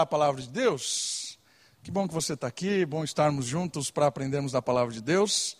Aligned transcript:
a 0.00 0.06
palavra 0.06 0.40
de 0.40 0.48
Deus. 0.48 1.36
Que 1.82 1.90
bom 1.90 2.06
que 2.06 2.14
você 2.14 2.34
está 2.34 2.46
aqui, 2.46 2.86
bom 2.86 3.02
estarmos 3.02 3.46
juntos 3.46 3.90
para 3.90 4.06
aprendermos 4.06 4.52
da 4.52 4.62
palavra 4.62 4.94
de 4.94 5.02
Deus. 5.02 5.56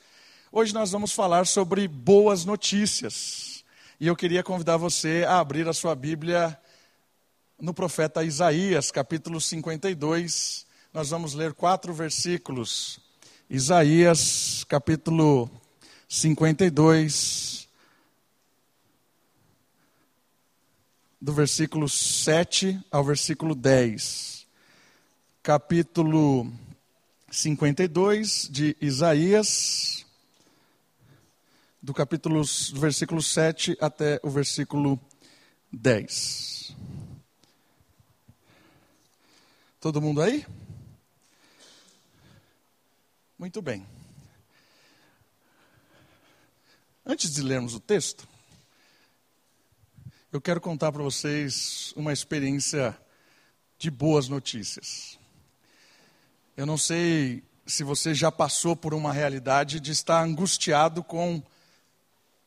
Hoje 0.53 0.73
nós 0.73 0.93
vamos 0.93 1.11
falar 1.11 1.45
sobre 1.45 1.89
boas 1.89 2.45
notícias. 2.45 3.65
E 3.99 4.07
eu 4.07 4.15
queria 4.15 4.45
convidar 4.45 4.77
você 4.77 5.25
a 5.27 5.41
abrir 5.41 5.67
a 5.67 5.73
sua 5.73 5.93
Bíblia 5.97 6.57
no 7.61 7.75
profeta 7.75 8.23
Isaías, 8.23 8.93
capítulo 8.93 9.41
52. 9.41 10.65
Nós 10.95 11.11
vamos 11.11 11.35
ler 11.35 11.53
quatro 11.53 11.93
versículos. 11.93 13.01
Isaías, 13.51 14.63
capítulo 14.69 15.51
52, 16.09 17.68
do 21.21 21.33
versículo 21.33 21.89
7 21.89 22.81
ao 22.91 23.05
versículo 23.05 23.55
10. 23.55 24.47
Capítulo 25.43 26.53
52 27.31 28.49
de 28.51 28.77
Isaías, 28.81 30.07
do 31.83 31.93
capítulo 31.93 32.43
do 32.43 32.81
versículo 32.81 33.23
7 33.23 33.77
até 33.81 34.21
o 34.23 34.31
versículo 34.31 35.01
10. 35.73 36.77
Todo 39.81 40.01
mundo 40.01 40.23
aí? 40.23 40.47
Muito 43.39 43.63
bem. 43.63 43.87
Antes 47.05 47.33
de 47.33 47.43
lermos 47.43 47.75
o 47.75 47.81
texto, 47.81 48.29
eu 50.31 50.43
quero 50.43 50.61
contar 50.61 50.93
para 50.93 51.03
vocês 51.03 51.95
uma 51.97 52.13
experiência 52.13 52.95
de 53.79 53.91
boas 53.91 54.29
notícias. 54.29 55.19
Eu 56.55 56.67
não 56.67 56.77
sei 56.77 57.43
se 57.65 57.83
você 57.83 58.15
já 58.15 58.31
passou 58.31 58.77
por 58.77 58.93
uma 58.93 59.11
realidade 59.11 59.81
de 59.81 59.91
estar 59.91 60.23
angustiado 60.23 61.03
com 61.03 61.43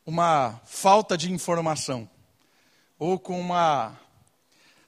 uma 0.06 0.62
falta 0.64 1.18
de 1.18 1.32
informação 1.32 2.08
ou 3.00 3.18
com 3.18 3.40
uma 3.40 4.00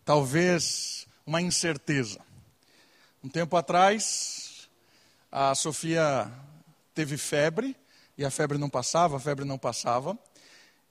talvez 0.06 1.08
uma 1.26 1.42
incerteza. 1.42 2.20
Um 3.24 3.30
tempo 3.30 3.58
atrás, 3.58 4.70
a 5.32 5.56
Sofia 5.56 6.32
teve 6.94 7.18
febre 7.18 7.76
e 8.16 8.24
a 8.24 8.30
febre 8.30 8.60
não 8.60 8.70
passava, 8.70 9.18
a 9.18 9.20
febre 9.20 9.46
não 9.46 9.58
passava, 9.58 10.16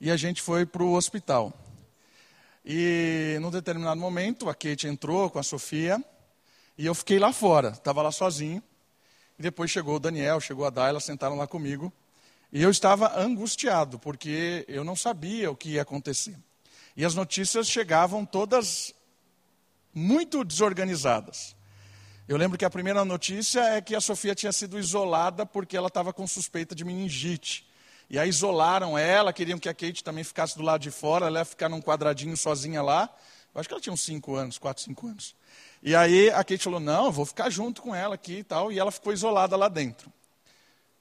e 0.01 0.11
a 0.11 0.17
gente 0.17 0.43
foi 0.43 0.67
para 0.67 0.83
o 0.83 0.95
hospital. 0.95 1.62
E 2.65 3.39
num 3.41 3.51
determinado 3.51 4.01
momento, 4.01 4.49
a 4.49 4.55
Kate 4.55 4.87
entrou 4.87 5.29
com 5.29 5.39
a 5.39 5.43
Sofia 5.43 6.03
e 6.79 6.87
eu 6.87 6.95
fiquei 6.95 7.19
lá 7.19 7.33
fora, 7.33 7.71
estava 7.71 8.03
lá 8.03 8.13
sozinho. 8.13 8.63
E 9.39 9.43
depois 9.43 9.71
chegou 9.71 9.97
o 9.97 10.01
Daniel, 10.01 10.41
chegou 10.41 10.65
a 10.65 10.71
Dayla, 10.71 11.01
sentaram 11.01 11.37
lá 11.37 11.47
comigo. 11.47 11.93
E 12.53 12.63
eu 12.63 12.71
estava 12.71 13.19
angustiado, 13.19 13.99
porque 13.99 14.65
eu 14.69 14.85
não 14.85 14.95
sabia 14.95 15.51
o 15.51 15.57
que 15.57 15.71
ia 15.71 15.83
acontecer. 15.83 16.37
E 16.97 17.05
as 17.05 17.15
notícias 17.15 17.69
chegavam 17.69 18.25
todas 18.25 18.95
muito 19.95 20.45
desorganizadas. 20.45 21.57
Eu 22.29 22.37
lembro 22.37 22.57
que 22.57 22.65
a 22.65 22.71
primeira 22.71 23.05
notícia 23.05 23.61
é 23.61 23.81
que 23.81 23.95
a 23.95 24.01
Sofia 24.01 24.35
tinha 24.35 24.53
sido 24.53 24.79
isolada 24.79 25.45
porque 25.45 25.77
ela 25.77 25.89
estava 25.89 26.13
com 26.13 26.27
suspeita 26.27 26.75
de 26.75 26.85
meningite. 26.85 27.67
E 28.13 28.19
aí 28.19 28.29
isolaram 28.29 28.99
ela, 28.99 29.33
queriam 29.33 29.59
que 29.59 29.71
a 29.71 29.75
Kate 29.75 30.05
também 30.05 30.23
ficasse 30.23 30.55
do 30.55 30.63
lado 30.63 30.83
de 30.83 30.91
fora, 30.91 31.29
ela 31.29 31.39
ia 31.39 31.45
ficar 31.47 31.71
num 31.71 31.81
quadradinho 31.81 32.37
sozinha 32.37 32.83
lá. 32.83 33.09
Eu 33.55 33.59
acho 33.59 33.67
que 33.67 33.73
ela 33.73 33.81
tinha 33.81 33.93
uns 33.95 34.03
5 34.03 34.37
anos, 34.37 34.59
4, 34.59 34.85
5 34.85 35.07
anos. 35.07 35.35
E 35.83 35.97
aí 35.97 36.29
a 36.29 36.45
Kate 36.45 36.63
falou: 36.63 36.79
não, 36.79 37.07
eu 37.07 37.13
vou 37.13 37.25
ficar 37.25 37.49
junto 37.49 37.81
com 37.81 37.95
ela 37.95 38.15
aqui 38.15 38.41
e 38.41 38.45
tal. 38.45 38.71
E 38.71 38.79
ela 38.79 38.93
ficou 38.93 39.15
isolada 39.15 39.57
lá 39.57 39.67
dentro. 39.67 40.13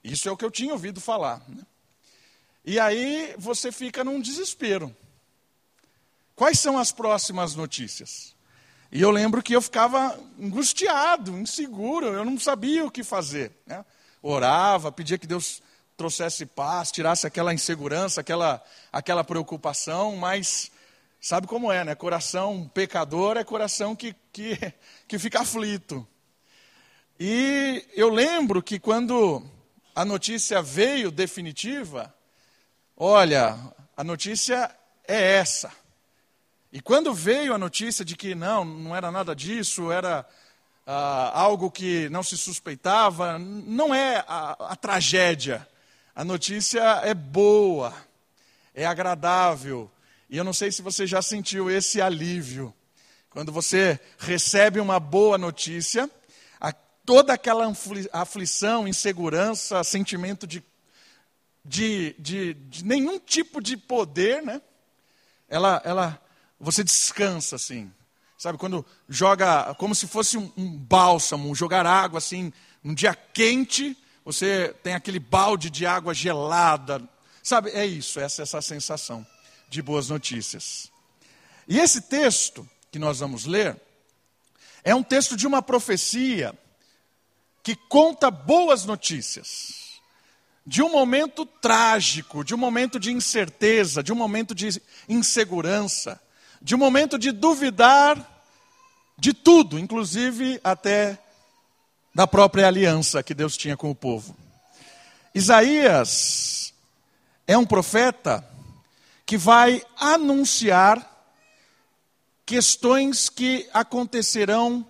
Isso 0.02 0.26
é 0.26 0.32
o 0.32 0.38
que 0.38 0.44
eu 0.44 0.50
tinha 0.50 0.72
ouvido 0.72 1.02
falar. 1.02 1.42
Né? 1.46 1.62
E 2.64 2.80
aí 2.80 3.34
você 3.36 3.70
fica 3.70 4.02
num 4.02 4.18
desespero. 4.18 4.96
Quais 6.34 6.58
são 6.58 6.78
as 6.78 6.92
próximas 6.92 7.54
notícias? 7.54 8.34
E 8.90 9.02
eu 9.02 9.10
lembro 9.10 9.42
que 9.42 9.54
eu 9.54 9.60
ficava 9.60 10.18
angustiado, 10.40 11.38
inseguro, 11.38 12.06
eu 12.06 12.24
não 12.24 12.38
sabia 12.38 12.86
o 12.86 12.90
que 12.90 13.04
fazer. 13.04 13.52
Né? 13.66 13.84
Orava, 14.22 14.90
pedia 14.90 15.18
que 15.18 15.26
Deus 15.26 15.60
trouxesse 16.02 16.44
paz, 16.44 16.90
tirasse 16.90 17.28
aquela 17.28 17.54
insegurança, 17.54 18.20
aquela, 18.20 18.60
aquela 18.92 19.22
preocupação, 19.22 20.16
mas 20.16 20.72
sabe 21.20 21.46
como 21.46 21.70
é, 21.70 21.84
né? 21.84 21.94
Coração 21.94 22.68
pecador 22.74 23.36
é 23.36 23.44
coração 23.44 23.94
que, 23.94 24.12
que, 24.32 24.58
que 25.06 25.16
fica 25.16 25.42
aflito. 25.42 26.04
E 27.20 27.86
eu 27.94 28.08
lembro 28.08 28.60
que 28.60 28.80
quando 28.80 29.44
a 29.94 30.04
notícia 30.04 30.60
veio 30.60 31.12
definitiva, 31.12 32.12
olha, 32.96 33.56
a 33.96 34.02
notícia 34.02 34.74
é 35.06 35.36
essa. 35.36 35.70
E 36.72 36.80
quando 36.80 37.14
veio 37.14 37.54
a 37.54 37.58
notícia 37.58 38.04
de 38.04 38.16
que 38.16 38.34
não, 38.34 38.64
não 38.64 38.96
era 38.96 39.12
nada 39.12 39.36
disso, 39.36 39.92
era 39.92 40.26
ah, 40.84 41.30
algo 41.32 41.70
que 41.70 42.08
não 42.08 42.24
se 42.24 42.36
suspeitava, 42.36 43.38
não 43.38 43.94
é 43.94 44.24
a, 44.26 44.72
a 44.72 44.74
tragédia 44.74 45.64
a 46.14 46.24
notícia 46.24 46.80
é 47.04 47.14
boa, 47.14 47.94
é 48.74 48.84
agradável. 48.84 49.90
E 50.28 50.36
eu 50.36 50.44
não 50.44 50.52
sei 50.52 50.70
se 50.70 50.82
você 50.82 51.06
já 51.06 51.22
sentiu 51.22 51.70
esse 51.70 52.00
alívio. 52.00 52.74
Quando 53.30 53.50
você 53.50 53.98
recebe 54.18 54.78
uma 54.78 55.00
boa 55.00 55.38
notícia, 55.38 56.10
toda 57.04 57.32
aquela 57.32 57.70
aflição, 58.12 58.86
insegurança, 58.86 59.82
sentimento 59.84 60.46
de, 60.46 60.62
de, 61.64 62.14
de, 62.18 62.54
de 62.54 62.84
nenhum 62.84 63.18
tipo 63.18 63.60
de 63.60 63.76
poder, 63.76 64.42
né? 64.42 64.60
Ela, 65.48 65.82
ela, 65.84 66.22
você 66.58 66.82
descansa 66.82 67.56
assim. 67.56 67.92
Sabe, 68.38 68.58
quando 68.58 68.84
joga, 69.08 69.74
como 69.74 69.94
se 69.94 70.06
fosse 70.06 70.36
um, 70.36 70.50
um 70.56 70.76
bálsamo, 70.76 71.54
jogar 71.54 71.86
água 71.86 72.18
assim, 72.18 72.52
um 72.84 72.94
dia 72.94 73.14
quente, 73.14 73.96
você 74.24 74.74
tem 74.82 74.94
aquele 74.94 75.18
balde 75.18 75.68
de 75.70 75.84
água 75.84 76.14
gelada. 76.14 77.02
Sabe, 77.42 77.70
é 77.70 77.84
isso, 77.84 78.20
essa 78.20 78.42
é 78.42 78.44
essa 78.44 78.62
sensação 78.62 79.26
de 79.68 79.82
boas 79.82 80.08
notícias. 80.08 80.90
E 81.66 81.78
esse 81.78 82.02
texto 82.02 82.68
que 82.90 82.98
nós 82.98 83.20
vamos 83.20 83.46
ler 83.46 83.80
é 84.84 84.94
um 84.94 85.02
texto 85.02 85.36
de 85.36 85.46
uma 85.46 85.62
profecia 85.62 86.54
que 87.62 87.74
conta 87.74 88.30
boas 88.30 88.84
notícias. 88.84 89.82
De 90.64 90.82
um 90.82 90.90
momento 90.90 91.44
trágico, 91.44 92.44
de 92.44 92.54
um 92.54 92.58
momento 92.58 93.00
de 93.00 93.10
incerteza, 93.10 94.02
de 94.02 94.12
um 94.12 94.16
momento 94.16 94.54
de 94.54 94.80
insegurança, 95.08 96.20
de 96.60 96.74
um 96.74 96.78
momento 96.78 97.18
de 97.18 97.32
duvidar 97.32 98.44
de 99.18 99.32
tudo, 99.32 99.78
inclusive 99.78 100.60
até 100.62 101.18
da 102.14 102.26
própria 102.26 102.66
aliança 102.66 103.22
que 103.22 103.34
Deus 103.34 103.56
tinha 103.56 103.76
com 103.76 103.90
o 103.90 103.94
povo. 103.94 104.36
Isaías 105.34 106.74
é 107.46 107.56
um 107.56 107.64
profeta 107.64 108.46
que 109.24 109.38
vai 109.38 109.82
anunciar 109.96 111.08
questões 112.44 113.28
que 113.28 113.68
acontecerão 113.72 114.86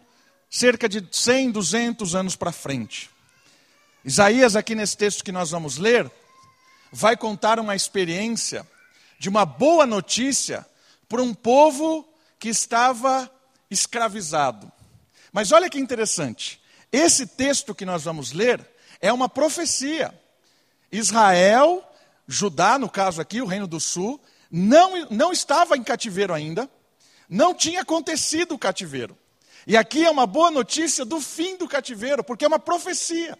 cerca 0.50 0.88
de 0.88 1.06
100, 1.10 1.52
200 1.52 2.14
anos 2.14 2.36
para 2.36 2.50
frente. 2.50 3.08
Isaías, 4.04 4.56
aqui 4.56 4.74
nesse 4.74 4.96
texto 4.96 5.22
que 5.22 5.30
nós 5.30 5.50
vamos 5.50 5.78
ler, 5.78 6.10
vai 6.90 7.16
contar 7.16 7.60
uma 7.60 7.76
experiência 7.76 8.66
de 9.18 9.28
uma 9.28 9.46
boa 9.46 9.86
notícia 9.86 10.66
para 11.08 11.22
um 11.22 11.32
povo 11.32 12.06
que 12.38 12.48
estava 12.48 13.30
escravizado. 13.70 14.70
Mas 15.32 15.52
olha 15.52 15.70
que 15.70 15.78
interessante. 15.78 16.61
Esse 16.92 17.26
texto 17.26 17.74
que 17.74 17.86
nós 17.86 18.04
vamos 18.04 18.32
ler 18.32 18.64
é 19.00 19.10
uma 19.12 19.28
profecia. 19.28 20.14
Israel, 20.92 21.82
Judá, 22.28 22.78
no 22.78 22.88
caso 22.88 23.20
aqui, 23.20 23.40
o 23.40 23.46
Reino 23.46 23.66
do 23.66 23.80
Sul, 23.80 24.20
não, 24.50 25.06
não 25.10 25.32
estava 25.32 25.76
em 25.76 25.82
cativeiro 25.82 26.34
ainda, 26.34 26.70
não 27.28 27.54
tinha 27.54 27.80
acontecido 27.80 28.54
o 28.54 28.58
cativeiro. 28.58 29.16
E 29.66 29.76
aqui 29.76 30.04
é 30.04 30.10
uma 30.10 30.26
boa 30.26 30.50
notícia 30.50 31.04
do 31.04 31.20
fim 31.20 31.56
do 31.56 31.66
cativeiro, 31.66 32.22
porque 32.22 32.44
é 32.44 32.48
uma 32.48 32.58
profecia. 32.58 33.38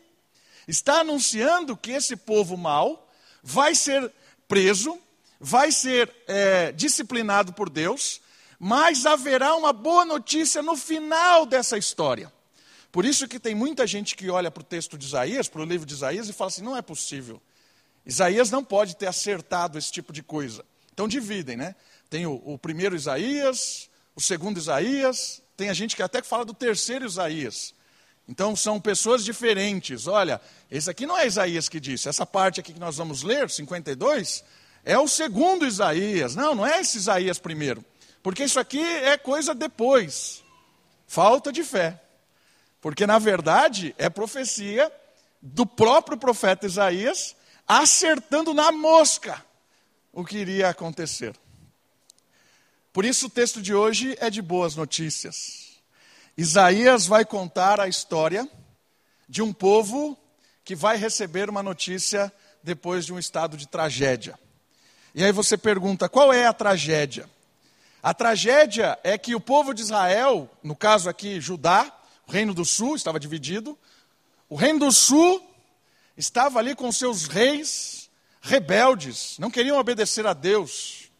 Está 0.67 1.01
anunciando 1.01 1.77
que 1.77 1.91
esse 1.91 2.17
povo 2.17 2.57
mau 2.57 3.07
vai 3.43 3.75
ser 3.75 4.11
preso, 4.49 4.99
vai 5.39 5.71
ser 5.73 6.11
é, 6.27 6.73
disciplinado 6.73 7.53
por 7.53 7.69
Deus, 7.69 8.21
mas 8.59 9.05
haverá 9.05 9.55
uma 9.57 9.73
boa 9.73 10.05
notícia 10.05 10.63
no 10.63 10.77
final 10.77 11.45
dessa 11.45 11.77
história. 11.77 12.33
Por 12.93 13.07
isso 13.07 13.27
que 13.27 13.41
tem 13.41 13.55
muita 13.55 13.87
gente 13.87 14.15
que 14.15 14.29
olha 14.29 14.51
para 14.51 14.61
o 14.61 14.65
texto 14.65 14.99
de 14.99 15.07
Isaías, 15.07 15.49
para 15.49 15.63
o 15.63 15.65
livro 15.65 15.87
de 15.87 15.95
Isaías, 15.95 16.29
e 16.29 16.33
fala 16.33 16.49
assim: 16.49 16.63
não 16.63 16.77
é 16.77 16.83
possível. 16.83 17.41
Isaías 18.05 18.51
não 18.51 18.63
pode 18.63 18.95
ter 18.97 19.07
acertado 19.07 19.79
esse 19.79 19.91
tipo 19.91 20.13
de 20.13 20.23
coisa. 20.23 20.63
Então 20.93 21.09
dividem, 21.09 21.57
né? 21.57 21.75
Tem 22.11 22.27
o, 22.27 22.35
o 22.45 22.59
primeiro 22.59 22.95
Isaías, 22.95 23.89
o 24.15 24.21
segundo 24.21 24.59
Isaías, 24.59 25.43
tem 25.57 25.73
gente 25.73 25.97
que 25.97 26.03
até 26.03 26.23
fala 26.23 26.45
do 26.45 26.53
terceiro 26.53 27.07
Isaías. 27.07 27.75
Então 28.29 28.55
são 28.55 28.79
pessoas 28.79 29.25
diferentes. 29.25 30.07
Olha, 30.07 30.39
esse 30.71 30.91
aqui 30.91 31.07
não 31.07 31.17
é 31.17 31.27
Isaías 31.27 31.71
que 31.71 31.81
disse. 31.81 32.11
Essa 32.11 32.27
parte 32.27 32.61
aqui 32.61 32.75
que 32.75 32.81
nós 32.81 32.99
vamos 32.99 33.23
ler, 33.23 33.49
52, 33.49 34.45
é 34.85 34.99
o 34.99 35.09
segundo 35.09 35.67
Isaías. 35.67 36.35
Não, 36.35 36.55
não 36.55 36.67
é 36.67 36.81
esse 36.81 36.99
Isaías 36.99 37.39
primeiro. 37.39 37.83
Porque 38.23 38.45
isso 38.45 38.61
aqui 38.61 38.81
é 38.81 39.17
coisa 39.17 39.55
depois. 39.55 40.45
Falta 41.07 41.51
de 41.51 41.65
fé. 41.65 42.01
Porque 42.83 43.07
na 43.07 43.19
verdade 43.19 43.95
é 43.97 44.11
profecia 44.11 44.93
do 45.41 45.65
próprio 45.65 46.19
profeta 46.19 46.67
Isaías 46.67 47.35
acertando 47.67 48.53
na 48.53 48.73
mosca 48.73 49.43
o 50.13 50.25
que 50.25 50.37
iria 50.37 50.69
acontecer. 50.69 51.35
Por 52.93 53.05
isso 53.05 53.27
o 53.27 53.31
texto 53.31 53.63
de 53.63 53.73
hoje 53.73 54.17
é 54.21 54.29
de 54.29 54.43
boas 54.43 54.75
notícias. 54.75 55.81
Isaías 56.37 57.07
vai 57.07 57.25
contar 57.25 57.81
a 57.81 57.87
história 57.87 58.49
de 59.29 59.41
um 59.41 59.53
povo 59.53 60.19
que 60.65 60.75
vai 60.75 60.97
receber 60.97 61.49
uma 61.49 61.63
notícia 61.63 62.33
depois 62.65 63.07
de 63.07 63.13
um 63.13 63.19
estado 63.19 63.57
de 63.57 63.67
tragédia. 63.69 64.39
E 65.15 65.25
aí 65.25 65.31
você 65.31 65.57
pergunta: 65.57 66.09
qual 66.09 66.33
é 66.33 66.47
a 66.47 66.53
tragédia? 66.53 67.31
A 68.03 68.13
tragédia 68.13 68.99
é 69.05 69.17
que 69.17 69.37
o 69.37 69.41
povo 69.41 69.73
de 69.73 69.83
Israel, 69.83 70.51
no 70.63 70.75
caso 70.75 71.09
aqui 71.09 71.41
Judá, 71.41 72.02
o 72.27 72.33
reino 72.33 72.55
do 72.55 72.65
sul 72.65 72.97
estava 72.97 73.19
dividido, 73.19 73.79
o 74.49 74.57
reino 74.57 74.81
do 74.81 74.93
sul 74.93 75.43
estava 76.17 76.59
ali 76.59 76.75
com 76.75 76.91
seus 76.93 77.27
reis 77.27 78.11
rebeldes, 78.41 79.37
não 79.39 79.51
queriam 79.51 79.79
obedecer 79.79 80.27
a 80.27 80.33
Deus. 80.33 81.11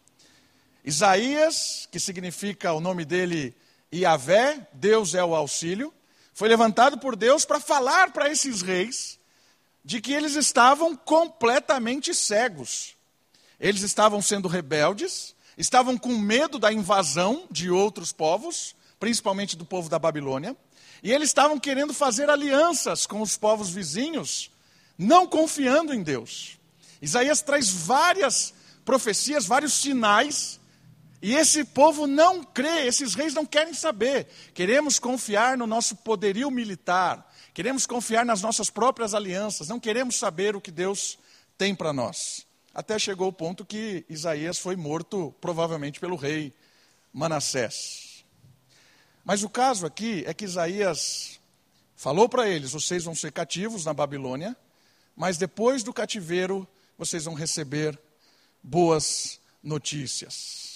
Isaías, 0.83 1.87
que 1.91 1.99
significa 1.99 2.73
o 2.73 2.81
nome 2.81 3.05
dele 3.05 3.55
Yahvé, 3.93 4.67
Deus 4.73 5.15
é 5.15 5.23
o 5.23 5.35
auxílio, 5.35 5.93
foi 6.33 6.49
levantado 6.49 6.97
por 6.97 7.15
Deus 7.15 7.45
para 7.45 7.59
falar 7.59 8.11
para 8.11 8.29
esses 8.29 8.61
reis 8.61 9.19
de 9.85 10.01
que 10.01 10.13
eles 10.13 10.35
estavam 10.35 10.95
completamente 10.95 12.13
cegos. 12.13 12.95
Eles 13.59 13.81
estavam 13.81 14.21
sendo 14.21 14.47
rebeldes, 14.47 15.35
estavam 15.57 15.97
com 15.97 16.17
medo 16.17 16.57
da 16.57 16.73
invasão 16.73 17.47
de 17.51 17.69
outros 17.69 18.11
povos, 18.11 18.75
principalmente 18.99 19.55
do 19.55 19.65
povo 19.65 19.89
da 19.89 19.99
Babilônia, 19.99 20.55
e 21.03 21.11
eles 21.11 21.29
estavam 21.29 21.59
querendo 21.59 21.93
fazer 21.93 22.29
alianças 22.29 23.05
com 23.05 23.21
os 23.21 23.37
povos 23.37 23.69
vizinhos, 23.69 24.49
não 24.97 25.27
confiando 25.27 25.93
em 25.93 26.01
Deus. 26.01 26.57
Isaías 27.01 27.41
traz 27.41 27.69
várias 27.69 28.53
profecias, 28.85 29.45
vários 29.45 29.73
sinais 29.73 30.59
e 31.23 31.35
esse 31.35 31.63
povo 31.63 32.05
não 32.05 32.43
crê, 32.43 32.85
esses 32.85 33.13
reis 33.13 33.33
não 33.33 33.45
querem 33.45 33.73
saber. 33.73 34.27
Queremos 34.53 34.99
confiar 34.99 35.57
no 35.57 35.65
nosso 35.65 35.95
poderio 35.95 36.51
militar, 36.51 37.33
queremos 37.53 37.85
confiar 37.85 38.25
nas 38.25 38.41
nossas 38.41 38.69
próprias 38.69 39.13
alianças, 39.13 39.69
não 39.69 39.79
queremos 39.79 40.17
saber 40.17 40.53
o 40.53 40.59
que 40.59 40.69
Deus 40.69 41.17
tem 41.57 41.73
para 41.73 41.93
nós. 41.93 42.45
Até 42.73 42.99
chegou 42.99 43.29
o 43.29 43.33
ponto 43.33 43.63
que 43.63 44.05
Isaías 44.09 44.59
foi 44.59 44.75
morto, 44.75 45.33
provavelmente 45.39 45.97
pelo 45.97 46.17
rei 46.17 46.53
Manassés. 47.13 48.02
Mas 49.23 49.43
o 49.43 49.49
caso 49.49 49.85
aqui 49.85 50.23
é 50.25 50.33
que 50.33 50.45
Isaías 50.45 51.39
falou 51.95 52.27
para 52.27 52.47
eles: 52.47 52.71
vocês 52.71 53.03
vão 53.03 53.15
ser 53.15 53.31
cativos 53.31 53.85
na 53.85 53.93
Babilônia, 53.93 54.55
mas 55.15 55.37
depois 55.37 55.83
do 55.83 55.93
cativeiro 55.93 56.67
vocês 56.97 57.25
vão 57.25 57.33
receber 57.33 57.99
boas 58.61 59.39
notícias 59.61 60.73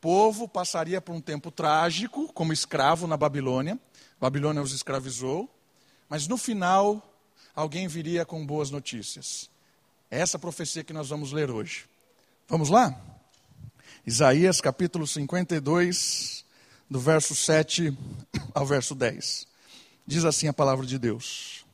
povo 0.00 0.46
passaria 0.48 1.00
por 1.00 1.14
um 1.14 1.20
tempo 1.20 1.50
trágico, 1.50 2.32
como 2.32 2.52
escravo 2.52 3.06
na 3.06 3.16
Babilônia. 3.16 3.78
A 4.16 4.20
Babilônia 4.20 4.62
os 4.62 4.72
escravizou. 4.72 5.48
Mas 6.08 6.26
no 6.26 6.36
final, 6.36 7.02
alguém 7.54 7.88
viria 7.88 8.24
com 8.24 8.46
boas 8.46 8.70
notícias. 8.70 9.50
Essa 10.10 10.38
profecia 10.38 10.84
que 10.84 10.92
nós 10.92 11.08
vamos 11.08 11.32
ler 11.32 11.50
hoje. 11.50 11.86
Vamos 12.48 12.70
lá? 12.70 12.98
Isaías 14.06 14.60
capítulo 14.60 15.06
52, 15.06 16.44
do 16.88 17.00
verso 17.00 17.34
7 17.34 17.96
ao 18.54 18.66
verso 18.66 18.94
10. 18.94 19.46
Diz 20.06 20.24
assim 20.24 20.48
a 20.48 20.52
palavra 20.52 20.86
de 20.86 20.98
Deus: 20.98 21.64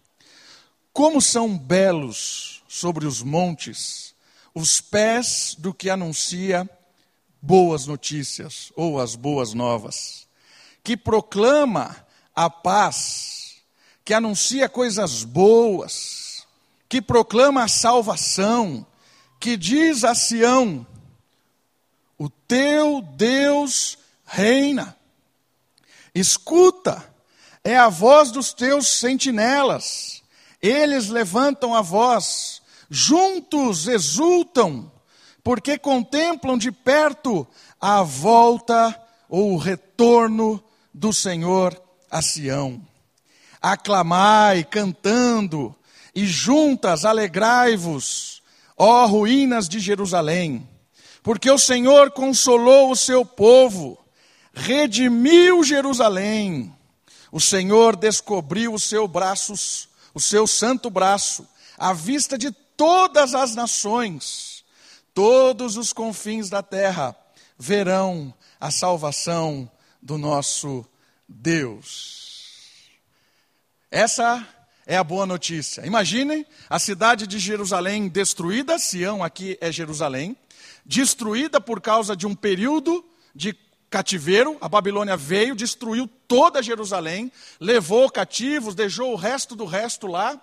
Como 0.93 1.21
são 1.21 1.57
belos 1.57 2.63
sobre 2.69 3.07
os 3.07 3.23
montes 3.23 4.15
os 4.55 4.81
pés 4.81 5.57
do 5.59 5.75
que 5.75 5.91
anuncia 5.91 6.69
boas 7.43 7.87
notícias 7.87 8.73
ou 8.77 9.01
as 9.01 9.17
boas 9.17 9.53
novas, 9.53 10.29
que 10.83 10.97
proclama 10.97 11.97
a 12.35 12.49
paz, 12.49 13.57
que 14.05 14.15
anuncia 14.15 14.69
coisas 14.69 15.25
boas, 15.25 16.47
que 16.89 17.03
proclama 17.03 17.65
a 17.65 17.69
salvação, 17.69 18.87
que 19.41 19.57
diz 19.57 20.05
a 20.05 20.15
Sião: 20.15 20.87
O 22.17 22.31
teu 22.31 23.03
Deus 23.03 23.99
reina. 24.25 24.97
Escuta, 26.15 27.05
é 27.63 27.77
a 27.77 27.89
voz 27.89 28.31
dos 28.31 28.53
teus 28.53 28.87
sentinelas. 28.89 30.23
Eles 30.63 31.09
levantam 31.09 31.75
a 31.75 31.83
voz, 31.83 32.63
juntos 32.89 33.89
exultam 33.89 34.91
porque 35.45 35.77
contemplam 35.77 36.57
de 36.57 36.73
perto 36.73 37.47
a 37.79 38.03
volta 38.03 38.99
ou 39.29 39.53
o 39.53 39.59
retorno 39.59 40.65
do 40.93 41.13
Senhor 41.13 41.79
a 42.11 42.23
Sião. 42.23 42.81
Aclamai, 43.61 44.65
cantando, 44.65 45.75
e 46.15 46.27
juntas 46.27 47.05
alegrai-vos, 47.05 48.43
ó 48.77 49.05
ruínas 49.07 49.69
de 49.69 49.81
Jerusalém, 49.81 50.67
porque 51.23 51.51
o 51.51 51.59
Senhor 51.59 52.11
consolou 52.13 52.91
o 52.91 52.97
seu 52.97 53.25
povo, 53.25 53.99
redimiu 54.55 55.63
Jerusalém. 55.65 56.75
O 57.31 57.41
Senhor 57.41 57.97
descobriu 57.97 58.73
os 58.73 58.85
seus 58.85 59.11
braços, 59.11 59.89
o 60.15 60.21
seu 60.21 60.47
santo 60.47 60.89
braço, 60.89 61.47
à 61.77 61.93
vista 61.93 62.39
de 62.39 62.51
todas 62.51 63.35
as 63.35 63.55
nações 63.55 64.55
todos 65.15 65.77
os 65.77 65.93
confins 65.93 66.51
da 66.51 66.63
terra 66.63 67.17
verão 67.57 68.35
a 68.61 68.71
salvação 68.71 69.71
do 70.03 70.19
nosso 70.19 70.85
Deus. 71.29 72.91
Essa 73.91 74.47
é 74.85 74.97
a 74.97 75.05
boa 75.05 75.25
notícia. 75.25 75.87
Imaginem 75.87 76.45
a 76.69 76.79
cidade 76.81 77.27
de 77.29 77.39
Jerusalém 77.39 78.09
destruída, 78.09 78.79
Sião 78.79 79.23
aqui 79.23 79.57
é 79.61 79.71
Jerusalém, 79.71 80.37
destruída 80.85 81.61
por 81.61 81.81
causa 81.81 82.17
de 82.17 82.27
um 82.27 82.35
período 82.35 83.05
de 83.35 83.53
cativeiro. 83.95 84.59
A 84.61 84.69
Babilônia 84.69 85.17
veio, 85.17 85.55
destruiu 85.55 86.11
toda 86.27 86.61
Jerusalém, 86.61 87.31
levou 87.61 88.11
cativos, 88.11 88.75
deixou 88.75 89.13
o 89.13 89.17
resto 89.17 89.55
do 89.55 89.65
resto 89.65 90.09
lá. 90.09 90.37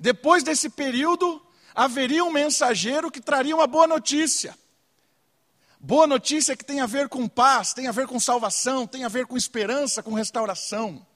Depois 0.00 0.42
desse 0.42 0.68
período, 0.68 1.40
haveria 1.72 2.24
um 2.24 2.32
mensageiro 2.32 3.08
que 3.08 3.20
traria 3.20 3.54
uma 3.54 3.68
boa 3.68 3.86
notícia. 3.86 4.58
Boa 5.78 6.08
notícia 6.08 6.56
que 6.56 6.64
tem 6.64 6.80
a 6.80 6.86
ver 6.86 7.08
com 7.08 7.28
paz, 7.28 7.72
tem 7.72 7.86
a 7.86 7.92
ver 7.92 8.08
com 8.08 8.18
salvação, 8.18 8.84
tem 8.84 9.04
a 9.04 9.08
ver 9.08 9.26
com 9.26 9.36
esperança, 9.36 10.02
com 10.02 10.12
restauração. 10.12 11.06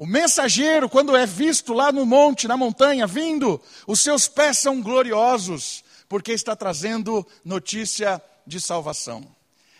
O 0.00 0.04
mensageiro, 0.04 0.88
quando 0.88 1.14
é 1.14 1.24
visto 1.24 1.72
lá 1.74 1.92
no 1.92 2.04
monte, 2.04 2.48
na 2.48 2.56
montanha, 2.56 3.06
vindo, 3.06 3.60
os 3.86 4.00
seus 4.00 4.26
pés 4.26 4.58
são 4.58 4.82
gloriosos, 4.82 5.84
porque 6.08 6.32
está 6.32 6.56
trazendo 6.56 7.24
notícia 7.44 8.20
de 8.44 8.60
salvação. 8.60 9.37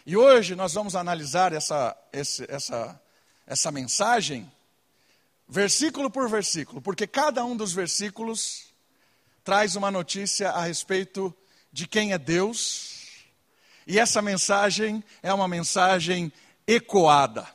E 0.09 0.17
hoje 0.17 0.55
nós 0.55 0.73
vamos 0.73 0.97
analisar 0.97 1.53
essa, 1.53 1.95
essa, 2.11 2.99
essa 3.47 3.71
mensagem, 3.71 4.51
versículo 5.47 6.11
por 6.11 6.31
versículo, 6.31 6.81
porque 6.81 7.07
cada 7.07 7.45
um 7.45 7.55
dos 7.55 7.75
versículos 7.75 8.73
traz 9.45 9.77
uma 9.77 9.91
notícia 9.91 10.49
a 10.49 10.63
respeito 10.63 11.35
de 11.71 11.87
quem 11.87 12.15
é 12.15 12.19
Deus, 12.19 13.05
e 13.87 13.99
essa 13.99 14.23
mensagem 14.23 15.05
é 15.23 15.31
uma 15.31 15.47
mensagem 15.47 16.33
ecoada. 16.67 17.47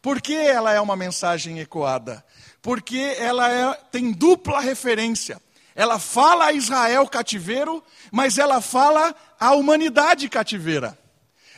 Por 0.00 0.22
que 0.22 0.34
ela 0.34 0.72
é 0.72 0.80
uma 0.80 0.96
mensagem 0.96 1.60
ecoada? 1.60 2.24
Porque 2.62 3.14
ela 3.18 3.52
é, 3.52 3.74
tem 3.92 4.10
dupla 4.10 4.58
referência. 4.58 5.38
Ela 5.74 5.98
fala 5.98 6.46
a 6.46 6.52
Israel 6.54 7.06
cativeiro, 7.06 7.84
mas 8.10 8.38
ela 8.38 8.62
fala 8.62 9.14
à 9.38 9.52
humanidade 9.52 10.30
cativeira. 10.30 10.98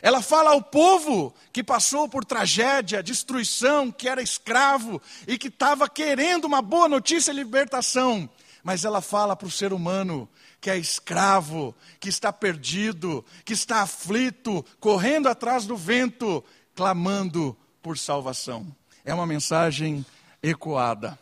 Ela 0.02 0.20
fala 0.20 0.50
ao 0.50 0.62
povo 0.62 1.34
que 1.52 1.64
passou 1.64 2.08
por 2.08 2.24
tragédia, 2.24 3.02
destruição, 3.02 3.90
que 3.90 4.08
era 4.08 4.22
escravo 4.22 5.00
e 5.26 5.38
que 5.38 5.48
estava 5.48 5.88
querendo 5.88 6.44
uma 6.44 6.60
boa 6.60 6.88
notícia 6.88 7.30
e 7.30 7.34
libertação 7.34 8.28
mas 8.66 8.84
ela 8.84 9.00
fala 9.00 9.36
para 9.36 9.46
o 9.46 9.50
ser 9.50 9.72
humano 9.72 10.28
que 10.60 10.68
é 10.68 10.76
escravo, 10.76 11.72
que 12.00 12.08
está 12.08 12.32
perdido, 12.32 13.24
que 13.44 13.52
está 13.52 13.82
aflito, 13.82 14.66
correndo 14.80 15.28
atrás 15.28 15.66
do 15.66 15.76
vento, 15.76 16.42
clamando 16.74 17.56
por 17.80 17.96
salvação. 17.96 18.66
É 19.04 19.14
uma 19.14 19.24
mensagem 19.24 20.04
ecoada. 20.42 21.16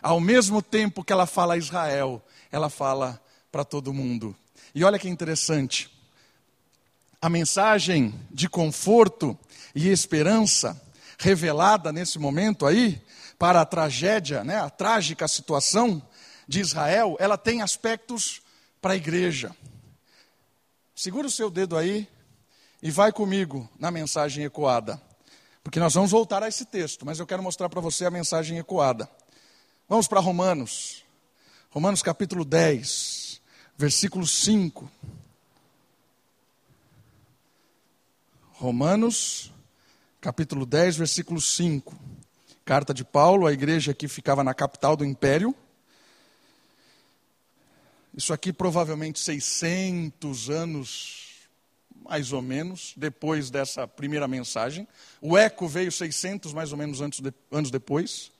Ao 0.00 0.18
mesmo 0.18 0.62
tempo 0.62 1.04
que 1.04 1.12
ela 1.12 1.26
fala 1.26 1.52
a 1.52 1.58
Israel, 1.58 2.24
ela 2.50 2.70
fala 2.70 3.22
para 3.50 3.66
todo 3.66 3.92
mundo. 3.92 4.34
E 4.74 4.82
olha 4.82 4.98
que 4.98 5.10
interessante. 5.10 5.91
A 7.22 7.28
mensagem 7.28 8.12
de 8.32 8.48
conforto 8.48 9.38
e 9.76 9.88
esperança 9.88 10.82
revelada 11.16 11.92
nesse 11.92 12.18
momento 12.18 12.66
aí, 12.66 13.00
para 13.38 13.60
a 13.60 13.64
tragédia, 13.64 14.42
né, 14.42 14.58
a 14.58 14.68
trágica 14.68 15.28
situação 15.28 16.02
de 16.48 16.58
Israel, 16.58 17.16
ela 17.20 17.38
tem 17.38 17.62
aspectos 17.62 18.42
para 18.80 18.94
a 18.94 18.96
igreja. 18.96 19.54
Segura 20.96 21.28
o 21.28 21.30
seu 21.30 21.48
dedo 21.48 21.76
aí 21.76 22.08
e 22.82 22.90
vai 22.90 23.12
comigo 23.12 23.70
na 23.78 23.92
mensagem 23.92 24.44
ecoada. 24.44 25.00
Porque 25.62 25.78
nós 25.78 25.94
vamos 25.94 26.10
voltar 26.10 26.42
a 26.42 26.48
esse 26.48 26.64
texto, 26.64 27.06
mas 27.06 27.20
eu 27.20 27.26
quero 27.26 27.40
mostrar 27.40 27.68
para 27.68 27.80
você 27.80 28.04
a 28.04 28.10
mensagem 28.10 28.58
ecoada. 28.58 29.08
Vamos 29.88 30.08
para 30.08 30.18
Romanos. 30.18 31.04
Romanos 31.70 32.02
capítulo 32.02 32.44
10, 32.44 33.40
versículo 33.78 34.26
5. 34.26 34.90
Romanos 38.62 39.50
capítulo 40.20 40.64
10, 40.64 40.98
versículo 40.98 41.40
5. 41.40 41.98
Carta 42.64 42.94
de 42.94 43.04
Paulo, 43.04 43.48
a 43.48 43.52
igreja 43.52 43.92
que 43.92 44.06
ficava 44.06 44.44
na 44.44 44.54
capital 44.54 44.96
do 44.96 45.04
império. 45.04 45.52
Isso 48.16 48.32
aqui 48.32 48.52
provavelmente 48.52 49.18
600 49.18 50.48
anos, 50.48 51.48
mais 52.08 52.32
ou 52.32 52.40
menos, 52.40 52.94
depois 52.96 53.50
dessa 53.50 53.88
primeira 53.88 54.28
mensagem. 54.28 54.86
O 55.20 55.36
eco 55.36 55.66
veio 55.66 55.90
600 55.90 56.52
mais 56.52 56.70
ou 56.70 56.78
menos 56.78 57.00
antes 57.00 57.18
de, 57.18 57.34
anos 57.50 57.68
depois. 57.68 58.30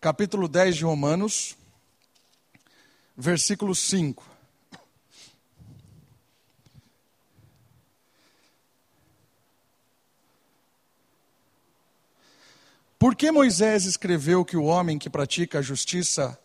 Capítulo 0.00 0.46
10 0.46 0.76
de 0.76 0.84
Romanos, 0.84 1.56
versículo 3.16 3.74
5. 3.74 4.24
Por 12.98 13.14
que 13.14 13.30
Moisés 13.30 13.84
escreveu 13.84 14.44
que 14.44 14.56
o 14.56 14.64
homem 14.64 14.98
que 14.98 15.08
pratica 15.08 15.60
a 15.60 15.62
justiça 15.62 16.36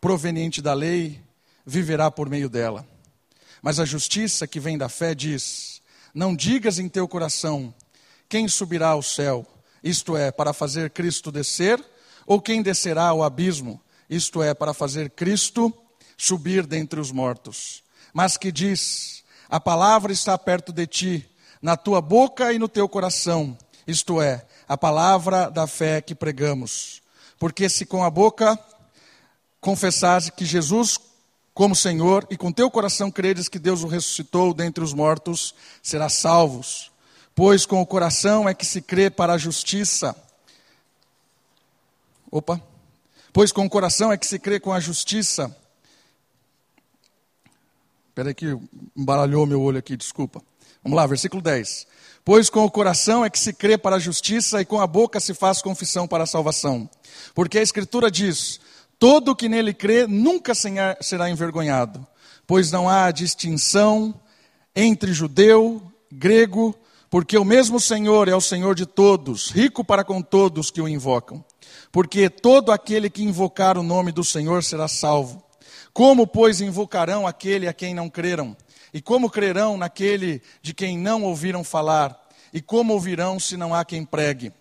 proveniente 0.00 0.60
da 0.60 0.74
lei 0.74 1.22
viverá 1.64 2.10
por 2.10 2.28
meio 2.28 2.48
dela? 2.48 2.84
Mas 3.62 3.78
a 3.78 3.84
justiça 3.84 4.48
que 4.48 4.58
vem 4.58 4.76
da 4.76 4.88
fé 4.88 5.14
diz: 5.14 5.80
Não 6.12 6.34
digas 6.34 6.80
em 6.80 6.88
teu 6.88 7.06
coração, 7.06 7.72
quem 8.28 8.48
subirá 8.48 8.88
ao 8.88 9.02
céu, 9.02 9.46
isto 9.80 10.16
é, 10.16 10.32
para 10.32 10.52
fazer 10.52 10.90
Cristo 10.90 11.30
descer, 11.30 11.82
ou 12.26 12.40
quem 12.40 12.60
descerá 12.60 13.06
ao 13.06 13.22
abismo, 13.22 13.80
isto 14.10 14.42
é, 14.42 14.54
para 14.54 14.74
fazer 14.74 15.10
Cristo 15.10 15.72
subir 16.16 16.66
dentre 16.66 16.98
os 16.98 17.12
mortos. 17.12 17.84
Mas 18.12 18.36
que 18.36 18.50
diz: 18.50 19.22
A 19.48 19.60
palavra 19.60 20.12
está 20.12 20.36
perto 20.36 20.72
de 20.72 20.84
ti, 20.84 21.30
na 21.62 21.76
tua 21.76 22.00
boca 22.00 22.52
e 22.52 22.58
no 22.58 22.68
teu 22.68 22.88
coração, 22.88 23.56
isto 23.86 24.20
é, 24.20 24.44
a 24.68 24.76
palavra 24.76 25.50
da 25.50 25.66
fé 25.66 26.00
que 26.00 26.14
pregamos. 26.14 27.02
Porque 27.38 27.68
se 27.68 27.84
com 27.84 28.04
a 28.04 28.10
boca 28.10 28.58
confessares 29.60 30.30
que 30.30 30.44
Jesus 30.44 30.98
como 31.54 31.76
Senhor 31.76 32.26
e 32.28 32.36
com 32.36 32.50
teu 32.50 32.68
coração 32.68 33.10
creres 33.10 33.48
que 33.48 33.60
Deus 33.60 33.84
o 33.84 33.86
ressuscitou 33.86 34.52
dentre 34.52 34.82
os 34.82 34.92
mortos, 34.92 35.54
serás 35.80 36.14
salvos. 36.14 36.90
Pois 37.34 37.64
com 37.64 37.80
o 37.80 37.86
coração 37.86 38.48
é 38.48 38.54
que 38.54 38.66
se 38.66 38.82
crê 38.82 39.08
para 39.08 39.34
a 39.34 39.38
justiça. 39.38 40.16
Opa. 42.30 42.60
Pois 43.32 43.52
com 43.52 43.64
o 43.64 43.70
coração 43.70 44.12
é 44.12 44.16
que 44.18 44.26
se 44.26 44.38
crê 44.38 44.58
com 44.58 44.72
a 44.72 44.80
justiça. 44.80 45.56
Espera 48.08 48.28
aí 48.28 48.34
que 48.34 48.56
embaralhou 48.96 49.46
meu 49.46 49.60
olho 49.60 49.78
aqui, 49.78 49.96
desculpa. 49.96 50.42
Vamos 50.82 50.96
lá, 50.96 51.06
versículo 51.06 51.40
10. 51.40 51.86
Pois 52.24 52.48
com 52.48 52.64
o 52.64 52.70
coração 52.70 53.22
é 53.22 53.28
que 53.28 53.38
se 53.38 53.52
crê 53.52 53.76
para 53.76 53.96
a 53.96 53.98
justiça 53.98 54.60
e 54.60 54.64
com 54.64 54.80
a 54.80 54.86
boca 54.86 55.20
se 55.20 55.34
faz 55.34 55.60
confissão 55.60 56.08
para 56.08 56.24
a 56.24 56.26
salvação. 56.26 56.88
Porque 57.34 57.58
a 57.58 57.62
Escritura 57.62 58.10
diz: 58.10 58.58
todo 58.98 59.36
que 59.36 59.48
nele 59.48 59.74
crê 59.74 60.06
nunca 60.06 60.54
será 60.54 61.28
envergonhado, 61.28 62.06
pois 62.46 62.72
não 62.72 62.88
há 62.88 63.10
distinção 63.10 64.18
entre 64.74 65.12
judeu, 65.12 65.82
grego, 66.10 66.74
porque 67.10 67.36
o 67.36 67.44
mesmo 67.44 67.78
Senhor 67.78 68.26
é 68.26 68.34
o 68.34 68.40
Senhor 68.40 68.74
de 68.74 68.86
todos, 68.86 69.50
rico 69.50 69.84
para 69.84 70.02
com 70.02 70.22
todos 70.22 70.70
que 70.70 70.80
o 70.80 70.88
invocam. 70.88 71.44
Porque 71.92 72.30
todo 72.30 72.72
aquele 72.72 73.10
que 73.10 73.22
invocar 73.22 73.76
o 73.76 73.82
nome 73.82 74.10
do 74.10 74.24
Senhor 74.24 74.64
será 74.64 74.88
salvo. 74.88 75.44
Como, 75.92 76.26
pois, 76.26 76.60
invocarão 76.60 77.24
aquele 77.24 77.68
a 77.68 77.72
quem 77.72 77.94
não 77.94 78.10
creram? 78.10 78.56
E 78.94 79.02
como 79.02 79.28
crerão 79.28 79.76
naquele 79.76 80.40
de 80.62 80.72
quem 80.72 80.96
não 80.96 81.24
ouviram 81.24 81.64
falar? 81.64 82.16
E 82.52 82.62
como 82.62 82.92
ouvirão 82.92 83.40
se 83.40 83.56
não 83.56 83.74
há 83.74 83.84
quem 83.84 84.04
pregue? 84.04 84.52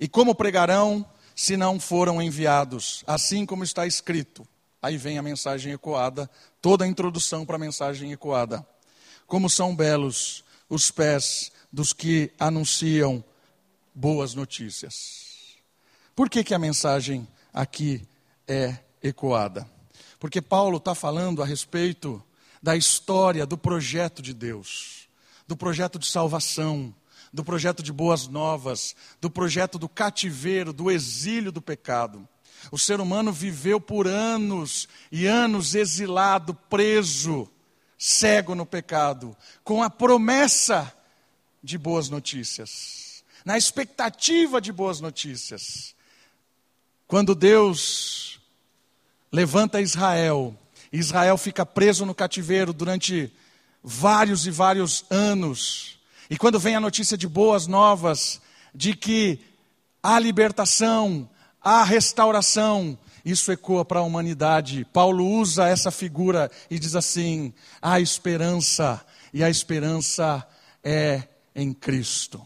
E 0.00 0.08
como 0.08 0.34
pregarão 0.34 1.04
se 1.36 1.54
não 1.54 1.78
foram 1.78 2.22
enviados? 2.22 3.04
Assim 3.06 3.44
como 3.44 3.62
está 3.62 3.86
escrito. 3.86 4.48
Aí 4.80 4.96
vem 4.96 5.18
a 5.18 5.22
mensagem 5.22 5.74
ecoada, 5.74 6.30
toda 6.62 6.86
a 6.86 6.88
introdução 6.88 7.44
para 7.44 7.56
a 7.56 7.58
mensagem 7.58 8.10
ecoada. 8.10 8.66
Como 9.26 9.50
são 9.50 9.76
belos 9.76 10.42
os 10.66 10.90
pés 10.90 11.52
dos 11.70 11.92
que 11.92 12.32
anunciam 12.40 13.22
boas 13.94 14.34
notícias. 14.34 15.56
Por 16.16 16.30
que, 16.30 16.42
que 16.42 16.54
a 16.54 16.58
mensagem 16.58 17.28
aqui 17.52 18.06
é 18.48 18.78
ecoada? 19.02 19.68
Porque 20.18 20.40
Paulo 20.40 20.78
está 20.78 20.94
falando 20.94 21.42
a 21.42 21.46
respeito 21.46 22.22
da 22.64 22.74
história 22.74 23.44
do 23.44 23.58
projeto 23.58 24.22
de 24.22 24.32
Deus, 24.32 25.06
do 25.46 25.54
projeto 25.54 25.98
de 25.98 26.06
salvação, 26.06 26.94
do 27.30 27.44
projeto 27.44 27.82
de 27.82 27.92
boas 27.92 28.26
novas, 28.26 28.96
do 29.20 29.28
projeto 29.28 29.78
do 29.78 29.86
cativeiro, 29.86 30.72
do 30.72 30.90
exílio 30.90 31.52
do 31.52 31.60
pecado. 31.60 32.26
O 32.72 32.78
ser 32.78 33.02
humano 33.02 33.30
viveu 33.30 33.78
por 33.78 34.08
anos 34.08 34.88
e 35.12 35.26
anos 35.26 35.74
exilado, 35.74 36.54
preso, 36.54 37.46
cego 37.98 38.54
no 38.54 38.64
pecado, 38.64 39.36
com 39.62 39.82
a 39.82 39.90
promessa 39.90 40.90
de 41.62 41.76
boas 41.76 42.08
notícias, 42.08 43.22
na 43.44 43.58
expectativa 43.58 44.58
de 44.58 44.72
boas 44.72 45.02
notícias. 45.02 45.94
Quando 47.06 47.34
Deus 47.34 48.40
levanta 49.30 49.82
Israel 49.82 50.58
Israel 50.98 51.36
fica 51.36 51.66
preso 51.66 52.06
no 52.06 52.14
cativeiro 52.14 52.72
durante 52.72 53.32
vários 53.82 54.46
e 54.46 54.50
vários 54.50 55.04
anos. 55.10 55.98
E 56.30 56.38
quando 56.38 56.60
vem 56.60 56.76
a 56.76 56.80
notícia 56.80 57.18
de 57.18 57.26
boas 57.26 57.66
novas, 57.66 58.40
de 58.72 58.94
que 58.94 59.40
há 60.00 60.18
libertação, 60.20 61.28
há 61.60 61.82
restauração, 61.82 62.96
isso 63.24 63.50
ecoa 63.50 63.84
para 63.84 63.98
a 63.98 64.04
humanidade. 64.04 64.86
Paulo 64.92 65.26
usa 65.26 65.66
essa 65.66 65.90
figura 65.90 66.48
e 66.70 66.78
diz 66.78 66.94
assim: 66.94 67.52
há 67.82 67.98
esperança, 67.98 69.04
e 69.32 69.42
a 69.42 69.50
esperança 69.50 70.46
é 70.82 71.24
em 71.56 71.72
Cristo. 71.72 72.40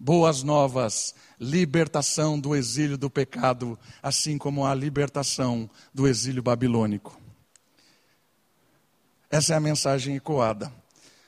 Boas 0.00 0.42
novas, 0.42 1.14
libertação 1.38 2.40
do 2.40 2.56
exílio 2.56 2.96
do 2.96 3.10
pecado, 3.10 3.78
assim 4.02 4.38
como 4.38 4.64
a 4.64 4.74
libertação 4.74 5.68
do 5.92 6.08
exílio 6.08 6.42
babilônico. 6.42 7.25
Essa 9.30 9.54
é 9.54 9.56
a 9.56 9.60
mensagem 9.60 10.14
ecoada. 10.14 10.72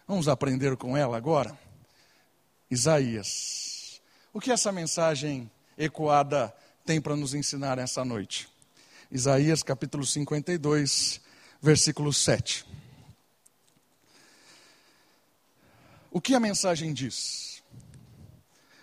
Vamos 0.07 0.29
aprender 0.29 0.77
com 0.77 0.97
ela 0.97 1.17
agora? 1.17 1.59
Isaías. 2.71 4.01
O 4.33 4.41
que 4.41 4.53
essa 4.53 4.71
mensagem 4.71 5.51
ecoada 5.77 6.55
tem 6.87 7.01
para 7.01 7.17
nos 7.17 7.35
ensinar 7.35 7.77
essa 7.77 8.05
noite? 8.05 8.49
Isaías 9.11 9.65
capítulo 9.65 10.07
52, 10.07 11.21
versículo 11.61 12.13
7. 12.13 12.65
O 16.11 16.21
que 16.21 16.35
a 16.35 16.41
mensagem 16.41 16.93
diz? 16.93 17.63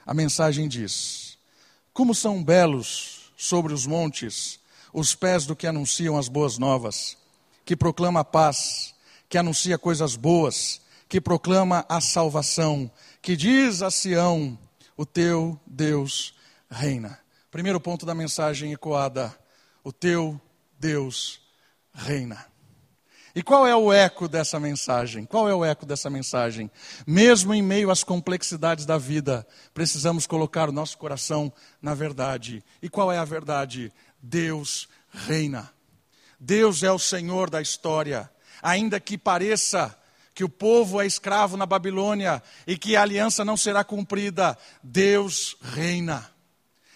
A 0.06 0.14
mensagem 0.14 0.68
diz: 0.68 1.38
Como 1.94 2.14
são 2.14 2.44
belos 2.44 3.32
sobre 3.38 3.74
os 3.74 3.88
montes 3.88 4.60
os 4.92 5.16
pés 5.16 5.46
do 5.46 5.56
que 5.56 5.68
anunciam 5.68 6.18
as 6.18 6.30
boas 6.30 6.58
novas, 6.58 7.18
que 7.66 7.76
proclama 7.76 8.22
a 8.22 8.24
paz 8.24 8.95
que 9.30 9.38
anuncia 9.38 9.78
coisas 9.78 10.16
boas, 10.16 10.82
que 11.08 11.22
proclama 11.22 11.86
a 11.88 12.02
salvação, 12.02 12.92
que 13.22 13.36
diz 13.36 13.82
a 13.82 13.92
Sião: 13.92 14.58
O 14.98 15.06
teu 15.06 15.60
Deus 15.66 16.34
reina. 16.70 17.20
Primeiro 17.52 17.80
ponto 17.80 18.06
da 18.06 18.16
mensagem 18.16 18.74
ecoada: 18.74 19.36
O 19.84 19.92
teu 19.92 20.40
Deus 20.80 21.42
reina. 21.94 22.46
E 23.36 23.44
qual 23.44 23.68
é 23.68 23.76
o 23.76 23.92
eco 23.92 24.30
dessa 24.30 24.62
mensagem? 24.62 25.26
Qual 25.26 25.50
é 25.50 25.54
o 25.54 25.66
eco 25.66 25.86
dessa 25.86 26.10
mensagem? 26.10 26.72
Mesmo 27.06 27.54
em 27.54 27.62
meio 27.62 27.92
às 27.92 28.02
complexidades 28.02 28.86
da 28.86 28.98
vida, 28.98 29.46
precisamos 29.74 30.26
colocar 30.26 30.70
o 30.70 30.72
nosso 30.72 30.98
coração 30.98 31.52
na 31.82 31.94
verdade. 31.94 32.64
E 32.82 32.88
qual 32.88 33.12
é 33.12 33.18
a 33.18 33.26
verdade? 33.26 33.92
Deus 34.22 34.88
reina. 35.12 35.70
Deus 36.40 36.82
é 36.82 36.92
o 36.92 37.00
Senhor 37.00 37.50
da 37.50 37.62
história. 37.62 38.32
Ainda 38.66 39.00
que 39.00 39.16
pareça 39.16 39.96
que 40.34 40.44
o 40.44 40.50
povo 40.50 41.00
é 41.00 41.06
escravo 41.06 41.56
na 41.56 41.68
Babilônia 41.68 42.42
e 42.66 42.76
que 42.76 42.96
a 42.96 43.04
aliança 43.04 43.46
não 43.46 43.56
será 43.56 43.84
cumprida, 43.84 44.58
Deus 44.82 45.56
reina. 45.62 46.28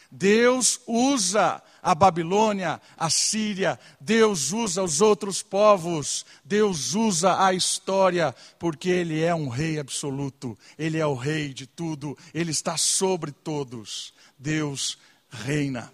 Deus 0.10 0.82
usa 0.88 1.62
a 1.84 1.94
Babilônia, 1.94 2.82
a 2.98 3.08
Síria, 3.12 3.80
Deus 4.02 4.52
usa 4.52 4.82
os 4.82 5.00
outros 5.00 5.44
povos, 5.44 6.26
Deus 6.44 6.96
usa 6.96 7.46
a 7.46 7.54
história, 7.54 8.36
porque 8.58 8.90
Ele 8.90 9.22
é 9.24 9.36
um 9.36 9.48
rei 9.48 9.78
absoluto, 9.78 10.58
Ele 10.76 10.98
é 10.98 11.06
o 11.06 11.14
rei 11.14 11.54
de 11.54 11.68
tudo, 11.68 12.18
Ele 12.34 12.50
está 12.50 12.78
sobre 12.78 13.32
todos. 13.32 14.12
Deus 14.40 14.98
reina. 15.30 15.94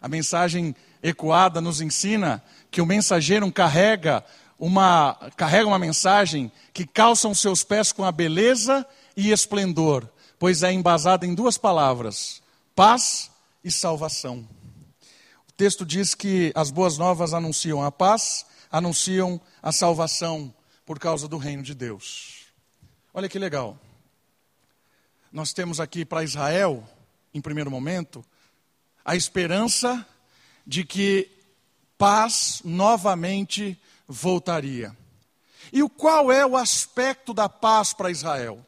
A 0.00 0.06
mensagem 0.06 0.76
ecoada 1.02 1.60
nos 1.60 1.80
ensina 1.80 2.40
que 2.70 2.80
o 2.80 2.86
mensageiro 2.86 3.50
carrega 3.50 4.24
uma, 4.62 5.16
carrega 5.36 5.66
uma 5.66 5.78
mensagem 5.78 6.52
que 6.72 6.86
calça 6.86 7.26
os 7.26 7.40
seus 7.40 7.64
pés 7.64 7.90
com 7.90 8.04
a 8.04 8.12
beleza 8.12 8.86
e 9.16 9.32
esplendor, 9.32 10.08
pois 10.38 10.62
é 10.62 10.72
embasada 10.72 11.26
em 11.26 11.34
duas 11.34 11.58
palavras: 11.58 12.40
paz 12.72 13.28
e 13.64 13.72
salvação. 13.72 14.48
O 15.48 15.52
texto 15.56 15.84
diz 15.84 16.14
que 16.14 16.52
as 16.54 16.70
boas 16.70 16.96
novas 16.96 17.34
anunciam 17.34 17.82
a 17.82 17.90
paz, 17.90 18.46
anunciam 18.70 19.40
a 19.60 19.72
salvação 19.72 20.54
por 20.86 21.00
causa 21.00 21.26
do 21.26 21.38
reino 21.38 21.64
de 21.64 21.74
Deus. 21.74 22.44
Olha 23.12 23.28
que 23.28 23.40
legal. 23.40 23.76
Nós 25.32 25.52
temos 25.52 25.80
aqui 25.80 26.04
para 26.04 26.22
Israel, 26.22 26.88
em 27.34 27.40
primeiro 27.40 27.70
momento, 27.70 28.24
a 29.04 29.16
esperança 29.16 30.06
de 30.64 30.84
que 30.84 31.28
paz 31.98 32.62
novamente 32.64 33.76
voltaria. 34.12 34.94
E 35.72 35.82
qual 35.88 36.30
é 36.30 36.44
o 36.44 36.56
aspecto 36.56 37.32
da 37.32 37.48
paz 37.48 37.92
para 37.94 38.10
Israel? 38.10 38.64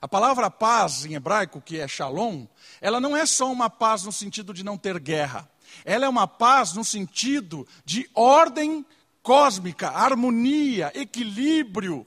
A 0.00 0.06
palavra 0.06 0.50
paz 0.50 1.06
em 1.06 1.14
hebraico, 1.14 1.60
que 1.60 1.78
é 1.78 1.88
shalom, 1.88 2.46
ela 2.80 3.00
não 3.00 3.16
é 3.16 3.24
só 3.24 3.50
uma 3.50 3.70
paz 3.70 4.04
no 4.04 4.12
sentido 4.12 4.52
de 4.52 4.62
não 4.62 4.76
ter 4.76 4.98
guerra. 4.98 5.48
Ela 5.84 6.04
é 6.04 6.08
uma 6.08 6.28
paz 6.28 6.74
no 6.74 6.84
sentido 6.84 7.66
de 7.84 8.08
ordem 8.14 8.84
cósmica, 9.22 9.88
harmonia, 9.88 10.92
equilíbrio. 10.94 12.06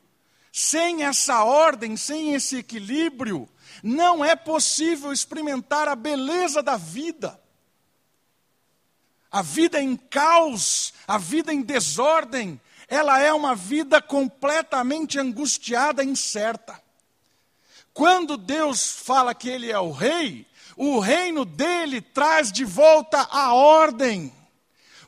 Sem 0.51 1.03
essa 1.03 1.43
ordem, 1.43 1.97
sem 1.97 2.33
esse 2.33 2.57
equilíbrio, 2.57 3.49
não 3.81 4.23
é 4.23 4.35
possível 4.35 5.11
experimentar 5.11 5.87
a 5.87 5.95
beleza 5.95 6.61
da 6.61 6.77
vida. 6.77 7.39
A 9.31 9.41
vida 9.41 9.81
em 9.81 9.95
caos, 9.95 10.93
a 11.07 11.17
vida 11.17 11.53
em 11.53 11.61
desordem, 11.61 12.59
ela 12.87 13.19
é 13.19 13.31
uma 13.31 13.53
vida 13.53 14.01
completamente 14.01 15.19
angustiada 15.19 16.03
incerta. 16.03 16.81
Quando 17.93 18.37
Deus 18.37 18.91
fala 18.91 19.35
que 19.35 19.49
Ele 19.49 19.71
é 19.71 19.79
o 19.79 19.91
Rei, 19.91 20.47
o 20.75 20.99
reino 20.99 21.43
dele 21.43 21.99
traz 21.99 22.51
de 22.51 22.63
volta 22.63 23.27
a 23.29 23.53
ordem. 23.53 24.31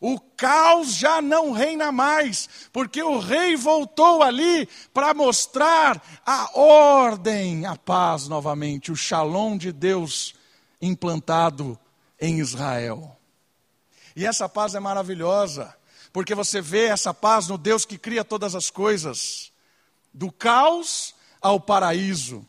O 0.02 0.20
caos 0.20 0.96
já 0.96 1.22
não 1.22 1.52
reina 1.52 1.92
mais, 1.92 2.50
porque 2.74 3.02
o 3.02 3.20
rei 3.20 3.56
voltou 3.56 4.22
ali 4.22 4.68
para 4.92 5.14
mostrar 5.14 6.04
a 6.26 6.60
ordem, 6.60 7.66
a 7.68 7.78
paz 7.78 8.28
novamente, 8.28 8.92
o 8.92 8.96
shalom 8.96 9.58
de 9.58 9.72
Deus 9.72 10.34
implantado 10.82 11.80
em 12.20 12.40
Israel. 12.40 13.16
E 14.16 14.26
essa 14.26 14.50
paz 14.50 14.76
é 14.76 14.80
maravilhosa, 14.80 15.76
porque 16.12 16.36
você 16.36 16.62
vê 16.62 16.86
essa 16.86 17.14
paz 17.14 17.48
no 17.48 17.58
Deus 17.58 17.86
que 17.86 17.98
cria 17.98 18.24
todas 18.24 18.56
as 18.56 18.70
coisas, 18.70 19.52
do 20.14 20.32
caos 20.32 21.16
ao 21.42 21.60
paraíso. 21.60 22.46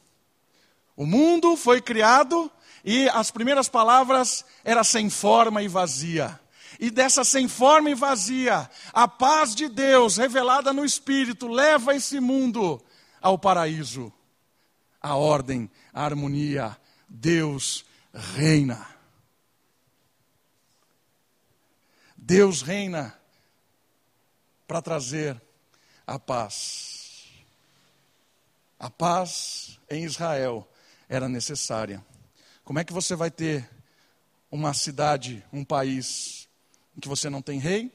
O 0.97 1.07
mundo 1.07 1.57
foi 1.57 1.81
criado 1.81 2.51
e 2.85 3.09
as 3.11 3.31
primeiras 3.31 3.69
palavras 3.69 4.45
era 4.65 4.83
sem 4.85 5.09
forma 5.09 5.63
e 5.63 5.69
vazia. 5.69 6.39
E 6.81 6.91
dessa 6.91 7.23
sem 7.23 7.47
forma 7.47 7.91
e 7.91 7.95
vazia, 7.95 8.69
a 8.93 9.07
paz 9.07 9.55
de 9.55 9.69
Deus 9.69 10.17
revelada 10.17 10.73
no 10.73 10.85
Espírito 10.85 11.47
leva 11.47 11.95
esse 11.95 12.19
mundo 12.19 12.83
ao 13.21 13.39
paraíso. 13.39 14.13
A 15.01 15.15
ordem, 15.15 15.71
a 15.93 16.05
harmonia, 16.05 16.77
Deus 17.09 17.85
reina. 18.13 18.92
Deus 22.33 22.63
reina 22.63 23.15
para 24.67 24.81
trazer 24.81 25.39
a 26.07 26.19
paz. 26.19 27.27
A 28.79 28.89
paz 28.89 29.79
em 29.91 30.05
Israel 30.05 30.67
era 31.11 31.29
necessária. 31.29 32.03
Como 32.65 32.79
é 32.79 32.85
que 32.85 32.93
você 32.95 33.15
vai 33.15 33.31
ter 33.31 33.69
uma 34.51 34.73
cidade, 34.73 35.45
um 35.53 35.63
país 35.63 36.49
em 36.97 37.01
que 37.01 37.09
você 37.09 37.29
não 37.29 37.43
tem 37.43 37.59
rei, 37.59 37.93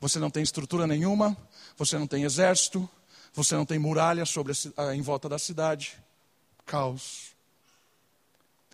você 0.00 0.18
não 0.18 0.30
tem 0.30 0.42
estrutura 0.42 0.86
nenhuma, 0.86 1.36
você 1.76 1.98
não 1.98 2.06
tem 2.06 2.24
exército, 2.24 2.88
você 3.34 3.54
não 3.54 3.66
tem 3.66 3.78
muralha 3.78 4.24
sobre 4.24 4.54
a, 4.74 4.94
em 4.94 5.02
volta 5.02 5.28
da 5.28 5.38
cidade? 5.38 6.02
Caos. 6.64 7.34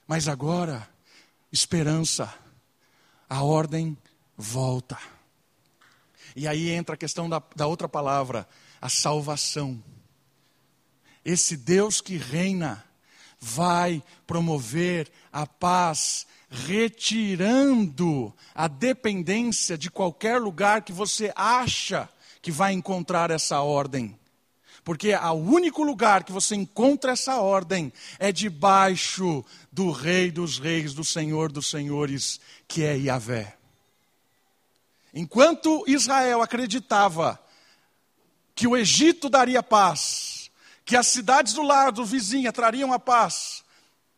Mas 0.07 0.29
agora, 0.29 0.89
esperança, 1.51 2.33
a 3.29 3.43
ordem 3.43 3.99
volta. 4.41 4.99
E 6.35 6.49
aí 6.49 6.71
entra 6.71 6.95
a 6.95 6.99
questão 6.99 7.29
da, 7.29 7.43
da 7.55 7.67
outra 7.67 7.89
palavra, 7.89 8.49
a 8.81 8.89
salvação. 8.89 9.83
Esse 11.25 11.57
Deus 11.57 12.01
que 12.01 12.17
reina, 12.17 12.85
vai 13.41 14.03
promover 14.27 15.11
a 15.33 15.47
paz, 15.47 16.27
retirando 16.51 18.35
a 18.55 18.69
dependência 18.69 19.79
de 19.79 19.91
qualquer 19.91 20.41
lugar 20.41 20.83
que 20.83 20.93
você 20.93 21.33
acha 21.35 22.09
que 22.43 22.53
vai 22.53 22.73
encontrar 22.73 23.31
essa 23.31 23.61
ordem. 23.61 24.19
Porque 24.85 25.15
o 25.15 25.33
único 25.33 25.83
lugar 25.83 26.25
que 26.25 26.33
você 26.33 26.55
encontra 26.55 27.13
essa 27.13 27.37
ordem 27.41 27.93
é 28.19 28.33
debaixo 28.33 29.45
do 29.71 29.91
Rei 29.91 30.31
dos 30.31 30.59
Reis, 30.59 30.95
do 30.95 31.05
Senhor 31.05 31.53
dos 31.53 31.69
Senhores, 31.69 32.41
que 32.67 32.83
é 32.83 32.97
Yahvé. 32.97 33.60
Enquanto 35.13 35.85
Israel 35.87 36.43
acreditava 36.43 37.41
que 38.55 38.67
o 38.67 38.77
Egito 38.77 39.29
daria 39.29 39.63
paz, 39.63 40.51
que 40.85 40.97
as 40.97 41.07
cidades 41.07 41.53
do 41.53 41.63
lado, 41.63 42.05
vizinha, 42.05 42.53
trariam 42.53 42.93
a 42.93 42.99
paz. 42.99 43.65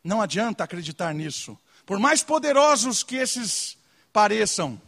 Não 0.03 0.21
adianta 0.21 0.65
acreditar 0.65 1.15
nisso. 1.15 1.59
Por 1.87 1.99
mais 1.99 2.23
poderosos 2.23 3.03
que 3.03 3.17
esses 3.17 3.77
pareçam, 4.13 4.81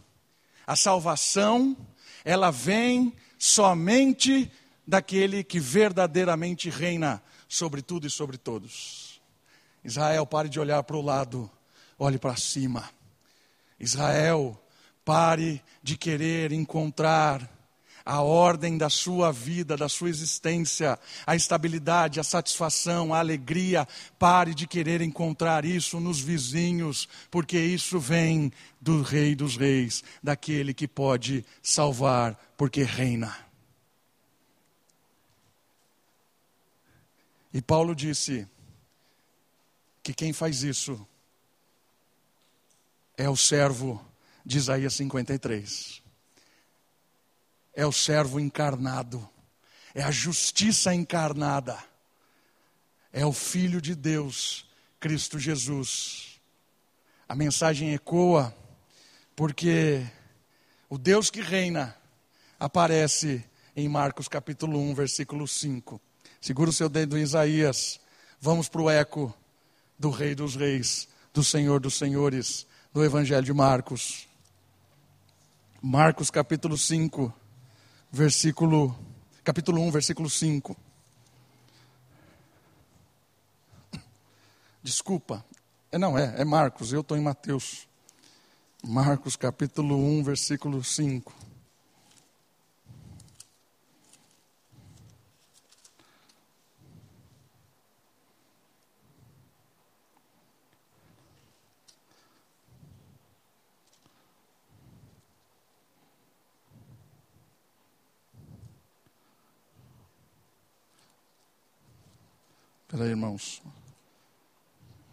a 0.65 0.75
salvação, 0.75 1.77
ela 2.23 2.51
vem 2.51 3.13
somente 3.37 4.51
daquele 4.85 5.43
que 5.43 5.59
verdadeiramente 5.59 6.69
reina 6.69 7.21
sobre 7.47 7.81
tudo 7.81 8.07
e 8.07 8.09
sobre 8.09 8.37
todos. 8.37 9.21
Israel, 9.83 10.25
pare 10.25 10.49
de 10.49 10.59
olhar 10.59 10.81
para 10.83 10.97
o 10.97 11.01
lado, 11.01 11.49
olhe 11.97 12.17
para 12.17 12.35
cima. 12.35 12.89
Israel, 13.79 14.59
pare 15.05 15.61
de 15.83 15.95
querer 15.95 16.51
encontrar 16.51 17.49
a 18.03 18.21
ordem 18.21 18.77
da 18.77 18.89
sua 18.89 19.31
vida, 19.31 19.75
da 19.75 19.89
sua 19.89 20.09
existência, 20.09 20.99
a 21.25 21.35
estabilidade, 21.35 22.19
a 22.19 22.23
satisfação, 22.23 23.13
a 23.13 23.19
alegria. 23.19 23.87
Pare 24.19 24.53
de 24.53 24.67
querer 24.67 25.01
encontrar 25.01 25.65
isso 25.65 25.99
nos 25.99 26.19
vizinhos, 26.19 27.07
porque 27.31 27.57
isso 27.57 27.99
vem 27.99 28.51
do 28.79 29.01
Rei 29.01 29.35
dos 29.35 29.57
Reis, 29.57 30.03
daquele 30.21 30.73
que 30.73 30.87
pode 30.87 31.43
salvar, 31.63 32.35
porque 32.55 32.83
reina. 32.83 33.35
E 37.51 37.61
Paulo 37.61 37.95
disse 37.95 38.47
que 40.03 40.13
quem 40.13 40.33
faz 40.33 40.61
isso 40.61 41.07
é 43.17 43.27
o 43.29 43.35
servo 43.35 44.05
de 44.45 44.57
Isaías 44.57 44.93
53 44.93 46.05
é 47.75 47.85
o 47.85 47.91
servo 47.91 48.39
encarnado, 48.39 49.27
é 49.93 50.01
a 50.01 50.09
justiça 50.09 50.93
encarnada, 50.95 51.77
é 53.11 53.25
o 53.25 53.33
Filho 53.33 53.81
de 53.81 53.93
Deus, 53.93 54.65
Cristo 54.99 55.37
Jesus. 55.37 56.39
A 57.27 57.35
mensagem 57.35 57.93
ecoa 57.93 58.55
porque 59.35 60.05
o 60.89 60.97
Deus 60.97 61.29
que 61.29 61.41
reina 61.41 61.95
aparece 62.57 63.43
em 63.75 63.89
Marcos 63.89 64.29
capítulo 64.29 64.79
1, 64.79 64.93
versículo 64.93 65.47
5. 65.47 65.99
Segura 66.39 66.69
o 66.69 66.73
seu 66.73 66.87
dedo 66.87 67.17
em 67.17 67.21
Isaías. 67.21 67.99
Vamos 68.39 68.69
para 68.69 68.81
o 68.81 68.89
eco 68.89 69.35
do 69.99 70.09
Rei 70.09 70.33
dos 70.33 70.55
Reis, 70.55 71.09
do 71.33 71.43
Senhor 71.43 71.81
dos 71.81 71.95
Senhores, 71.95 72.65
do 72.93 73.03
Evangelho 73.03 73.43
de 73.43 73.53
Marcos. 73.53 74.27
Marcos 75.87 76.31
capítulo 76.31 76.75
5, 76.75 77.31
versículo 78.11 78.97
capítulo 79.43 79.79
1, 79.83 79.91
versículo 79.91 80.27
5. 80.27 80.75
Desculpa. 84.81 85.45
É, 85.91 85.99
não, 85.99 86.17
é, 86.17 86.41
é 86.41 86.43
Marcos, 86.43 86.91
eu 86.91 87.01
estou 87.01 87.15
em 87.15 87.21
Mateus. 87.21 87.87
Marcos 88.83 89.35
capítulo 89.35 89.95
1, 89.95 90.23
versículo 90.23 90.83
5. 90.83 91.31
Irmãos. 113.07 113.61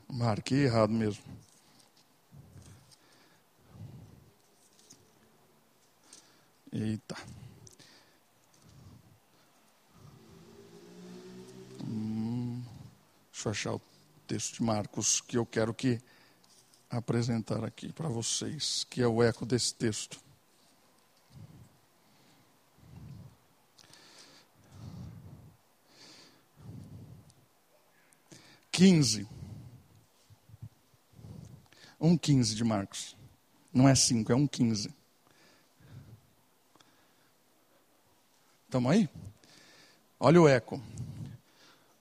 Marquei 0.08 0.64
errado 0.64 0.92
mesmo. 0.92 1.24
Eita. 6.72 7.16
Hum, 11.84 12.62
deixa 13.32 13.48
eu 13.48 13.50
achar 13.50 13.74
o 13.74 13.80
texto 14.26 14.56
de 14.56 14.62
Marcos 14.62 15.20
que 15.20 15.36
eu 15.36 15.44
quero 15.44 15.74
que 15.74 16.00
apresentar 16.88 17.64
aqui 17.64 17.92
para 17.92 18.08
vocês, 18.08 18.86
que 18.88 19.02
é 19.02 19.06
o 19.06 19.22
eco 19.22 19.44
desse 19.44 19.74
texto. 19.74 20.21
15. 28.82 29.28
1,15 32.00 32.54
de 32.56 32.64
Marcos. 32.64 33.16
Não 33.72 33.88
é 33.88 33.94
5, 33.94 34.32
é 34.32 34.34
1,15. 34.34 34.92
Estamos 38.64 38.90
aí? 38.90 39.08
Olha 40.18 40.42
o 40.42 40.48
eco. 40.48 40.82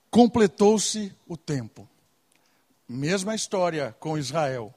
Completou-se 0.09 1.13
o 1.27 1.37
tempo. 1.37 1.87
Mesma 2.89 3.35
história 3.35 3.95
com 3.99 4.17
Israel. 4.17 4.73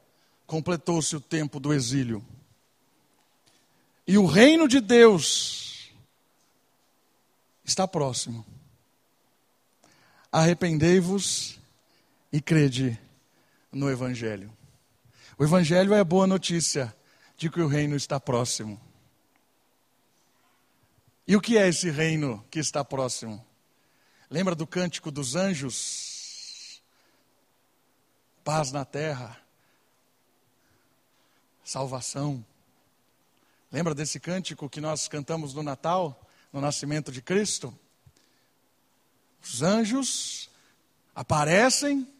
Completou-se 0.46 1.16
o 1.16 1.20
tempo 1.22 1.58
do 1.58 1.72
exílio. 1.72 2.22
E 4.06 4.18
o 4.18 4.26
reino 4.26 4.68
de 4.68 4.78
Deus 4.78 5.90
está 7.64 7.88
próximo. 7.88 8.44
Arrependei-vos 10.30 11.63
e 12.34 12.40
crede 12.40 13.00
no 13.70 13.88
Evangelho. 13.88 14.52
O 15.38 15.44
Evangelho 15.44 15.94
é 15.94 16.00
a 16.00 16.04
boa 16.04 16.26
notícia 16.26 16.92
de 17.36 17.48
que 17.48 17.60
o 17.60 17.68
reino 17.68 17.94
está 17.94 18.18
próximo. 18.18 18.80
E 21.28 21.36
o 21.36 21.40
que 21.40 21.56
é 21.56 21.68
esse 21.68 21.92
reino 21.92 22.44
que 22.50 22.58
está 22.58 22.84
próximo? 22.84 23.46
Lembra 24.28 24.56
do 24.56 24.66
cântico 24.66 25.12
dos 25.12 25.36
anjos? 25.36 26.82
Paz 28.42 28.72
na 28.72 28.84
terra, 28.84 29.40
salvação. 31.64 32.44
Lembra 33.70 33.94
desse 33.94 34.18
cântico 34.18 34.68
que 34.68 34.80
nós 34.80 35.06
cantamos 35.06 35.54
no 35.54 35.62
Natal, 35.62 36.20
no 36.52 36.60
nascimento 36.60 37.12
de 37.12 37.22
Cristo? 37.22 37.72
Os 39.40 39.62
anjos 39.62 40.50
aparecem 41.14 42.12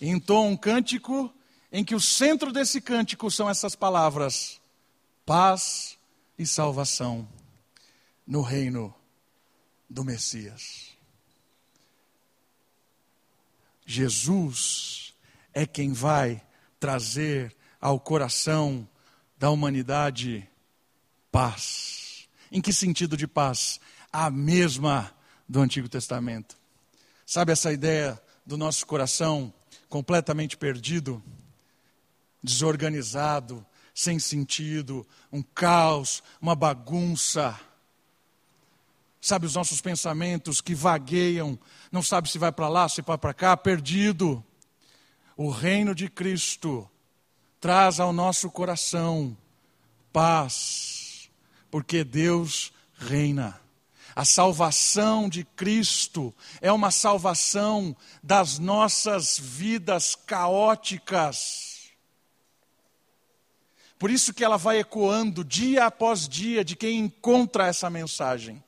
e 0.00 0.14
um 0.14 0.56
cântico 0.56 1.32
em 1.72 1.84
que 1.84 1.94
o 1.94 2.00
centro 2.00 2.52
desse 2.52 2.80
cântico 2.80 3.30
são 3.30 3.48
essas 3.48 3.74
palavras: 3.74 4.60
paz 5.26 5.98
e 6.38 6.46
salvação 6.46 7.28
no 8.26 8.42
reino 8.42 8.94
do 9.88 10.04
Messias. 10.04 10.96
Jesus 13.84 15.14
é 15.52 15.66
quem 15.66 15.92
vai 15.92 16.42
trazer 16.78 17.56
ao 17.80 17.98
coração 17.98 18.88
da 19.38 19.50
humanidade 19.50 20.48
paz. 21.32 22.28
Em 22.52 22.60
que 22.60 22.72
sentido 22.72 23.16
de 23.16 23.26
paz? 23.26 23.80
A 24.12 24.30
mesma 24.30 25.14
do 25.48 25.60
Antigo 25.60 25.88
Testamento. 25.88 26.56
Sabe 27.24 27.52
essa 27.52 27.72
ideia 27.72 28.20
do 28.44 28.56
nosso 28.56 28.86
coração 28.86 29.52
completamente 29.88 30.56
perdido, 30.56 31.22
desorganizado, 32.42 33.64
sem 33.94 34.18
sentido, 34.18 35.06
um 35.32 35.42
caos, 35.42 36.22
uma 36.40 36.54
bagunça. 36.54 37.58
Sabe 39.20 39.46
os 39.46 39.54
nossos 39.54 39.80
pensamentos 39.80 40.60
que 40.60 40.74
vagueiam, 40.74 41.58
não 41.90 42.02
sabe 42.02 42.30
se 42.30 42.38
vai 42.38 42.52
para 42.52 42.68
lá, 42.68 42.88
se 42.88 43.02
vai 43.02 43.18
para 43.18 43.34
cá, 43.34 43.56
perdido. 43.56 44.44
O 45.36 45.50
reino 45.50 45.94
de 45.94 46.08
Cristo 46.08 46.88
traz 47.60 47.98
ao 47.98 48.12
nosso 48.12 48.50
coração 48.50 49.36
paz, 50.12 51.28
porque 51.70 52.04
Deus 52.04 52.72
reina. 52.96 53.60
A 54.18 54.24
salvação 54.24 55.28
de 55.28 55.44
Cristo 55.44 56.34
é 56.60 56.72
uma 56.72 56.90
salvação 56.90 57.96
das 58.20 58.58
nossas 58.58 59.38
vidas 59.38 60.16
caóticas. 60.16 61.92
Por 63.96 64.10
isso 64.10 64.34
que 64.34 64.42
ela 64.42 64.56
vai 64.56 64.80
ecoando 64.80 65.44
dia 65.44 65.84
após 65.86 66.28
dia 66.28 66.64
de 66.64 66.74
quem 66.74 66.98
encontra 66.98 67.68
essa 67.68 67.88
mensagem. 67.88 68.60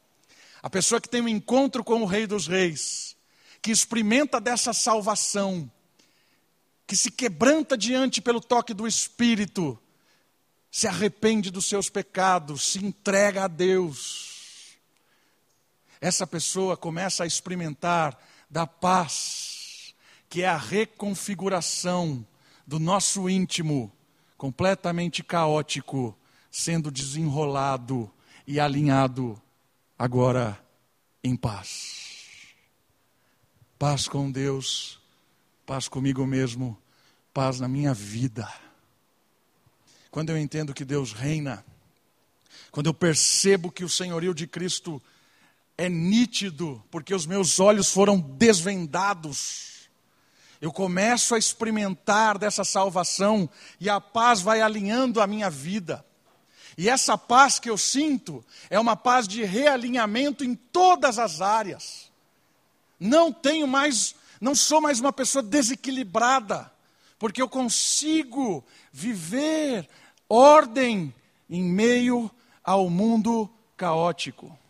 A 0.62 0.70
pessoa 0.70 1.00
que 1.00 1.08
tem 1.08 1.20
um 1.20 1.26
encontro 1.26 1.82
com 1.82 2.00
o 2.00 2.06
Rei 2.06 2.28
dos 2.28 2.46
Reis, 2.46 3.16
que 3.60 3.72
experimenta 3.72 4.40
dessa 4.40 4.72
salvação, 4.72 5.68
que 6.86 6.94
se 6.94 7.10
quebranta 7.10 7.76
diante 7.76 8.20
pelo 8.20 8.40
toque 8.40 8.72
do 8.72 8.86
Espírito, 8.86 9.76
se 10.70 10.86
arrepende 10.86 11.50
dos 11.50 11.66
seus 11.66 11.90
pecados, 11.90 12.62
se 12.62 12.78
entrega 12.78 13.46
a 13.46 13.48
Deus 13.48 14.29
essa 16.00 16.26
pessoa 16.26 16.76
começa 16.76 17.24
a 17.24 17.26
experimentar 17.26 18.18
da 18.48 18.66
paz, 18.66 19.94
que 20.28 20.42
é 20.42 20.48
a 20.48 20.56
reconfiguração 20.56 22.26
do 22.66 22.78
nosso 22.78 23.28
íntimo, 23.28 23.92
completamente 24.36 25.22
caótico, 25.22 26.16
sendo 26.50 26.90
desenrolado 26.90 28.10
e 28.46 28.58
alinhado 28.58 29.40
agora 29.98 30.58
em 31.22 31.36
paz. 31.36 32.08
Paz 33.78 34.08
com 34.08 34.30
Deus, 34.30 34.98
paz 35.66 35.88
comigo 35.88 36.26
mesmo, 36.26 36.76
paz 37.34 37.60
na 37.60 37.68
minha 37.68 37.92
vida. 37.92 38.48
Quando 40.10 40.30
eu 40.30 40.38
entendo 40.38 40.74
que 40.74 40.84
Deus 40.84 41.12
reina, 41.12 41.64
quando 42.70 42.86
eu 42.86 42.94
percebo 42.94 43.70
que 43.70 43.84
o 43.84 43.88
senhorio 43.88 44.34
de 44.34 44.46
Cristo 44.46 45.00
é 45.80 45.88
nítido, 45.88 46.84
porque 46.90 47.14
os 47.14 47.24
meus 47.24 47.58
olhos 47.58 47.90
foram 47.90 48.20
desvendados. 48.20 49.88
Eu 50.60 50.70
começo 50.70 51.34
a 51.34 51.38
experimentar 51.38 52.36
dessa 52.36 52.64
salvação 52.64 53.48
e 53.80 53.88
a 53.88 53.98
paz 53.98 54.42
vai 54.42 54.60
alinhando 54.60 55.22
a 55.22 55.26
minha 55.26 55.48
vida. 55.48 56.04
E 56.76 56.86
essa 56.86 57.16
paz 57.16 57.58
que 57.58 57.70
eu 57.70 57.78
sinto 57.78 58.44
é 58.68 58.78
uma 58.78 58.94
paz 58.94 59.26
de 59.26 59.42
realinhamento 59.42 60.44
em 60.44 60.54
todas 60.54 61.18
as 61.18 61.40
áreas. 61.40 62.12
Não 62.98 63.32
tenho 63.32 63.66
mais, 63.66 64.14
não 64.38 64.54
sou 64.54 64.82
mais 64.82 65.00
uma 65.00 65.14
pessoa 65.14 65.42
desequilibrada, 65.42 66.70
porque 67.18 67.40
eu 67.40 67.48
consigo 67.48 68.62
viver 68.92 69.88
ordem 70.28 71.14
em 71.48 71.62
meio 71.62 72.30
ao 72.62 72.90
mundo 72.90 73.48
caótico. 73.78 74.60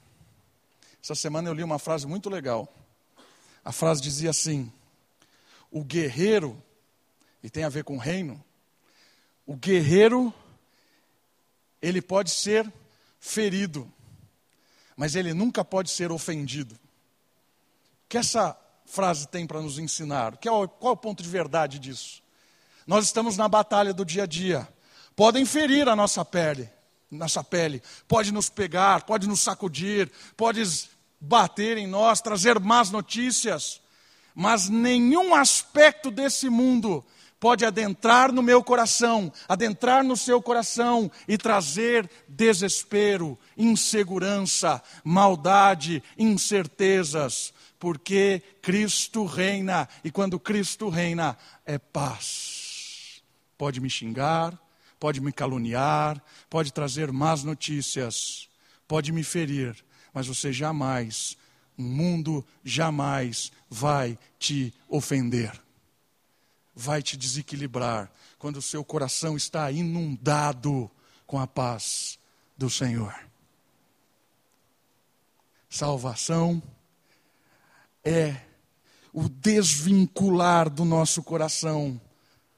Essa 1.03 1.15
semana 1.15 1.49
eu 1.49 1.55
li 1.55 1.63
uma 1.63 1.79
frase 1.79 2.07
muito 2.07 2.29
legal. 2.29 2.73
A 3.65 3.73
frase 3.73 4.01
dizia 4.01 4.31
assim: 4.31 4.73
O 5.71 5.83
guerreiro, 5.85 6.61
e 7.43 7.49
tem 7.49 7.65
a 7.65 7.69
ver 7.69 7.85
com 7.85 7.97
reino, 7.97 8.43
o 9.47 9.57
guerreiro, 9.57 10.33
ele 11.81 12.01
pode 12.03 12.31
ser 12.31 12.71
ferido, 13.19 13.91
mas 14.97 15.15
ele 15.15 15.35
nunca 15.35 15.65
pode 15.65 15.91
ser 15.91 16.13
ofendido. 16.13 16.75
O 16.75 18.09
que 18.09 18.19
essa 18.19 18.57
frase 18.85 19.27
tem 19.29 19.47
para 19.47 19.61
nos 19.61 19.79
ensinar? 19.79 20.37
Qual, 20.37 20.69
qual 20.69 20.91
é 20.91 20.95
o 20.95 20.97
ponto 20.97 21.23
de 21.23 21.29
verdade 21.29 21.79
disso? 21.79 22.23
Nós 22.87 23.05
estamos 23.05 23.37
na 23.37 23.49
batalha 23.49 23.93
do 23.93 24.05
dia 24.05 24.25
a 24.25 24.27
dia. 24.27 24.69
Podem 25.15 25.45
ferir 25.45 25.89
a 25.89 25.95
nossa 25.95 26.25
pele, 26.25 26.71
nossa 27.11 27.43
pele, 27.43 27.83
pode 28.07 28.33
nos 28.33 28.49
pegar, 28.49 29.03
pode 29.03 29.27
nos 29.27 29.41
sacudir, 29.41 30.11
pode 30.37 30.63
bater 31.21 31.77
em 31.77 31.87
nós, 31.87 32.21
trazer 32.21 32.59
más 32.61 32.91
notícias, 32.91 33.81
mas 34.35 34.69
nenhum 34.69 35.35
aspecto 35.35 36.11
desse 36.11 36.49
mundo 36.49 37.05
pode 37.41 37.65
adentrar 37.65 38.31
no 38.31 38.43
meu 38.43 38.63
coração, 38.63 39.33
adentrar 39.49 40.05
no 40.05 40.17
seu 40.17 40.41
coração 40.43 41.11
e 41.27 41.37
trazer 41.37 42.09
desespero, 42.29 43.39
insegurança, 43.57 44.83
maldade, 45.03 46.03
incertezas, 46.19 47.53
porque 47.79 48.43
Cristo 48.61 49.25
reina 49.25 49.89
e 50.05 50.11
quando 50.11 50.39
Cristo 50.39 50.91
reina 50.91 51.37
é 51.65 51.79
paz. 51.79 53.23
Pode 53.57 53.81
me 53.81 53.89
xingar, 53.89 54.59
pode 55.01 55.21
me 55.21 55.33
caluniar, 55.33 56.23
pode 56.49 56.73
trazer 56.73 57.11
más 57.11 57.43
notícias, 57.43 58.49
pode 58.87 59.11
me 59.11 59.25
ferir, 59.25 59.75
mas 60.15 60.29
você 60.29 60.53
jamais, 60.53 61.37
o 61.77 61.83
mundo 61.83 62.45
jamais 62.63 63.51
vai 63.69 64.17
te 64.39 64.73
ofender 64.89 65.61
vai 66.81 67.03
te 67.03 67.17
desequilibrar 67.17 68.11
quando 68.39 68.57
o 68.57 68.63
seu 68.63 68.85
coração 68.85 69.37
está 69.37 69.71
inundado 69.71 70.91
com 71.27 71.39
a 71.39 71.47
paz 71.47 72.19
do 72.57 72.71
Senhor. 72.71 73.15
Salvação 75.69 76.63
é 78.03 78.41
o 79.13 79.29
desvincular 79.29 80.71
do 80.71 80.85
nosso 80.85 81.23
coração 81.23 82.01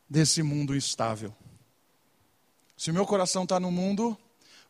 desse 0.09 0.43
mundo 0.43 0.77
instável. 0.77 1.35
Se 2.83 2.91
o 2.91 2.95
meu 2.95 3.07
coração 3.07 3.45
está 3.45 3.61
no 3.61 3.71
mundo, 3.71 4.19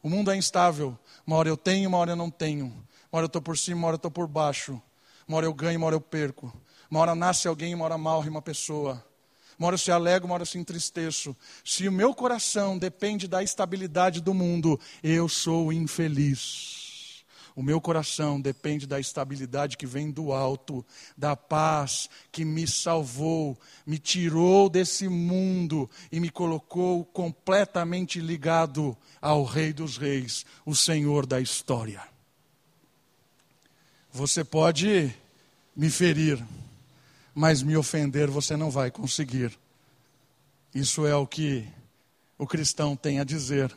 o 0.03 0.11
mundo 0.11 0.31
é 0.31 0.37
instável. 0.37 0.99
Uma 1.27 1.37
hora 1.37 1.49
eu 1.49 1.57
tenho, 1.57 1.89
uma 1.89 1.97
hora 1.97 2.13
eu 2.13 2.17
não 2.17 2.31
tenho. 2.31 2.67
Uma 2.67 2.77
hora 3.15 3.25
eu 3.25 3.27
estou 3.27 3.41
por 3.41 3.57
cima, 3.57 3.79
uma 3.79 3.87
hora 3.87 3.95
eu 3.95 3.97
estou 3.97 4.11
por 4.11 4.29
baixo. 4.29 4.79
Uma 5.27 5.39
hora 5.39 5.47
eu 5.47 5.55
ganho, 5.55 5.79
uma 5.79 5.87
hora 5.87 5.97
eu 5.97 6.01
perco. 6.03 6.53
Uma 6.91 7.01
hora 7.01 7.15
nasce 7.15 7.49
alguém, 7.49 7.75
uma 7.75 7.87
hora 7.87 7.97
morre 7.97 8.29
uma 8.29 8.43
pessoa. 8.43 9.03
Uma 9.59 9.69
hora 9.69 9.77
eu 9.77 9.79
se 9.79 9.91
alegro, 9.91 10.27
uma 10.27 10.35
hora 10.35 10.43
eu 10.43 10.47
se 10.47 10.59
entristeço. 10.59 11.35
Se 11.65 11.89
o 11.89 11.93
meu 11.93 12.13
coração 12.15 12.77
depende 12.77 13.27
da 13.27 13.43
estabilidade 13.43 14.21
do 14.21 14.35
mundo, 14.35 14.79
eu 15.03 15.27
sou 15.27 15.73
infeliz. 15.73 16.82
O 17.55 17.63
meu 17.63 17.81
coração 17.81 18.41
depende 18.41 18.87
da 18.87 18.99
estabilidade 18.99 19.77
que 19.77 19.87
vem 19.87 20.11
do 20.11 20.33
alto, 20.33 20.85
da 21.17 21.37
paz 21.37 22.09
que 22.31 22.45
me 22.45 22.67
salvou, 22.67 23.59
me 23.87 23.99
tirou 23.99 24.71
desse 24.71 25.09
mundo 25.09 25.89
e 26.11 26.19
me 26.19 26.31
colocou 26.31 27.05
completamente 27.05 28.21
ligado 28.21 28.97
ao 29.21 29.45
Rei 29.45 29.73
dos 29.73 29.99
Reis, 29.99 30.47
o 30.65 30.75
Senhor 30.75 31.27
da 31.27 31.41
história. 31.41 32.03
Você 34.11 34.45
pode 34.45 35.15
me 35.75 35.91
ferir, 35.91 36.43
mas 37.35 37.63
me 37.63 37.77
ofender 37.77 38.31
você 38.31 38.57
não 38.57 38.71
vai 38.71 38.91
conseguir. 38.91 39.59
Isso 40.75 41.07
é 41.07 41.15
o 41.15 41.27
que 41.27 41.67
o 42.39 42.47
cristão 42.47 42.97
tem 42.97 43.21
a 43.21 43.25
dizer 43.25 43.75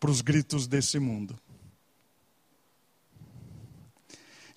para 0.00 0.10
os 0.10 0.20
gritos 0.20 0.66
desse 0.66 0.98
mundo. 0.98 1.38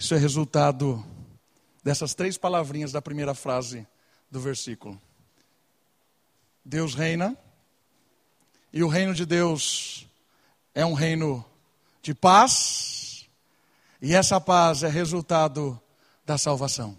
Isso 0.02 0.16
é 0.16 0.18
resultado 0.18 1.06
dessas 1.84 2.16
três 2.16 2.38
palavrinhas 2.38 2.94
da 2.94 3.02
primeira 3.02 3.36
frase 3.36 3.86
do 4.32 4.40
versículo. 4.40 5.00
Deus 6.64 6.96
reina, 6.96 7.38
e 8.72 8.82
o 8.82 8.88
reino 8.88 9.14
de 9.14 9.26
Deus 9.26 10.08
é 10.74 10.86
um 10.86 10.94
reino 10.94 11.44
de 12.02 12.14
paz, 12.14 13.30
e 14.02 14.16
essa 14.16 14.40
paz 14.40 14.84
é 14.84 14.88
resultado 14.88 15.80
da 16.26 16.38
salvação. 16.38 16.98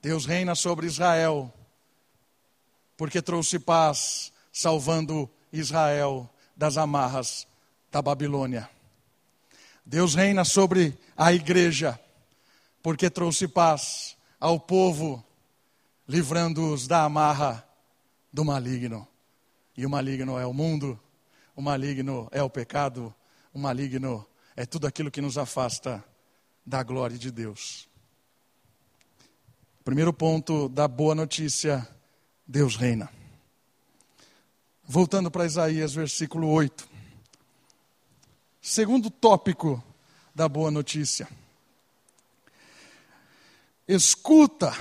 Deus 0.00 0.24
reina 0.24 0.54
sobre 0.54 0.86
Israel, 0.86 1.52
porque 2.96 3.20
trouxe 3.20 3.58
paz, 3.58 4.32
salvando 4.50 5.28
Israel 5.52 6.30
das 6.56 6.78
amarras 6.78 7.46
da 7.92 8.00
Babilônia. 8.00 8.70
Deus 9.84 10.14
reina 10.14 10.44
sobre 10.44 10.98
a 11.16 11.32
igreja, 11.32 12.00
porque 12.82 13.10
trouxe 13.10 13.46
paz 13.46 14.16
ao 14.40 14.58
povo, 14.58 15.22
livrando-os 16.08 16.86
da 16.86 17.02
amarra 17.02 17.66
do 18.32 18.44
maligno. 18.44 19.06
E 19.76 19.84
o 19.84 19.90
maligno 19.90 20.38
é 20.38 20.46
o 20.46 20.52
mundo, 20.52 20.98
o 21.54 21.60
maligno 21.60 22.28
é 22.32 22.42
o 22.42 22.48
pecado, 22.48 23.14
o 23.52 23.58
maligno 23.58 24.26
é 24.56 24.64
tudo 24.64 24.86
aquilo 24.86 25.10
que 25.10 25.20
nos 25.20 25.36
afasta 25.36 26.02
da 26.64 26.82
glória 26.82 27.18
de 27.18 27.30
Deus. 27.30 27.88
Primeiro 29.84 30.12
ponto 30.14 30.68
da 30.68 30.88
boa 30.88 31.14
notícia: 31.14 31.86
Deus 32.46 32.74
reina. 32.76 33.10
Voltando 34.82 35.30
para 35.30 35.46
Isaías, 35.46 35.94
versículo 35.94 36.48
8. 36.48 36.93
Segundo 38.66 39.10
tópico 39.10 39.84
da 40.34 40.48
boa 40.48 40.70
notícia. 40.70 41.28
Escuta, 43.86 44.74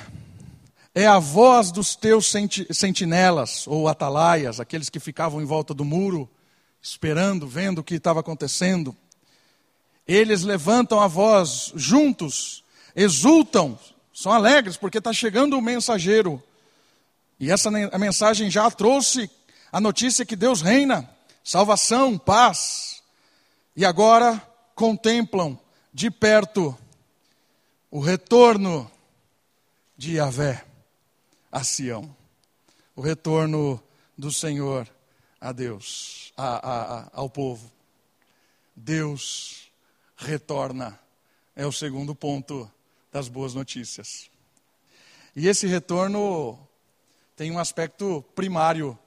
é 0.96 1.06
a 1.06 1.20
voz 1.20 1.70
dos 1.70 1.94
teus 1.94 2.32
sentinelas 2.72 3.68
ou 3.68 3.90
atalaias, 3.90 4.62
aqueles 4.62 4.90
que 4.90 5.02
ficavam 5.02 5.42
em 5.42 5.46
volta 5.46 5.74
do 5.74 5.84
muro, 5.84 6.30
esperando, 6.82 7.46
vendo 7.46 7.80
o 7.80 7.84
que 7.84 7.96
estava 7.96 8.22
acontecendo. 8.22 8.96
Eles 10.08 10.44
levantam 10.44 11.02
a 11.02 11.08
voz 11.08 11.74
juntos, 11.76 12.64
exultam, 12.96 13.78
são 14.14 14.32
alegres 14.32 14.78
porque 14.78 15.00
está 15.00 15.12
chegando 15.12 15.58
o 15.58 15.62
mensageiro. 15.62 16.42
E 17.38 17.52
essa 17.52 17.70
mensagem 17.70 18.50
já 18.50 18.72
trouxe 18.72 19.30
a 19.74 19.82
notícia 19.82 20.26
que 20.26 20.38
Deus 20.38 20.62
reina, 20.62 21.10
salvação, 21.44 22.18
paz. 22.18 22.93
E 23.76 23.86
agora 23.86 24.40
contemplam 24.76 25.60
de 25.92 26.12
perto 26.12 26.78
o 27.90 28.00
retorno 28.00 28.90
de 29.98 30.18
Yahvé 30.18 30.66
a 31.52 31.64
Sião, 31.64 32.16
o 32.96 33.02
retorno 33.02 33.82
do 34.18 34.32
Senhor 34.32 34.88
a 35.40 35.52
Deus, 35.52 36.32
a, 36.38 36.72
a, 36.72 37.10
ao 37.14 37.30
povo. 37.30 37.72
Deus 38.76 39.72
retorna, 40.16 41.00
é 41.56 41.66
o 41.66 41.72
segundo 41.72 42.16
ponto 42.16 42.70
das 43.12 43.28
boas 43.28 43.54
notícias. 43.54 44.30
E 45.36 45.48
esse 45.48 45.68
retorno 45.68 46.60
tem 47.36 47.52
um 47.52 47.60
aspecto 47.60 48.24
primário 48.36 48.98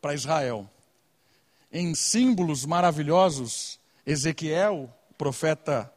para 0.00 0.14
Israel. 0.14 0.68
Em 1.70 1.94
símbolos 1.94 2.64
maravilhosos, 2.64 3.78
Ezequiel, 4.06 4.92
profeta 5.16 5.92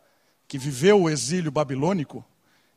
que 0.48 0.58
viveu 0.58 1.02
o 1.02 1.10
exílio 1.10 1.52
babilônico, 1.52 2.26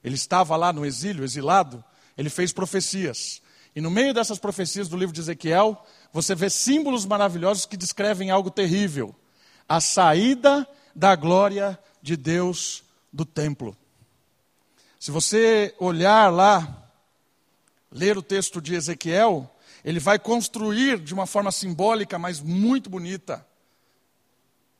ele 0.02 0.14
estava 0.14 0.56
lá 0.56 0.72
no 0.72 0.84
exílio, 0.84 1.24
exilado, 1.24 1.84
ele 2.16 2.30
fez 2.30 2.52
profecias. 2.52 3.40
E 3.74 3.80
no 3.80 3.90
meio 3.90 4.12
dessas 4.12 4.38
profecias 4.38 4.88
do 4.88 4.96
livro 4.96 5.14
de 5.14 5.20
Ezequiel, 5.20 5.84
você 6.12 6.34
vê 6.34 6.50
símbolos 6.50 7.06
maravilhosos 7.06 7.66
que 7.66 7.76
descrevem 7.76 8.30
algo 8.30 8.50
terrível: 8.50 9.14
a 9.68 9.80
saída 9.80 10.66
da 10.94 11.14
glória 11.14 11.78
de 12.02 12.16
Deus 12.16 12.82
do 13.12 13.24
templo. 13.24 13.76
Se 14.98 15.10
você 15.10 15.74
olhar 15.78 16.32
lá, 16.32 16.90
ler 17.90 18.18
o 18.18 18.22
texto 18.22 18.60
de 18.60 18.74
Ezequiel, 18.74 19.48
ele 19.84 20.00
vai 20.00 20.18
construir 20.18 20.98
de 20.98 21.14
uma 21.14 21.26
forma 21.26 21.50
simbólica, 21.52 22.18
mas 22.18 22.40
muito 22.40 22.90
bonita. 22.90 23.46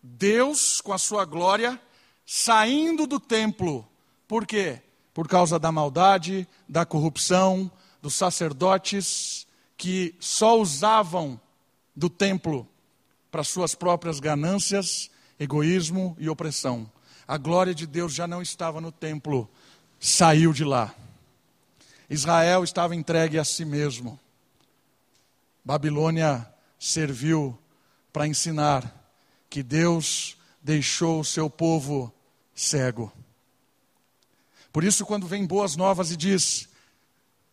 Deus, 0.03 0.81
com 0.81 0.93
a 0.93 0.99
sua 0.99 1.25
glória, 1.25 1.81
saindo 2.25 3.07
do 3.07 3.21
templo. 3.21 3.87
Por 4.27 4.47
quê? 4.47 4.81
Por 5.13 5.29
causa 5.29 5.59
da 5.59 5.73
maldade, 5.73 6.47
da 6.69 6.87
corrupção, 6.87 7.71
dos 8.01 8.15
sacerdotes 8.15 9.47
que 9.77 10.15
só 10.21 10.59
usavam 10.59 11.41
do 11.95 12.09
templo 12.09 12.69
para 13.31 13.45
suas 13.45 13.75
próprias 13.75 14.21
ganâncias, 14.21 15.11
egoísmo 15.39 16.17
e 16.19 16.29
opressão. 16.29 16.91
A 17.27 17.37
glória 17.37 17.75
de 17.75 17.87
Deus 17.87 18.13
já 18.13 18.27
não 18.27 18.43
estava 18.43 18.81
no 18.81 18.93
templo, 18.93 19.49
saiu 19.99 20.53
de 20.53 20.65
lá. 20.65 20.95
Israel 22.09 22.65
estava 22.65 22.95
entregue 22.95 23.39
a 23.39 23.45
si 23.45 23.65
mesmo. 23.65 24.19
Babilônia 25.65 26.47
serviu 26.79 27.57
para 28.13 28.27
ensinar 28.27 29.00
que 29.51 29.65
Deus 29.65 30.37
deixou 30.63 31.21
o 31.21 31.25
seu 31.25 31.51
povo 31.51 32.15
cego. 32.55 33.13
Por 34.73 34.85
isso, 34.85 35.05
quando 35.05 35.27
vem 35.27 35.45
boas 35.45 35.75
novas 35.75 36.13
e 36.13 36.17
diz: 36.17 36.69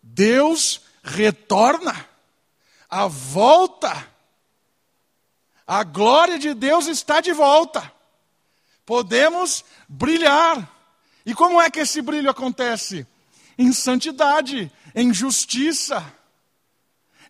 Deus 0.02 0.82
retorna, 1.04 2.08
a 2.88 3.08
volta, 3.08 4.08
a 5.66 5.84
glória 5.84 6.38
de 6.38 6.54
Deus 6.54 6.86
está 6.86 7.20
de 7.20 7.34
volta, 7.34 7.92
podemos 8.86 9.66
brilhar. 9.90 10.76
E 11.26 11.34
como 11.34 11.60
é 11.60 11.70
que 11.70 11.80
esse 11.80 12.02
brilho 12.02 12.30
acontece? 12.30 13.06
Em 13.58 13.74
santidade, 13.74 14.72
em 14.94 15.12
justiça, 15.12 16.06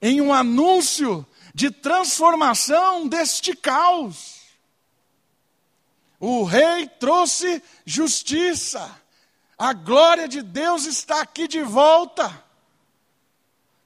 em 0.02 0.20
um 0.22 0.34
anúncio 0.34 1.26
de 1.54 1.72
transformação 1.72 3.08
deste 3.08 3.56
caos. 3.56 4.37
O 6.20 6.44
rei 6.44 6.88
trouxe 6.88 7.62
justiça. 7.86 8.90
A 9.58 9.74
glória 9.74 10.28
de 10.28 10.42
Deus 10.42 10.86
está 10.86 11.22
aqui 11.22 11.48
de 11.48 11.62
volta. 11.62 12.44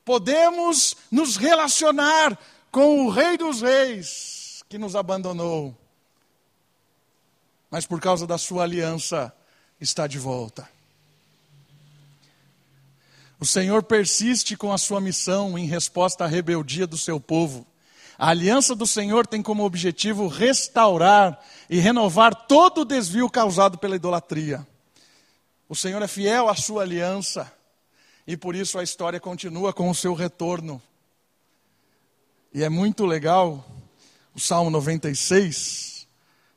Podemos 0.04 0.96
nos 1.10 1.38
relacionar 1.38 2.38
com 2.72 3.06
o 3.06 3.10
Rei 3.10 3.38
dos 3.38 3.62
Reis 3.62 4.63
que 4.67 4.78
nos 4.78 4.96
abandonou, 4.96 5.78
mas 7.70 7.86
por 7.86 8.00
causa 8.00 8.26
da 8.26 8.38
sua 8.38 8.63
aliança 8.63 9.34
está 9.80 10.08
de 10.08 10.17
volta. 10.17 10.67
O 13.39 13.46
Senhor 13.46 13.84
persiste 13.84 14.56
com 14.56 14.72
a 14.72 14.78
sua 14.78 15.02
missão 15.02 15.58
em 15.58 15.65
resposta 15.65 16.24
à 16.24 16.28
rebeldia 16.28 16.86
do 16.86 16.98
seu 16.98 17.20
povo. 17.20 17.65
A 18.22 18.30
aliança 18.30 18.76
do 18.76 18.86
Senhor 18.86 19.26
tem 19.26 19.42
como 19.42 19.64
objetivo 19.64 20.28
restaurar 20.28 21.44
e 21.68 21.80
renovar 21.80 22.36
todo 22.46 22.82
o 22.82 22.86
desvio 22.86 23.28
causado 23.28 23.80
pela 23.80 23.96
idolatria. 23.96 24.68
O 25.68 25.76
Senhor 25.76 26.00
é 26.04 26.08
fiel 26.08 26.48
à 26.48 26.54
sua 26.54 26.84
aliança 26.84 27.52
e 28.28 28.38
por 28.38 28.56
isso 28.56 28.78
a 28.78 28.84
história 28.84 29.20
continua 29.20 29.74
com 29.74 29.90
o 29.90 29.96
seu 29.96 30.14
retorno. 30.14 30.80
E 32.54 32.64
é 32.64 32.70
muito 32.70 33.08
legal 33.08 33.66
o 34.36 34.40
Salmo 34.40 34.70
96. 34.70 36.08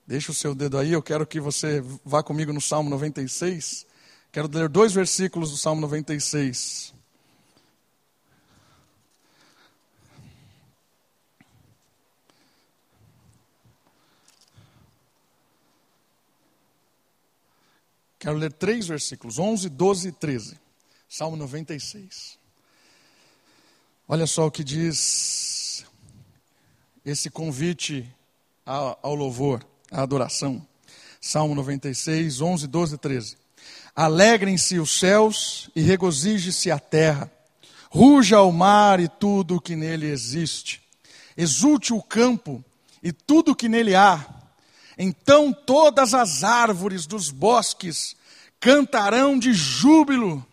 Deixa 0.07 0.33
o 0.33 0.35
seu 0.35 0.55
dedo 0.55 0.77
aí, 0.77 0.93
eu 0.93 1.03
quero 1.03 1.27
que 1.27 1.41
você 1.41 1.83
vá 2.05 2.23
comigo 2.23 2.53
no 2.53 2.61
Salmo 2.61 2.91
96. 2.91 3.87
Quero 4.31 4.51
ler 4.53 4.69
dois 4.69 4.93
versículos 4.93 5.51
do 5.51 5.57
Salmo 5.57 5.81
96. 5.81 6.93
Quero 18.25 18.39
ler 18.39 18.55
três 18.55 18.87
versículos, 18.87 19.39
11, 19.39 19.69
12 19.69 20.09
e 20.09 20.13
13. 20.13 20.59
Salmo 21.07 21.37
96. 21.37 22.39
Olha 24.09 24.27
só 24.27 24.47
o 24.47 24.51
que 24.51 24.65
diz 24.65 25.85
esse 27.05 27.29
convite 27.29 28.11
ao 28.65 29.15
louvor, 29.15 29.63
à 29.91 30.01
adoração. 30.01 30.67
Salmo 31.21 31.55
96, 31.55 32.41
11, 32.41 32.67
12 32.67 32.95
e 32.95 32.99
13. 32.99 33.37
Alegrem-se 33.95 34.79
os 34.79 34.99
céus 34.99 35.69
e 35.77 35.83
regozije-se 35.83 36.71
a 36.71 36.79
terra. 36.79 37.31
Ruja 37.91 38.41
o 38.41 38.51
mar 38.51 39.01
e 39.01 39.07
tudo 39.07 39.57
o 39.57 39.61
que 39.61 39.77
nele 39.77 40.07
existe. 40.07 40.83
Exulte 41.37 41.93
o 41.93 42.01
campo 42.03 42.65
e 43.03 43.13
tudo 43.13 43.53
o 43.53 43.55
que 43.55 43.69
nele 43.69 43.95
há. 43.95 44.44
Então 44.97 45.53
todas 45.53 46.15
as 46.15 46.45
árvores 46.45 47.07
dos 47.07 47.31
bosques 47.31 48.17
cantarão 48.61 49.39
de 49.39 49.53
júbilo 49.53 50.47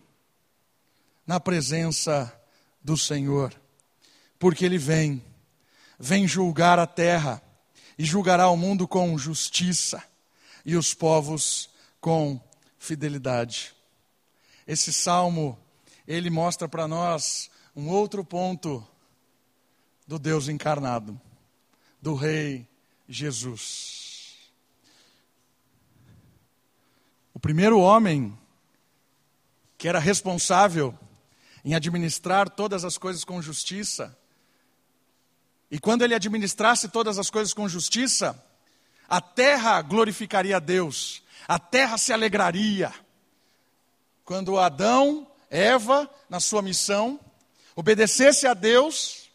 na 1.25 1.39
presença 1.39 2.34
do 2.84 2.97
Senhor, 2.97 3.54
porque 4.39 4.65
Ele 4.65 4.77
vem, 4.77 5.23
vem 5.99 6.27
julgar 6.27 6.80
a 6.80 6.88
terra 6.88 7.41
e 7.97 8.04
julgará 8.04 8.49
o 8.49 8.58
mundo 8.58 8.88
com 8.88 9.17
justiça 9.17 10.04
e 10.65 10.75
os 10.75 10.93
povos 10.93 11.69
com 11.99 12.41
fidelidade. 12.77 13.75
Esse 14.67 14.91
salmo, 14.91 15.58
ele 16.08 16.30
mostra 16.30 16.67
para 16.67 16.88
nós 16.88 17.49
um 17.75 17.89
outro 17.89 18.25
ponto 18.25 18.86
do 20.08 20.17
Deus 20.17 20.47
encarnado, 20.47 21.19
do 22.01 22.15
Rei 22.15 22.67
Jesus. 23.08 24.49
O 27.31 27.31
primeiro 27.41 27.80
homem 27.80 28.38
que 29.77 29.88
era 29.88 29.99
responsável 29.99 30.97
em 31.65 31.73
administrar 31.73 32.49
todas 32.49 32.86
as 32.86 32.97
coisas 32.97 33.23
com 33.23 33.41
justiça, 33.41 34.15
e 35.71 35.80
quando 35.80 36.04
ele 36.04 36.13
administrasse 36.13 36.89
todas 36.89 37.17
as 37.17 37.30
coisas 37.30 37.54
com 37.54 37.67
justiça, 37.67 38.43
a 39.08 39.19
terra 39.21 39.82
glorificaria 39.82 40.58
a 40.58 40.60
Deus, 40.60 41.23
a 41.47 41.58
terra 41.58 41.97
se 41.97 42.12
alegraria. 42.12 42.93
Quando 44.25 44.60
Adão, 44.60 45.27
Eva, 45.49 46.10
na 46.30 46.39
sua 46.39 46.62
missão, 46.62 47.19
obedecesse 47.75 48.45
a 48.45 48.54
Deus 48.54 49.30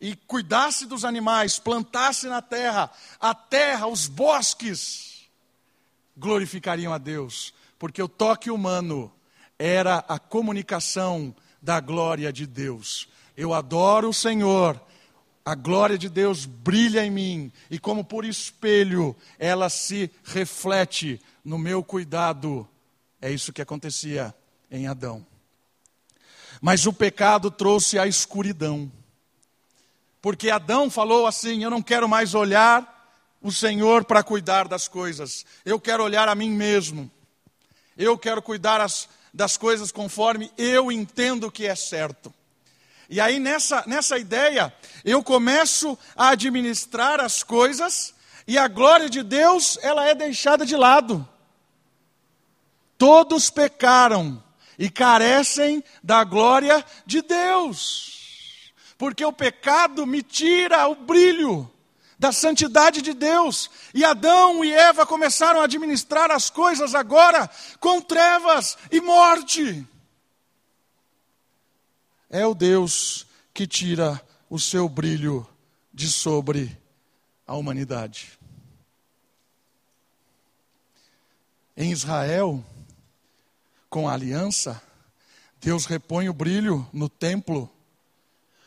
e 0.00 0.16
cuidasse 0.16 0.86
dos 0.86 1.04
animais, 1.04 1.58
plantasse 1.58 2.26
na 2.26 2.42
terra, 2.42 2.90
a 3.20 3.34
terra, 3.34 3.86
os 3.86 4.08
bosques, 4.08 5.13
glorificariam 6.16 6.92
a 6.92 6.98
Deus, 6.98 7.54
porque 7.78 8.02
o 8.02 8.08
toque 8.08 8.50
humano 8.50 9.12
era 9.58 9.98
a 10.08 10.18
comunicação 10.18 11.34
da 11.60 11.80
glória 11.80 12.32
de 12.32 12.46
Deus. 12.46 13.08
Eu 13.36 13.52
adoro 13.52 14.10
o 14.10 14.14
Senhor, 14.14 14.80
a 15.44 15.54
glória 15.54 15.98
de 15.98 16.08
Deus 16.08 16.46
brilha 16.46 17.04
em 17.04 17.10
mim 17.10 17.52
e, 17.70 17.78
como 17.78 18.04
por 18.04 18.24
espelho, 18.24 19.14
ela 19.38 19.68
se 19.68 20.10
reflete 20.24 21.20
no 21.44 21.58
meu 21.58 21.82
cuidado. 21.82 22.66
É 23.20 23.30
isso 23.30 23.52
que 23.52 23.62
acontecia 23.62 24.34
em 24.70 24.86
Adão. 24.86 25.24
Mas 26.60 26.86
o 26.86 26.92
pecado 26.92 27.50
trouxe 27.50 27.98
a 27.98 28.06
escuridão. 28.06 28.90
Porque 30.22 30.48
Adão 30.48 30.88
falou 30.88 31.26
assim: 31.26 31.62
Eu 31.62 31.70
não 31.70 31.82
quero 31.82 32.08
mais 32.08 32.34
olhar 32.34 32.93
o 33.44 33.52
Senhor 33.52 34.04
para 34.04 34.22
cuidar 34.22 34.66
das 34.66 34.88
coisas, 34.88 35.44
eu 35.66 35.78
quero 35.78 36.02
olhar 36.02 36.30
a 36.30 36.34
mim 36.34 36.48
mesmo. 36.48 37.10
Eu 37.94 38.16
quero 38.16 38.40
cuidar 38.40 38.80
as, 38.80 39.06
das 39.34 39.58
coisas 39.58 39.92
conforme 39.92 40.50
eu 40.56 40.90
entendo 40.90 41.52
que 41.52 41.66
é 41.66 41.74
certo. 41.74 42.32
E 43.06 43.20
aí, 43.20 43.38
nessa, 43.38 43.84
nessa 43.86 44.16
ideia, 44.16 44.74
eu 45.04 45.22
começo 45.22 45.96
a 46.16 46.30
administrar 46.30 47.20
as 47.20 47.42
coisas 47.42 48.14
e 48.46 48.56
a 48.56 48.66
glória 48.66 49.10
de 49.10 49.22
Deus, 49.22 49.78
ela 49.82 50.06
é 50.08 50.14
deixada 50.14 50.64
de 50.64 50.74
lado. 50.74 51.28
Todos 52.96 53.50
pecaram 53.50 54.42
e 54.78 54.88
carecem 54.88 55.84
da 56.02 56.24
glória 56.24 56.82
de 57.04 57.20
Deus. 57.20 58.72
Porque 58.96 59.22
o 59.22 59.34
pecado 59.34 60.06
me 60.06 60.22
tira 60.22 60.88
o 60.88 60.94
brilho 60.94 61.70
da 62.18 62.32
santidade 62.32 63.02
de 63.02 63.12
Deus. 63.12 63.70
E 63.92 64.04
Adão 64.04 64.64
e 64.64 64.72
Eva 64.72 65.04
começaram 65.06 65.60
a 65.60 65.64
administrar 65.64 66.30
as 66.30 66.50
coisas 66.50 66.94
agora 66.94 67.48
com 67.80 68.00
trevas 68.00 68.76
e 68.90 69.00
morte 69.00 69.86
é 72.34 72.44
o 72.44 72.52
Deus 72.52 73.28
que 73.54 73.64
tira 73.64 74.20
o 74.50 74.58
seu 74.58 74.88
brilho 74.88 75.46
de 75.92 76.10
sobre 76.10 76.76
a 77.46 77.54
humanidade. 77.54 78.36
Em 81.76 81.92
Israel, 81.92 82.64
com 83.88 84.08
a 84.08 84.14
aliança, 84.14 84.82
Deus 85.60 85.86
repõe 85.86 86.28
o 86.28 86.34
brilho 86.34 86.84
no 86.92 87.08
templo, 87.08 87.70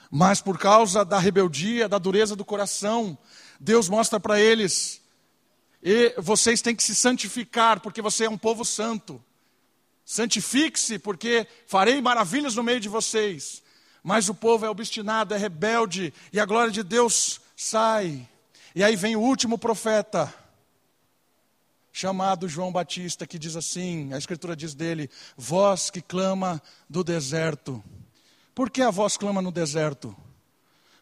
mas 0.10 0.42
por 0.42 0.58
causa 0.58 1.04
da 1.04 1.20
rebeldia, 1.20 1.90
da 1.90 1.98
dureza 1.98 2.36
do 2.36 2.46
coração, 2.46 3.18
Deus 3.60 3.90
mostra 3.90 4.20
para 4.20 4.40
eles: 4.40 5.02
e 5.82 6.14
vocês 6.18 6.62
têm 6.62 6.76
que 6.76 6.84
se 6.84 6.96
santificar, 6.96 7.80
porque 7.80 8.02
você 8.02 8.26
é 8.26 8.30
um 8.30 8.38
povo 8.38 8.66
santo. 8.66 9.24
Santifique-se, 10.06 10.98
porque 11.00 11.46
farei 11.66 12.02
maravilhas 12.02 12.56
no 12.56 12.64
meio 12.64 12.80
de 12.80 12.90
vocês. 12.90 13.62
Mas 14.04 14.30
o 14.30 14.34
povo 14.34 14.66
é 14.66 14.70
obstinado, 14.70 15.34
é 15.34 15.38
rebelde, 15.38 16.14
e 16.32 16.40
a 16.40 16.46
glória 16.46 16.72
de 16.72 16.82
Deus 16.82 17.42
sai. 17.56 18.28
E 18.74 18.84
aí 18.84 18.96
vem 18.96 19.16
o 19.16 19.22
último 19.22 19.58
profeta, 19.58 20.34
chamado 21.92 22.48
João 22.48 22.72
Batista, 22.72 23.28
que 23.28 23.40
diz 23.40 23.56
assim: 23.56 24.14
a 24.14 24.18
Escritura 24.18 24.56
diz 24.56 24.74
dele, 24.74 25.10
voz 25.36 25.90
que 25.90 26.02
clama 26.02 26.62
do 26.90 27.04
deserto. 27.04 27.84
Por 28.58 28.72
que 28.72 28.82
a 28.82 28.90
voz 28.90 29.18
clama 29.18 29.40
no 29.40 29.52
deserto? 29.52 30.18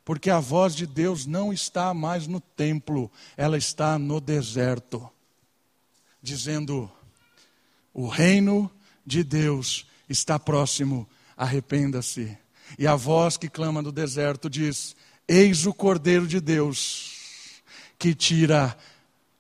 Porque 0.04 0.30
a 0.30 0.42
voz 0.42 0.76
de 0.76 0.86
Deus 0.86 1.26
não 1.26 1.54
está 1.54 1.94
mais 1.94 2.28
no 2.28 2.42
templo, 2.42 3.10
ela 3.38 3.58
está 3.58 3.98
no 3.98 4.20
deserto, 4.20 5.10
dizendo: 6.22 6.92
o 7.94 8.10
reino 8.10 8.70
de 9.06 9.24
Deus 9.24 9.88
está 10.10 10.38
próximo, 10.38 11.08
arrependa-se. 11.38 12.38
E 12.78 12.86
a 12.86 12.98
voz 12.98 13.38
que 13.38 13.48
clama 13.48 13.82
no 13.82 13.94
deserto 13.94 14.50
diz: 14.50 14.94
Eis 15.26 15.66
o 15.66 15.74
Cordeiro 15.74 16.28
de 16.28 16.42
Deus 16.42 17.62
que 17.98 18.14
tira 18.14 18.78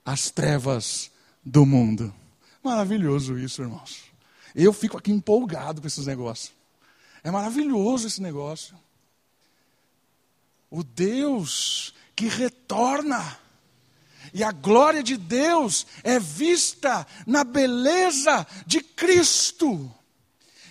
as 0.05 0.31
trevas 0.31 1.11
do 1.43 1.65
mundo. 1.65 2.15
Maravilhoso 2.63 3.37
isso, 3.37 3.61
irmãos. 3.61 4.05
Eu 4.55 4.71
fico 4.71 4.97
aqui 4.97 5.11
empolgado 5.11 5.81
com 5.81 5.87
esses 5.87 6.05
negócios. 6.05 6.54
É 7.25 7.31
maravilhoso 7.31 8.05
esse 8.05 8.21
negócio. 8.21 8.79
O 10.69 10.83
Deus 10.83 11.91
que 12.15 12.27
retorna. 12.27 13.39
E 14.31 14.43
a 14.43 14.51
glória 14.51 15.01
de 15.01 15.17
Deus 15.17 15.87
é 16.03 16.19
vista 16.19 17.05
na 17.25 17.43
beleza 17.43 18.45
de 18.67 18.79
Cristo. 18.79 19.91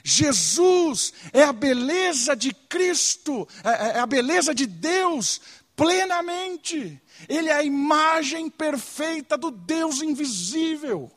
Jesus 0.05 1.13
é 1.33 1.43
a 1.43 1.53
beleza 1.53 2.37
de 2.37 2.53
Cristo, 2.53 3.49
é, 3.65 3.71
é, 3.71 3.97
é 3.97 3.99
a 3.99 4.07
beleza 4.07 4.55
de 4.55 4.67
Deus 4.67 5.41
plenamente. 5.75 7.03
Ele 7.29 7.49
é 7.49 7.55
a 7.55 7.65
imagem 7.65 8.49
perfeita 8.49 9.37
do 9.37 9.51
Deus 9.51 10.03
invisível. 10.03 11.11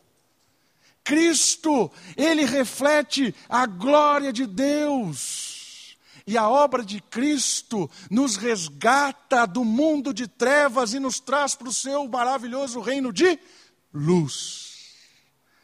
Cristo, 1.07 1.89
ele 2.17 2.43
reflete 2.43 3.33
a 3.47 3.65
glória 3.65 4.33
de 4.33 4.45
Deus. 4.45 5.95
E 6.27 6.37
a 6.37 6.49
obra 6.49 6.83
de 6.83 6.99
Cristo 6.99 7.89
nos 8.11 8.35
resgata 8.35 9.45
do 9.45 9.63
mundo 9.63 10.13
de 10.13 10.27
trevas 10.27 10.93
e 10.93 10.99
nos 10.99 11.21
traz 11.21 11.55
para 11.55 11.69
o 11.69 11.73
seu 11.73 12.05
maravilhoso 12.09 12.81
reino 12.81 13.13
de 13.13 13.39
luz. 13.93 14.97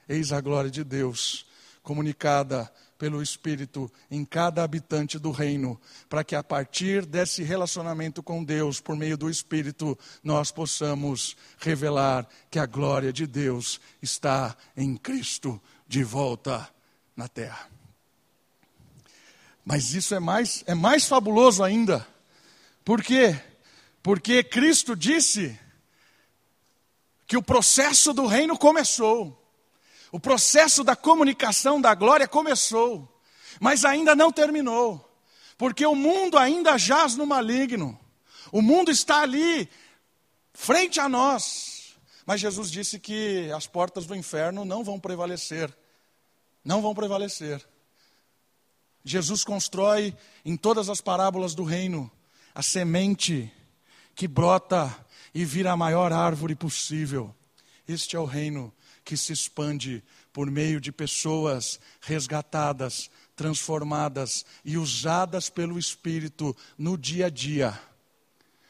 Eis 0.08 0.32
a 0.32 0.40
glória 0.40 0.72
de 0.72 0.82
Deus 0.82 1.46
comunicada 1.82 2.72
pelo 3.04 3.22
Espírito 3.22 3.92
em 4.10 4.24
cada 4.24 4.64
habitante 4.64 5.20
do 5.20 5.30
reino, 5.30 5.78
para 6.08 6.24
que 6.24 6.38
a 6.38 6.42
partir 6.42 7.06
desse 7.06 7.44
relacionamento 7.44 8.24
com 8.24 8.42
Deus, 8.42 8.80
por 8.80 8.96
meio 8.96 9.18
do 9.18 9.30
Espírito, 9.30 10.00
nós 10.24 10.52
possamos 10.52 11.36
revelar 11.58 12.26
que 12.50 12.58
a 12.58 12.66
glória 12.66 13.12
de 13.12 13.28
Deus 13.28 13.82
está 14.02 14.56
em 14.78 14.96
Cristo 14.96 15.62
de 15.86 16.02
volta 16.02 16.74
na 17.14 17.28
terra. 17.28 17.70
Mas 19.66 19.94
isso 19.94 20.16
é 20.16 20.20
mais, 20.22 20.64
é 20.66 20.74
mais 20.74 21.06
fabuloso 21.06 21.62
ainda. 21.62 22.08
Por 22.86 23.04
quê? 23.04 23.38
Porque 24.02 24.46
Cristo 24.46 24.96
disse 24.96 25.60
que 27.28 27.36
o 27.36 27.44
processo 27.44 28.14
do 28.14 28.28
reino 28.28 28.58
começou. 28.58 29.43
O 30.14 30.20
processo 30.20 30.84
da 30.84 30.96
comunicação 30.96 31.82
da 31.82 31.96
glória 31.96 32.28
começou, 32.28 33.20
mas 33.60 33.84
ainda 33.84 34.16
não 34.16 34.32
terminou, 34.32 35.04
porque 35.58 35.84
o 35.88 35.96
mundo 35.96 36.38
ainda 36.38 36.78
jaz 36.78 37.16
no 37.16 37.26
maligno. 37.26 38.00
O 38.52 38.62
mundo 38.62 38.92
está 38.92 39.22
ali, 39.24 39.68
frente 40.54 41.00
a 41.00 41.10
nós. 41.10 41.96
Mas 42.28 42.40
Jesus 42.40 42.70
disse 42.70 43.00
que 43.00 43.52
as 43.54 43.66
portas 43.66 44.06
do 44.06 44.14
inferno 44.16 44.64
não 44.64 44.84
vão 44.84 45.00
prevalecer. 45.00 45.76
Não 46.64 46.80
vão 46.80 46.94
prevalecer. 46.94 47.68
Jesus 49.04 49.44
constrói 49.44 50.16
em 50.46 50.56
todas 50.56 50.90
as 50.90 51.02
parábolas 51.02 51.56
do 51.56 51.64
reino 51.64 52.10
a 52.54 52.62
semente 52.62 53.52
que 54.14 54.28
brota 54.28 54.96
e 55.34 55.44
vira 55.44 55.72
a 55.72 55.78
maior 55.78 56.14
árvore 56.14 56.54
possível. 56.54 57.34
Este 57.88 58.16
é 58.16 58.20
o 58.20 58.26
reino 58.26 58.72
que 59.04 59.18
se 59.18 59.34
expande 59.34 60.04
por 60.32 60.50
meio 60.50 60.80
de 60.80 60.92
pessoas 60.92 61.80
resgatadas, 62.02 63.10
transformadas 63.36 64.46
e 64.64 64.78
usadas 64.78 65.50
pelo 65.50 65.78
Espírito 65.78 66.56
no 66.78 66.98
dia 66.98 67.28
a 67.28 67.30
dia 67.30 67.80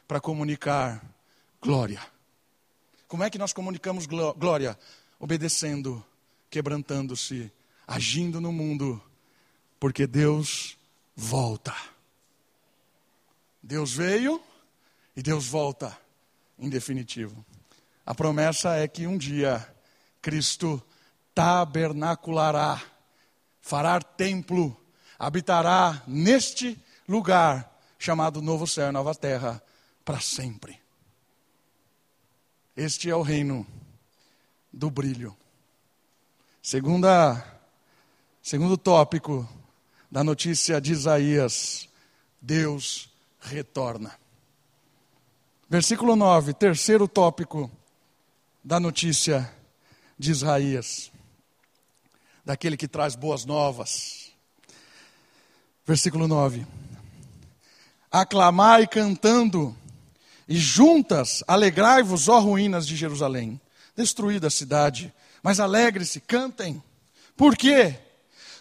para 0.08 0.20
comunicar 0.20 1.04
glória. 1.62 2.02
Como 3.08 3.24
é 3.24 3.30
que 3.30 3.38
nós 3.38 3.54
comunicamos 3.54 4.06
glória? 4.06 4.78
Obedecendo, 5.20 6.04
quebrantando-se, 6.50 7.52
agindo 7.88 8.42
no 8.42 8.52
mundo, 8.52 9.02
porque 9.80 10.08
Deus 10.08 10.78
volta. 11.16 11.76
Deus 13.62 13.94
veio 13.94 14.42
e 15.16 15.22
Deus 15.22 15.48
volta, 15.48 15.98
em 16.58 16.70
definitivo. 16.70 17.46
A 18.06 18.14
promessa 18.14 18.76
é 18.76 18.88
que 18.88 19.08
um 19.08 19.18
dia 19.18 19.73
Cristo 20.24 20.82
tabernaculará, 21.36 22.82
fará 23.60 24.00
templo, 24.00 24.76
habitará 25.20 26.02
neste 26.08 26.82
lugar 27.06 27.78
chamado 28.00 28.42
Novo 28.42 28.66
Céu 28.66 28.88
e 28.88 28.92
Nova 28.94 29.14
Terra 29.14 29.62
para 30.06 30.22
sempre. 30.22 30.80
Este 32.76 33.10
é 33.10 33.16
o 33.16 33.22
reino 33.22 33.68
do 34.72 34.90
brilho. 34.90 35.36
Segunda, 36.62 37.46
segundo 38.42 38.78
tópico 38.78 39.48
da 40.10 40.24
notícia 40.24 40.80
de 40.80 40.94
Isaías, 40.94 41.90
Deus 42.42 43.10
retorna. 43.42 44.18
Versículo 45.70 46.16
9, 46.16 46.54
terceiro 46.54 47.10
tópico 47.10 47.70
da 48.64 48.80
notícia 48.80 49.54
de 50.24 50.32
Isaías, 50.32 51.12
daquele 52.46 52.78
que 52.78 52.88
traz 52.88 53.14
boas 53.14 53.44
novas. 53.44 54.32
Versículo 55.86 56.30
9: 56.30 56.66
Aclamai 58.10 58.88
cantando, 58.88 59.76
e 60.48 60.56
juntas 60.56 61.44
alegrai-vos, 61.46 62.30
ó 62.30 62.40
ruínas 62.40 62.88
de 62.88 62.96
Jerusalém, 62.96 63.60
destruída 63.98 64.48
a 64.48 64.52
cidade, 64.52 65.14
mas 65.44 65.60
alegre-se, 65.60 66.22
cantem. 66.22 66.82
Por 67.36 67.58
quê? 67.58 68.00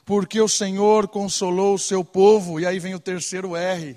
Porque 0.05 0.41
o 0.41 0.49
Senhor 0.49 1.07
consolou 1.07 1.77
o 1.77 1.79
seu 1.79 2.05
povo, 2.05 2.59
e 2.59 2.67
aí 2.67 2.81
vem 2.81 2.97
o 2.97 3.01
terceiro 3.01 3.55
R. 3.55 3.97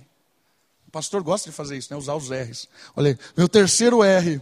O 0.87 0.91
pastor 0.91 1.23
gosta 1.23 1.49
de 1.49 1.55
fazer 1.55 1.77
isso, 1.77 1.91
né? 1.91 1.97
usar 1.97 2.13
os 2.13 2.29
R's. 2.29 2.69
Olha 2.95 3.09
aí, 3.09 3.17
meu 3.35 3.49
terceiro 3.49 4.03
R. 4.03 4.39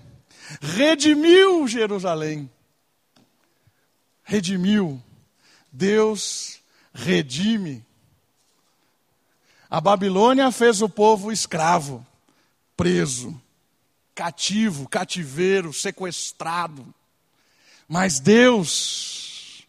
Redimiu 0.59 1.65
Jerusalém 1.69 2.51
redimiu. 4.23 5.01
Deus 5.71 6.59
redime. 6.93 7.85
A 9.69 9.81
Babilônia 9.81 10.51
fez 10.51 10.81
o 10.81 10.89
povo 10.89 11.31
escravo, 11.31 12.05
preso, 12.77 13.41
cativo, 14.13 14.87
cativeiro, 14.87 15.73
sequestrado. 15.73 16.93
Mas 17.87 18.19
Deus 18.19 19.63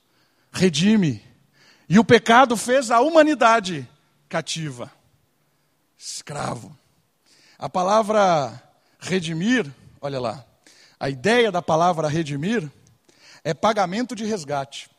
redime. 0.52 1.22
E 1.88 1.98
o 1.98 2.04
pecado 2.04 2.56
fez 2.56 2.90
a 2.90 3.00
humanidade 3.00 3.88
cativa, 4.28 4.90
escravo. 5.98 6.76
A 7.58 7.68
palavra 7.68 8.62
redimir, 8.98 9.70
olha 10.00 10.20
lá, 10.20 10.44
a 10.98 11.08
ideia 11.08 11.52
da 11.52 11.62
palavra 11.62 12.08
redimir 12.08 12.70
é 13.44 13.52
pagamento 13.52 14.16
de 14.16 14.24
resgate. 14.24 14.90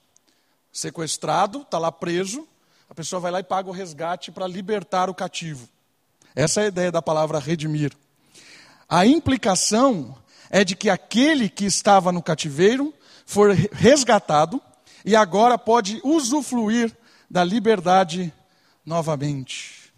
Sequestrado, 0.72 1.64
está 1.64 1.80
lá 1.80 1.92
preso, 1.92 2.48
a 2.88 2.94
pessoa 2.94 3.20
vai 3.20 3.32
lá 3.32 3.40
e 3.40 3.44
paga 3.44 3.68
o 3.68 3.74
resgate 3.74 4.32
para 4.32 4.48
libertar 4.48 5.10
o 5.10 5.16
cativo. 5.16 5.68
Essa 6.36 6.62
é 6.62 6.64
a 6.66 6.68
ideia 6.68 6.92
da 6.92 7.02
palavra 7.02 7.40
redimir. 7.40 7.92
A 8.88 9.06
implicação 9.06 10.16
é 10.50 10.64
de 10.64 10.76
que 10.76 10.90
aquele 10.90 11.50
que 11.50 11.66
estava 11.66 12.12
no 12.12 12.22
cativeiro 12.22 12.94
foi 13.26 13.70
resgatado 13.72 14.62
e 15.04 15.16
agora 15.16 15.58
pode 15.58 16.00
usufruir 16.04 16.96
da 17.30 17.44
liberdade 17.44 18.32
novamente. 18.86 19.92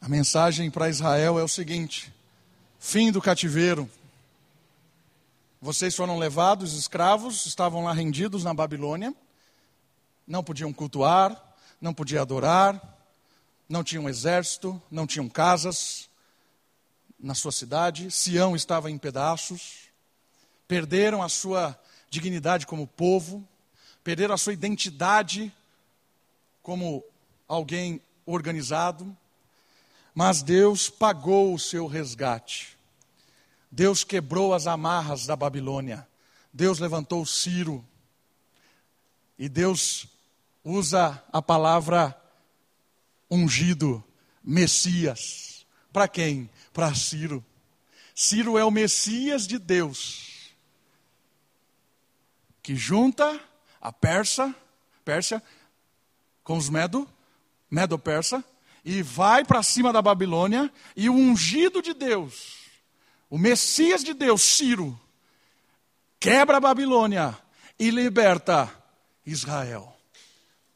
A 0.00 0.08
mensagem 0.08 0.70
para 0.70 0.88
Israel 0.88 1.38
é 1.38 1.44
o 1.44 1.48
seguinte: 1.48 2.12
fim 2.78 3.10
do 3.10 3.22
cativeiro. 3.22 3.88
Vocês 5.64 5.94
foram 5.94 6.18
levados 6.18 6.74
escravos, 6.74 7.46
estavam 7.46 7.84
lá 7.84 7.92
rendidos 7.92 8.42
na 8.42 8.52
Babilônia, 8.52 9.14
não 10.26 10.42
podiam 10.42 10.72
cultuar, 10.72 11.40
não 11.80 11.94
podiam 11.94 12.20
adorar, 12.20 12.98
não 13.68 13.84
tinham 13.84 14.08
exército, 14.08 14.82
não 14.90 15.06
tinham 15.06 15.28
casas 15.28 16.10
na 17.16 17.32
sua 17.32 17.52
cidade, 17.52 18.10
Sião 18.10 18.56
estava 18.56 18.90
em 18.90 18.98
pedaços, 18.98 19.82
perderam 20.66 21.22
a 21.22 21.28
sua 21.28 21.80
dignidade 22.10 22.66
como 22.66 22.84
povo, 22.84 23.46
perderam 24.02 24.34
a 24.34 24.38
sua 24.38 24.54
identidade 24.54 25.54
como 26.60 27.04
alguém 27.46 28.02
organizado, 28.26 29.16
mas 30.12 30.42
Deus 30.42 30.90
pagou 30.90 31.54
o 31.54 31.58
seu 31.58 31.86
resgate. 31.86 32.81
Deus 33.72 34.04
quebrou 34.04 34.52
as 34.52 34.66
amarras 34.66 35.24
da 35.24 35.34
Babilônia. 35.34 36.06
Deus 36.52 36.78
levantou 36.78 37.24
Ciro. 37.24 37.82
E 39.38 39.48
Deus 39.48 40.06
usa 40.62 41.24
a 41.32 41.40
palavra 41.40 42.14
ungido, 43.30 44.04
Messias. 44.44 45.64
Para 45.90 46.06
quem? 46.06 46.50
Para 46.70 46.94
Ciro. 46.94 47.42
Ciro 48.14 48.58
é 48.58 48.64
o 48.64 48.70
Messias 48.70 49.46
de 49.46 49.58
Deus, 49.58 50.52
que 52.62 52.76
junta 52.76 53.40
a 53.80 53.90
Persa, 53.90 54.54
Pérsia 55.02 55.42
com 56.44 56.58
os 56.58 56.68
Medo, 56.68 57.08
Medo-Persa, 57.70 58.44
e 58.84 59.02
vai 59.02 59.44
para 59.44 59.62
cima 59.62 59.94
da 59.94 60.02
Babilônia, 60.02 60.70
e 60.94 61.08
o 61.08 61.14
ungido 61.14 61.80
de 61.80 61.94
Deus, 61.94 62.61
o 63.32 63.38
Messias 63.38 64.04
de 64.04 64.12
Deus, 64.12 64.42
Ciro, 64.42 65.00
quebra 66.20 66.58
a 66.58 66.60
Babilônia 66.60 67.34
e 67.78 67.88
liberta 67.88 68.70
Israel. 69.24 69.96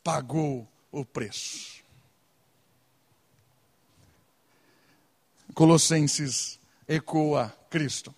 Pagou 0.02 0.66
o 0.90 1.04
preço. 1.04 1.84
Colossenses 5.52 6.58
ecoa 6.88 7.54
Cristo. 7.68 8.14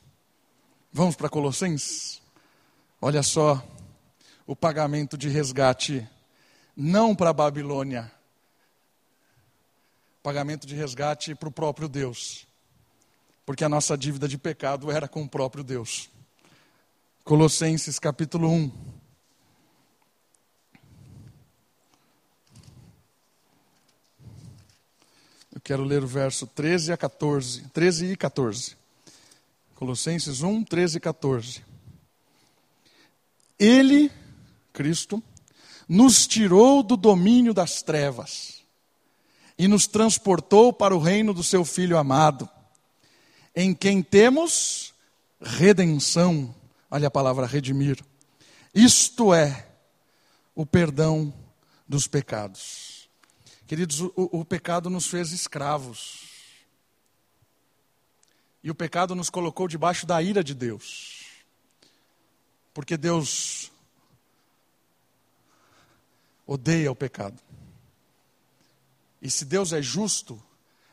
Vamos 0.93 1.17
para 1.17 1.29
Colossenses? 1.29 2.23
Olha 3.03 3.25
só 3.25 3.61
o 4.47 4.55
pagamento 4.55 5.19
de 5.19 5.29
resgate, 5.29 6.09
não 6.77 7.13
para 7.13 7.31
a 7.31 7.35
Babilônia, 7.35 8.09
pagamento 10.23 10.65
de 10.65 10.77
resgate 10.77 11.35
para 11.35 11.49
o 11.49 11.53
próprio 11.53 11.89
Deus, 11.89 12.48
porque 13.49 13.65
a 13.65 13.69
nossa 13.71 13.97
dívida 13.97 14.29
de 14.29 14.37
pecado 14.37 14.91
era 14.91 15.09
com 15.09 15.23
o 15.23 15.29
próprio 15.29 15.65
Deus. 15.65 16.11
Colossenses 17.25 17.99
capítulo 17.99 18.47
1. 18.51 18.71
Eu 25.55 25.61
quero 25.65 25.83
ler 25.83 26.05
o 26.05 26.07
verso 26.07 26.47
13 26.47 26.93
a 26.93 26.97
14. 26.99 27.63
13 27.71 28.13
e 28.13 28.17
14. 28.19 28.77
Colossenses 29.77 30.43
1, 30.43 30.65
13 30.65 30.99
e 30.99 31.01
14. 31.01 31.65
Ele, 33.59 34.13
Cristo, 34.75 35.23
nos 35.89 36.27
tirou 36.27 36.83
do 36.83 36.99
domínio 36.99 37.55
das 37.55 37.81
trevas 37.81 38.63
e 39.59 39.67
nos 39.67 39.87
transportou 39.87 40.71
para 40.71 40.95
o 40.95 41.01
reino 41.01 41.33
do 41.33 41.43
seu 41.43 41.65
Filho 41.65 41.97
amado, 41.97 42.47
em 43.55 43.75
quem 43.75 44.03
temos 44.03 44.95
redenção. 45.41 46.55
Olha 46.91 47.09
a 47.09 47.11
palavra 47.11 47.47
redimir. 47.47 48.03
Isto 48.75 49.35
é 49.35 49.69
o 50.55 50.67
perdão 50.67 51.33
dos 51.87 52.07
pecados. 52.07 53.09
Queridos, 53.67 54.01
o, 54.01 54.13
o 54.17 54.45
pecado 54.45 54.89
nos 54.89 55.07
fez 55.07 55.33
escravos. 55.33 56.29
E 58.63 58.71
o 58.71 58.75
pecado 58.75 59.15
nos 59.15 59.31
colocou 59.31 59.69
debaixo 59.69 60.07
da 60.07 60.21
ira 60.23 60.43
de 60.43 60.55
Deus. 60.55 61.27
Porque 62.75 62.97
Deus 62.97 63.71
odeia 66.47 66.91
o 66.91 66.97
pecado. 66.97 67.39
E 69.21 69.31
se 69.31 69.45
Deus 69.45 69.73
é 69.73 69.83
justo, 69.83 70.43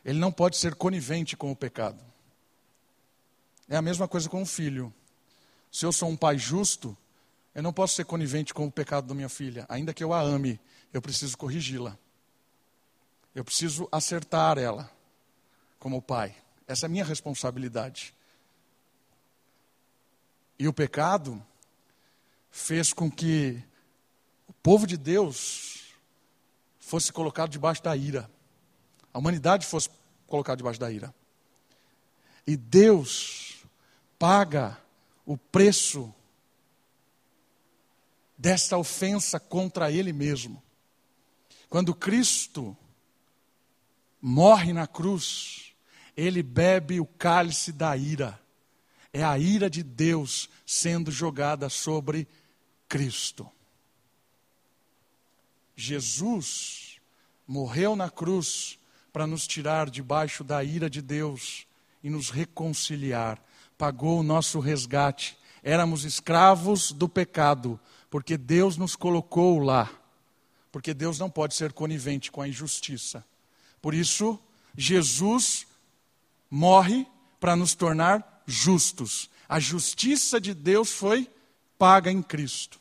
ele 0.03 0.19
não 0.19 0.31
pode 0.31 0.57
ser 0.57 0.75
conivente 0.75 1.37
com 1.37 1.51
o 1.51 1.55
pecado. 1.55 2.03
É 3.68 3.76
a 3.76 3.82
mesma 3.82 4.07
coisa 4.07 4.30
com 4.30 4.41
o 4.41 4.45
filho. 4.45 4.93
Se 5.72 5.86
eu 5.86 5.91
sou 5.91 6.09
um 6.09 6.16
pai 6.16 6.38
justo, 6.38 6.95
eu 7.53 7.63
não 7.63 7.74
posso 7.74 7.95
ser 7.95 8.05
conivente 8.05 8.53
com 8.53 8.66
o 8.66 8.72
pecado 8.72 9.07
da 9.07 9.13
minha 9.13 9.30
filha. 9.30 9.66
Ainda 9.68 9.93
que 9.93 10.03
eu 10.03 10.13
a 10.13 10.22
ame, 10.22 10.59
eu 10.93 11.01
preciso 11.01 11.38
corrigi-la. 11.38 11.97
Eu 13.34 13.43
preciso 13.43 13.88
acertar 13.91 14.57
ela 14.57 14.89
como 15.80 16.01
pai. 16.01 16.36
Essa 16.68 16.86
é 16.86 16.88
a 16.88 16.89
minha 16.89 17.05
responsabilidade. 17.05 18.13
E 20.57 20.68
o 20.68 20.74
pecado 20.74 21.45
fez 22.49 22.93
com 22.93 23.11
que 23.11 23.61
o 24.47 24.53
povo 24.53 24.88
de 24.88 24.95
Deus 24.95 25.93
fosse 26.80 27.11
colocado 27.11 27.49
debaixo 27.49 27.84
da 27.84 27.95
ira. 27.95 28.30
A 29.13 29.20
humanidade 29.20 29.66
fosse 29.66 29.89
colocada 30.28 30.57
debaixo 30.57 30.80
da 30.80 30.91
ira. 30.91 31.13
E 32.47 32.55
Deus 32.55 33.44
paga 34.18 34.78
o 35.26 35.38
preço 35.38 36.13
desta 38.38 38.78
ofensa 38.78 39.39
contra 39.39 39.91
Ele 39.91 40.13
mesmo. 40.13 40.61
Quando 41.70 41.95
Cristo 41.95 42.76
morre 44.22 44.74
na 44.74 44.88
cruz, 44.88 45.74
ele 46.16 46.41
bebe 46.41 46.99
o 46.99 47.05
cálice 47.05 47.72
da 47.72 47.95
ira. 47.95 48.39
É 49.11 49.24
a 49.24 49.38
ira 49.38 49.70
de 49.70 49.84
Deus 49.84 50.49
sendo 50.66 51.11
jogada 51.11 51.70
sobre 51.70 52.28
Cristo. 52.88 53.49
Jesus 55.76 56.99
morreu 57.47 57.95
na 57.95 58.09
cruz 58.09 58.80
para 59.11 59.28
nos 59.28 59.45
tirar 59.45 59.89
debaixo 59.89 60.43
da 60.43 60.63
ira 60.63 60.89
de 60.89 61.01
Deus 61.01 61.68
e 62.03 62.09
nos 62.09 62.30
reconciliar. 62.30 63.41
Pagou 63.78 64.19
o 64.19 64.23
nosso 64.23 64.59
resgate. 64.59 65.38
Éramos 65.63 66.03
escravos 66.03 66.91
do 66.91 67.09
pecado, 67.09 67.80
porque 68.09 68.38
Deus 68.38 68.78
nos 68.78 68.95
colocou 68.95 69.59
lá. 69.59 69.89
Porque 70.71 70.93
Deus 70.93 71.17
não 71.19 71.30
pode 71.30 71.55
ser 71.55 71.73
conivente 71.73 72.32
com 72.32 72.41
a 72.41 72.47
injustiça. 72.47 73.26
Por 73.82 73.93
isso, 73.93 74.39
Jesus 74.76 75.65
morre 76.49 77.07
para 77.39 77.55
nos 77.55 77.73
tornar 77.73 78.43
justos. 78.45 79.30
A 79.47 79.59
justiça 79.59 80.39
de 80.39 80.53
Deus 80.53 80.91
foi 80.91 81.30
paga 81.78 82.11
em 82.11 82.21
Cristo. 82.21 82.80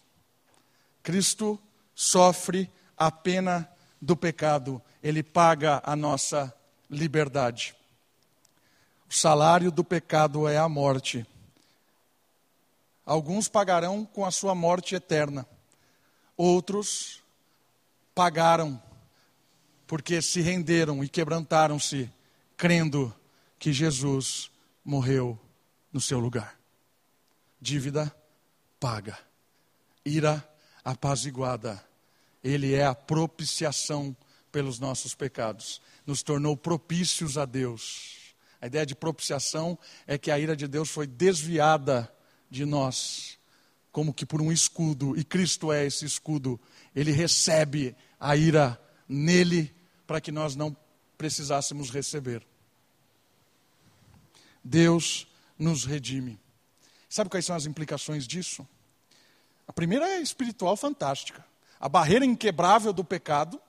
Cristo 1.02 1.60
sofre 1.94 2.70
a 2.96 3.10
pena 3.10 3.68
do 4.00 4.16
pecado, 4.16 4.80
ele 5.02 5.22
paga 5.22 5.82
a 5.84 5.94
nossa 5.94 6.54
liberdade. 6.90 7.74
O 9.08 9.14
salário 9.14 9.70
do 9.70 9.84
pecado 9.84 10.48
é 10.48 10.58
a 10.58 10.68
morte. 10.68 11.26
Alguns 13.06 13.48
pagarão 13.48 14.04
com 14.04 14.24
a 14.24 14.30
sua 14.30 14.54
morte 14.54 14.94
eterna, 14.94 15.46
outros 16.36 17.22
pagaram 18.14 18.82
porque 19.86 20.22
se 20.22 20.40
renderam 20.40 21.04
e 21.04 21.08
quebrantaram-se, 21.08 22.10
crendo 22.56 23.14
que 23.58 23.72
Jesus 23.72 24.50
morreu 24.84 25.38
no 25.92 26.00
seu 26.00 26.18
lugar. 26.18 26.58
Dívida 27.60 28.14
paga, 28.80 29.18
ira 30.04 30.46
apaziguada. 30.84 31.84
Ele 32.42 32.74
é 32.74 32.84
a 32.84 32.94
propiciação 32.94 34.16
pelos 34.50 34.78
nossos 34.78 35.14
pecados, 35.14 35.80
nos 36.06 36.22
tornou 36.22 36.56
propícios 36.56 37.36
a 37.38 37.44
Deus. 37.44 38.23
A 38.64 38.66
ideia 38.66 38.86
de 38.86 38.94
propiciação 38.94 39.78
é 40.06 40.16
que 40.16 40.30
a 40.30 40.38
ira 40.38 40.56
de 40.56 40.66
Deus 40.66 40.88
foi 40.88 41.06
desviada 41.06 42.10
de 42.48 42.64
nós, 42.64 43.38
como 43.92 44.10
que 44.10 44.24
por 44.24 44.40
um 44.40 44.50
escudo, 44.50 45.14
e 45.18 45.22
Cristo 45.22 45.70
é 45.70 45.84
esse 45.84 46.06
escudo. 46.06 46.58
Ele 46.96 47.12
recebe 47.12 47.94
a 48.18 48.34
ira 48.34 48.80
nele 49.06 49.70
para 50.06 50.18
que 50.18 50.32
nós 50.32 50.56
não 50.56 50.74
precisássemos 51.18 51.90
receber. 51.90 52.42
Deus 54.64 55.26
nos 55.58 55.84
redime. 55.84 56.40
Sabe 57.06 57.28
quais 57.28 57.44
são 57.44 57.56
as 57.56 57.66
implicações 57.66 58.26
disso? 58.26 58.66
A 59.68 59.74
primeira 59.74 60.08
é 60.08 60.22
espiritual 60.22 60.74
fantástica. 60.74 61.44
A 61.78 61.86
barreira 61.86 62.24
inquebrável 62.24 62.94
do 62.94 63.04
pecado, 63.04 63.60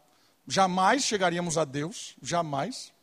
jamais 0.48 1.04
chegaríamos 1.04 1.58
a 1.58 1.66
Deus, 1.66 2.16
jamais. 2.22 2.95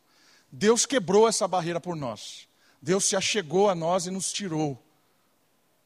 Deus 0.55 0.85
quebrou 0.85 1.27
essa 1.27 1.47
barreira 1.47 1.81
por 1.81 1.95
nós. 1.95 2.47
Deus 2.79 3.05
se 3.05 3.15
achegou 3.15 3.71
a 3.71 3.73
nós 3.75 4.05
e 4.05 4.11
nos 4.11 4.31
tirou 4.31 4.79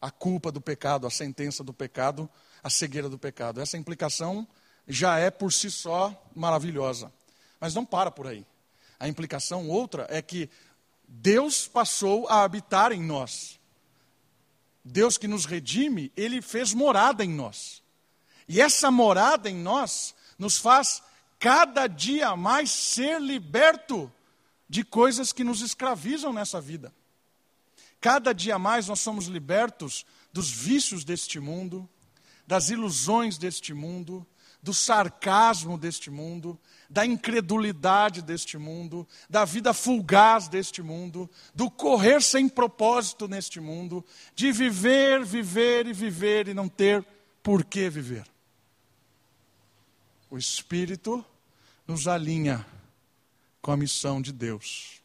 a 0.01 0.11
culpa 0.11 0.51
do 0.51 0.59
pecado, 0.59 1.07
a 1.07 1.09
sentença 1.09 1.63
do 1.63 1.73
pecado, 1.73 2.29
a 2.61 2.69
cegueira 2.69 3.07
do 3.07 3.17
pecado. 3.17 3.61
Essa 3.61 3.77
implicação 3.77 4.45
já 4.85 5.17
é 5.17 5.31
por 5.31 5.53
si 5.53 5.71
só 5.71 6.13
maravilhosa. 6.35 7.13
Mas 7.61 7.73
não 7.73 7.85
para 7.85 8.11
por 8.11 8.27
aí. 8.27 8.45
A 8.99 9.07
implicação 9.07 9.69
outra 9.69 10.05
é 10.09 10.21
que 10.21 10.49
Deus 11.07 11.65
passou 11.65 12.27
a 12.27 12.43
habitar 12.43 12.91
em 12.91 13.01
nós. 13.01 13.57
Deus 14.83 15.17
que 15.17 15.29
nos 15.29 15.45
redime, 15.45 16.11
ele 16.13 16.41
fez 16.41 16.73
morada 16.73 17.23
em 17.23 17.29
nós. 17.29 17.81
E 18.49 18.59
essa 18.59 18.91
morada 18.91 19.49
em 19.49 19.55
nós 19.55 20.13
nos 20.37 20.57
faz 20.57 21.01
cada 21.39 21.87
dia 21.87 22.35
mais 22.35 22.69
ser 22.69 23.21
liberto 23.21 24.11
de 24.69 24.83
coisas 24.83 25.31
que 25.31 25.43
nos 25.43 25.61
escravizam 25.61 26.33
nessa 26.33 26.59
vida. 26.59 26.93
Cada 27.99 28.33
dia 28.33 28.59
mais 28.59 28.87
nós 28.87 28.99
somos 28.99 29.25
libertos 29.25 30.05
dos 30.31 30.51
vícios 30.51 31.03
deste 31.03 31.39
mundo, 31.39 31.89
das 32.45 32.69
ilusões 32.69 33.37
deste 33.37 33.73
mundo, 33.73 34.25
do 34.61 34.73
sarcasmo 34.73 35.77
deste 35.77 36.09
mundo, 36.09 36.59
da 36.89 37.05
incredulidade 37.05 38.21
deste 38.21 38.57
mundo, 38.57 39.07
da 39.29 39.45
vida 39.45 39.73
fugaz 39.73 40.47
deste 40.47 40.81
mundo, 40.81 41.29
do 41.53 41.69
correr 41.69 42.21
sem 42.21 42.49
propósito 42.49 43.27
neste 43.27 43.59
mundo, 43.59 44.05
de 44.35 44.51
viver, 44.51 45.23
viver 45.23 45.87
e 45.87 45.93
viver 45.93 46.47
e 46.47 46.53
não 46.53 46.67
ter 46.67 47.05
por 47.41 47.63
que 47.63 47.89
viver. 47.89 48.25
O 50.29 50.37
Espírito 50.37 51.23
nos 51.87 52.07
alinha 52.07 52.65
com 53.67 53.73
a 53.73 53.75
missão 53.75 54.21
de 54.21 54.31
Deus. 54.31 55.01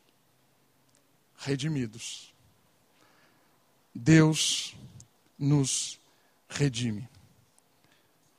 Redimidos. 1.37 2.33
Deus 3.93 4.77
nos 5.37 5.99
redime. 6.49 7.09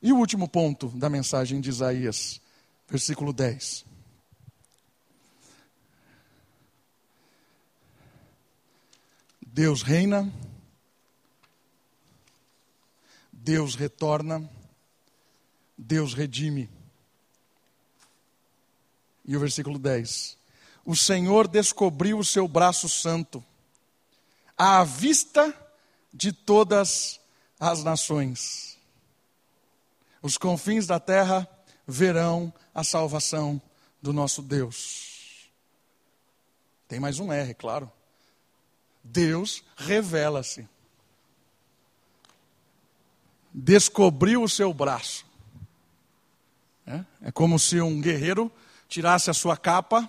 E 0.02 0.14
o 0.14 0.18
último 0.18 0.48
ponto 0.48 0.88
da 0.88 1.10
mensagem 1.10 1.60
de 1.60 1.70
Isaías, 1.70 2.40
versículo 2.88 3.34
10. 3.34 3.84
Deus 9.46 9.82
reina, 9.82 10.34
Deus 13.30 13.76
retorna, 13.76 14.50
Deus 15.78 16.14
redime. 16.14 16.70
E 19.26 19.36
o 19.36 19.40
versículo 19.40 19.80
10: 19.80 20.38
O 20.86 20.96
Senhor 20.96 21.48
descobriu 21.48 22.18
o 22.20 22.26
seu 22.26 22.48
braço 22.48 22.88
santo, 22.90 23.44
à 24.58 24.84
vista 24.84 25.54
de 26.14 26.32
todas 26.32 27.20
as 27.60 27.84
nações 27.84 28.74
os 30.24 30.38
confins 30.38 30.88
da 30.88 31.02
terra 31.02 31.48
verão 31.86 32.52
a 32.74 32.82
salvação 32.82 33.62
do 34.02 34.14
nosso 34.14 34.42
Deus. 34.42 35.50
Tem 36.88 36.98
mais 36.98 37.20
um 37.20 37.32
R, 37.32 37.54
claro. 37.54 37.92
Deus 39.04 39.66
revela-se. 39.76 40.68
Descobriu 43.54 44.42
o 44.42 44.50
seu 44.50 44.74
braço. 44.74 45.26
É? 46.88 47.04
é 47.24 47.32
como 47.32 47.60
se 47.60 47.82
um 47.82 48.00
guerreiro 48.00 48.50
tirasse 48.94 49.28
a 49.28 49.34
sua 49.34 49.58
capa 49.58 50.08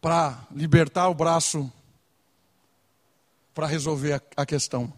para 0.00 0.46
libertar 0.52 1.08
o 1.08 1.14
braço 1.14 1.68
para 3.52 3.66
resolver 3.66 4.22
a, 4.36 4.46
questão. 4.46 4.92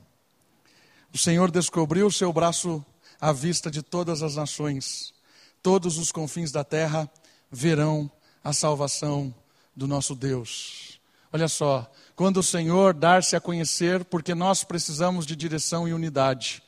O 1.15 1.17
Senhor 1.17 1.51
descobriu 1.51 2.09
o 2.09 2.13
seu 2.13 2.31
braço 2.31 2.85
à 3.19 3.33
vista 3.33 3.71
de 3.71 3.83
todas 3.83 4.23
as 4.23 4.37
nações. 4.37 5.15
Todos 5.63 5.97
os 5.97 6.13
confins 6.13 6.53
da 6.53 6.63
terra 6.63 7.11
verão 7.51 8.11
a 8.45 8.53
salvação 8.53 9.35
do 9.75 9.89
nosso 9.89 10.15
Deus. 10.15 11.01
Olha 11.33 11.49
só, 11.49 11.91
quando 12.15 12.37
o 12.37 12.43
Senhor 12.43 12.93
dar-se 12.93 13.35
a 13.35 13.41
conhecer, 13.41 14.05
porque 14.05 14.35
nós 14.35 14.63
precisamos 14.63 15.25
de 15.25 15.35
direção 15.35 15.89
e 15.89 15.95
unidade. 15.95 16.63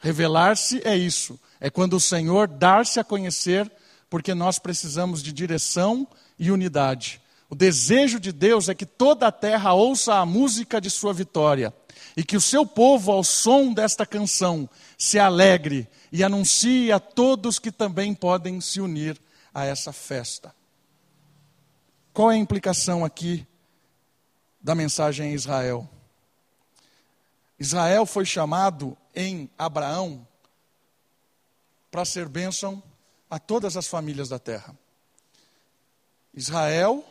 Revelar-se 0.00 0.82
é 0.84 0.96
isso, 0.96 1.38
é 1.60 1.70
quando 1.70 1.94
o 1.94 2.00
Senhor 2.00 2.48
dar-se 2.48 2.98
a 2.98 3.04
conhecer, 3.04 3.70
porque 4.12 4.34
nós 4.34 4.58
precisamos 4.58 5.22
de 5.22 5.32
direção 5.32 6.06
e 6.38 6.50
unidade. 6.50 7.18
O 7.48 7.54
desejo 7.54 8.20
de 8.20 8.30
Deus 8.30 8.68
é 8.68 8.74
que 8.74 8.84
toda 8.84 9.26
a 9.26 9.32
terra 9.32 9.72
ouça 9.72 10.16
a 10.16 10.26
música 10.26 10.78
de 10.82 10.90
sua 10.90 11.14
vitória 11.14 11.72
e 12.14 12.22
que 12.22 12.36
o 12.36 12.40
seu 12.40 12.66
povo, 12.66 13.10
ao 13.10 13.24
som 13.24 13.72
desta 13.72 14.04
canção, 14.04 14.68
se 14.98 15.18
alegre 15.18 15.88
e 16.12 16.22
anuncie 16.22 16.92
a 16.92 17.00
todos 17.00 17.58
que 17.58 17.72
também 17.72 18.12
podem 18.12 18.60
se 18.60 18.82
unir 18.82 19.18
a 19.54 19.64
essa 19.64 19.94
festa. 19.94 20.54
Qual 22.12 22.30
é 22.30 22.34
a 22.34 22.38
implicação 22.38 23.06
aqui 23.06 23.46
da 24.60 24.74
mensagem 24.74 25.30
a 25.30 25.32
Israel? 25.34 25.88
Israel 27.58 28.04
foi 28.04 28.26
chamado 28.26 28.94
em 29.16 29.48
Abraão 29.56 30.28
para 31.90 32.04
ser 32.04 32.28
bênção 32.28 32.82
a 33.32 33.38
todas 33.38 33.78
as 33.78 33.86
famílias 33.88 34.28
da 34.28 34.38
terra. 34.38 34.76
Israel, 36.34 37.02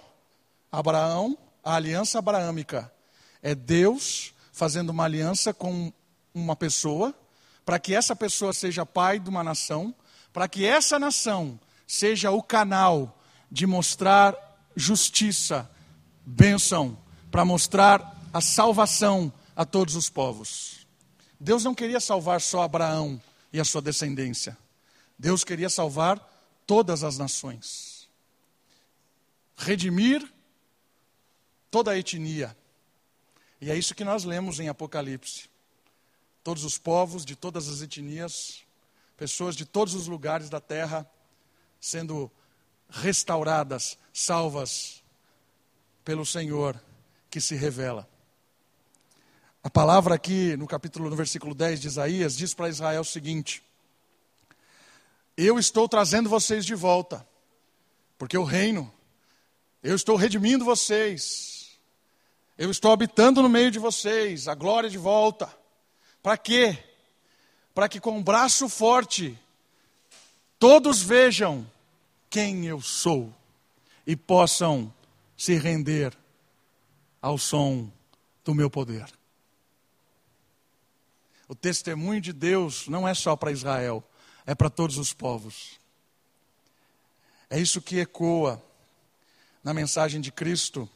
Abraão, 0.72 1.36
a 1.64 1.74
aliança 1.74 2.20
abraâmica 2.20 2.94
é 3.42 3.56
Deus 3.56 4.32
fazendo 4.52 4.92
uma 4.92 5.06
aliança 5.06 5.52
com 5.52 5.92
uma 6.32 6.56
pessoa, 6.56 7.12
para 7.66 7.80
que 7.80 7.96
essa 7.96 8.16
pessoa 8.16 8.54
seja 8.54 8.86
pai 8.86 9.18
de 9.18 9.32
uma 9.32 9.44
nação, 9.44 9.96
para 10.32 10.48
que 10.48 10.64
essa 10.64 11.00
nação 11.00 11.60
seja 11.88 12.30
o 12.30 12.44
canal 12.44 13.20
de 13.52 13.66
mostrar 13.66 14.36
justiça, 14.76 15.68
bênção, 16.24 17.00
para 17.32 17.44
mostrar 17.44 18.16
a 18.32 18.42
salvação 18.42 19.34
a 19.56 19.66
todos 19.66 19.96
os 19.96 20.08
povos. 20.08 20.86
Deus 21.40 21.64
não 21.64 21.74
queria 21.74 22.00
salvar 22.00 22.40
só 22.42 22.62
Abraão 22.62 23.20
e 23.52 23.60
a 23.60 23.66
sua 23.66 23.82
descendência. 23.82 24.56
Deus 25.22 25.44
queria 25.44 25.70
salvar 25.70 26.20
todas 26.66 27.04
as 27.04 27.16
nações. 27.16 28.10
Redimir 29.56 30.28
toda 31.70 31.92
a 31.92 31.98
etnia, 31.98 32.58
e 33.62 33.70
é 33.70 33.78
isso 33.78 33.94
que 33.94 34.04
nós 34.04 34.24
lemos 34.24 34.60
em 34.60 34.68
Apocalipse. 34.68 35.48
Todos 36.44 36.64
os 36.64 36.80
povos, 36.80 37.24
de 37.24 37.36
todas 37.36 37.70
as 37.70 37.84
etnias, 37.84 38.64
pessoas 39.16 39.56
de 39.56 39.64
todos 39.64 39.94
os 39.94 40.08
lugares 40.08 40.50
da 40.50 40.60
terra 40.60 41.08
sendo 41.80 42.32
restauradas, 42.90 44.00
salvas 44.12 45.04
pelo 46.04 46.26
Senhor 46.26 46.82
que 47.30 47.40
se 47.40 47.54
revela. 47.54 48.10
A 49.64 49.70
palavra 49.70 50.16
aqui 50.16 50.58
no 50.58 50.66
capítulo, 50.66 51.12
no 51.12 51.16
versículo 51.16 51.54
10 51.54 51.80
de 51.80 51.88
Isaías, 51.90 52.36
diz 52.36 52.56
para 52.56 52.70
Israel 52.70 53.02
o 53.02 53.06
seguinte: 53.06 53.64
Eu 55.44 55.58
estou 55.58 55.90
trazendo 55.90 56.30
vocês 56.30 56.64
de 56.64 56.76
volta, 56.76 57.28
porque 58.16 58.38
o 58.38 58.44
reino, 58.44 58.94
eu 59.82 59.96
estou 59.96 60.16
redimindo 60.16 60.64
vocês, 60.64 61.80
eu 62.56 62.70
estou 62.70 62.92
habitando 62.92 63.42
no 63.42 63.50
meio 63.50 63.72
de 63.72 63.80
vocês, 63.80 64.48
a 64.48 64.54
glória 64.54 64.88
de 64.88 65.00
volta. 65.00 65.52
Para 66.22 66.38
quê? 66.38 66.78
Para 67.74 67.90
que 67.90 68.00
com 68.00 68.20
um 68.20 68.24
braço 68.24 68.70
forte 68.70 69.36
todos 70.60 71.02
vejam 71.02 71.68
quem 72.30 72.68
eu 72.68 72.80
sou 72.80 73.34
e 74.06 74.16
possam 74.16 74.94
se 75.36 75.56
render 75.56 76.16
ao 77.20 77.40
som 77.40 77.92
do 78.46 78.54
meu 78.54 78.70
poder. 78.70 79.12
O 81.48 81.56
testemunho 81.56 82.22
de 82.22 82.32
Deus 82.32 82.88
não 82.88 83.08
é 83.08 83.16
só 83.16 83.36
para 83.36 83.52
Israel, 83.52 84.04
é 84.46 84.56
para 84.56 84.70
todos 84.70 84.98
os 84.98 85.14
povos. 85.14 85.80
É 87.50 87.60
isso 87.60 87.82
que 87.82 88.00
ecoa 88.00 88.62
na 89.64 89.74
mensagem 89.74 90.22
de 90.22 90.32
Cristo 90.32 90.90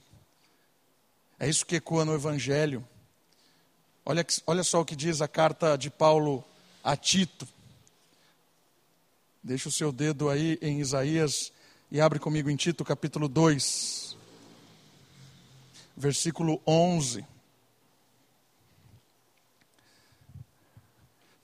é 1.39 1.49
isso 1.49 1.65
que 1.65 1.75
ecoa 1.75 2.05
no 2.05 2.13
Evangelho. 2.13 2.85
Olha, 4.05 4.25
olha 4.47 4.63
só 4.63 4.81
o 4.81 4.85
que 4.85 4.95
diz 4.95 5.21
a 5.21 5.27
carta 5.27 5.77
de 5.77 5.89
Paulo 5.89 6.43
a 6.83 6.95
Tito. 6.95 7.47
Deixa 9.43 9.67
o 9.67 9.71
seu 9.71 9.91
dedo 9.91 10.29
aí 10.29 10.57
em 10.61 10.79
Isaías 10.79 11.51
e 11.91 11.99
abre 11.99 12.19
comigo 12.19 12.49
em 12.49 12.55
Tito, 12.55 12.85
capítulo 12.85 13.27
2, 13.27 14.15
versículo 15.95 16.61
11. 16.65 17.25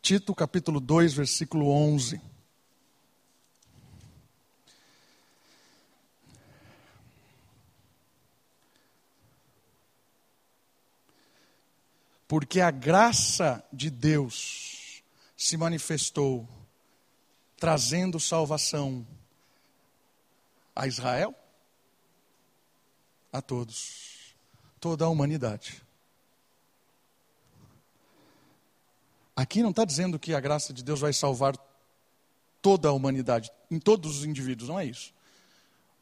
Tito, 0.02 0.34
capítulo 0.34 0.80
2, 0.80 1.14
versículo 1.14 1.70
11. 1.70 2.22
porque 12.32 12.62
a 12.62 12.72
graça 12.72 13.62
de 13.74 13.90
Deus 13.90 15.04
se 15.36 15.58
manifestou 15.58 16.48
trazendo 17.58 18.22
salvação 18.22 19.06
a 20.74 20.88
Israel, 20.88 21.36
a 23.34 23.42
todos, 23.42 24.34
toda 24.80 25.04
a 25.04 25.10
humanidade. 25.10 25.84
Aqui 29.36 29.62
não 29.62 29.70
está 29.70 29.86
dizendo 29.86 30.20
que 30.20 30.34
a 30.34 30.40
graça 30.40 30.74
de 30.74 30.84
Deus 30.84 31.00
vai 31.00 31.14
salvar 31.14 31.56
toda 32.62 32.90
a 32.90 32.92
humanidade, 32.92 33.52
em 33.70 33.80
todos 33.80 34.20
os 34.20 34.26
indivíduos, 34.26 34.70
não 34.70 34.80
é 34.80 34.86
isso. 34.86 35.14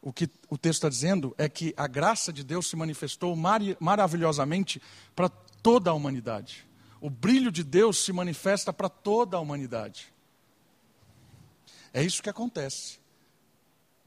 O 0.02 0.12
que 0.12 0.28
o 0.48 0.56
texto 0.56 0.78
está 0.78 0.88
dizendo 0.88 1.34
é 1.38 1.48
que 1.48 1.74
a 1.76 1.86
graça 1.86 2.32
de 2.32 2.42
Deus 2.42 2.68
se 2.68 2.76
manifestou 2.76 3.34
mar 3.36 3.60
maravilhosamente 3.78 4.80
para 5.14 5.28
toda 5.28 5.90
a 5.90 5.94
humanidade. 5.94 6.66
O 7.00 7.08
brilho 7.08 7.50
de 7.50 7.62
Deus 7.62 8.04
se 8.04 8.12
manifesta 8.12 8.72
para 8.72 8.88
toda 8.88 9.36
a 9.36 9.40
humanidade. 9.40 10.12
É 11.92 12.02
isso 12.02 12.22
que 12.22 12.30
acontece. 12.30 12.98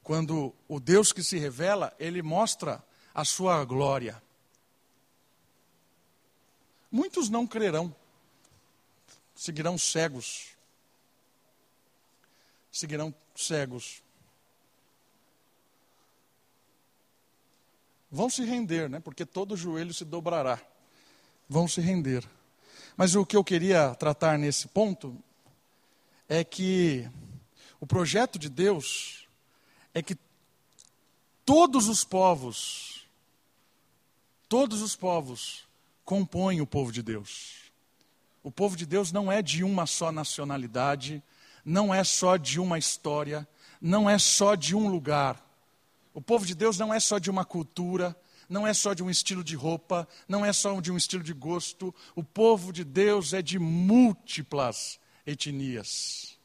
Quando 0.04 0.54
o 0.68 0.80
Deus 0.80 1.12
que 1.12 1.24
se 1.24 1.38
revela, 1.38 1.94
ele 2.00 2.22
mostra 2.22 2.84
a 3.14 3.24
sua 3.24 3.64
glória. 3.64 4.22
Muitos 6.92 7.30
não 7.30 7.48
crerão, 7.48 7.96
seguirão 9.44 9.78
cegos. 9.78 10.56
Seguirão 12.72 13.14
cegos. 13.36 14.02
Vão 18.10 18.30
se 18.30 18.46
render, 18.46 18.90
né? 18.90 19.02
porque 19.02 19.26
todo 19.26 19.58
joelho 19.58 19.94
se 19.94 20.06
dobrará. 20.06 20.62
Vão 21.50 21.68
se 21.68 21.82
render. 21.82 22.26
Mas 22.96 23.16
o 23.16 23.26
que 23.26 23.36
eu 23.36 23.44
queria 23.44 23.94
tratar 23.96 24.40
nesse 24.40 24.70
ponto 24.70 25.14
é 26.30 26.42
que 26.46 27.06
o 27.82 27.86
projeto 27.86 28.40
de 28.40 28.48
Deus 28.48 29.28
é 29.94 30.02
que 30.02 30.18
todos 31.44 31.90
os 31.90 32.06
povos, 32.06 33.06
todos 34.48 34.82
os 34.82 34.96
povos 34.96 35.68
compõem 36.06 36.62
o 36.62 36.68
povo 36.68 36.94
de 36.94 37.04
Deus. 37.04 37.63
O 38.44 38.52
povo 38.52 38.76
de 38.76 38.86
Deus 38.86 39.12
não 39.12 39.32
é 39.32 39.42
de 39.42 39.64
uma 39.64 39.88
só 39.88 40.12
nacionalidade, 40.12 41.24
não 41.64 41.94
é 41.94 42.04
só 42.04 42.36
de 42.36 42.60
uma 42.60 42.78
história, 42.78 43.48
não 43.82 44.10
é 44.10 44.20
só 44.20 44.54
de 44.54 44.76
um 44.76 44.90
lugar. 44.90 45.42
O 46.14 46.22
povo 46.22 46.46
de 46.46 46.54
Deus 46.54 46.78
não 46.78 46.94
é 46.94 47.00
só 47.00 47.18
de 47.18 47.32
uma 47.32 47.46
cultura, 47.46 48.16
não 48.50 48.68
é 48.68 48.74
só 48.74 48.94
de 48.94 49.02
um 49.02 49.10
estilo 49.10 49.44
de 49.44 49.56
roupa, 49.56 50.08
não 50.28 50.46
é 50.46 50.52
só 50.52 50.80
de 50.82 50.92
um 50.92 50.98
estilo 50.98 51.24
de 51.24 51.34
gosto. 51.34 51.96
O 52.16 52.24
povo 52.24 52.74
de 52.74 52.84
Deus 52.84 53.34
é 53.34 53.42
de 53.42 53.58
múltiplas 53.58 55.00
etnias. 55.26 56.38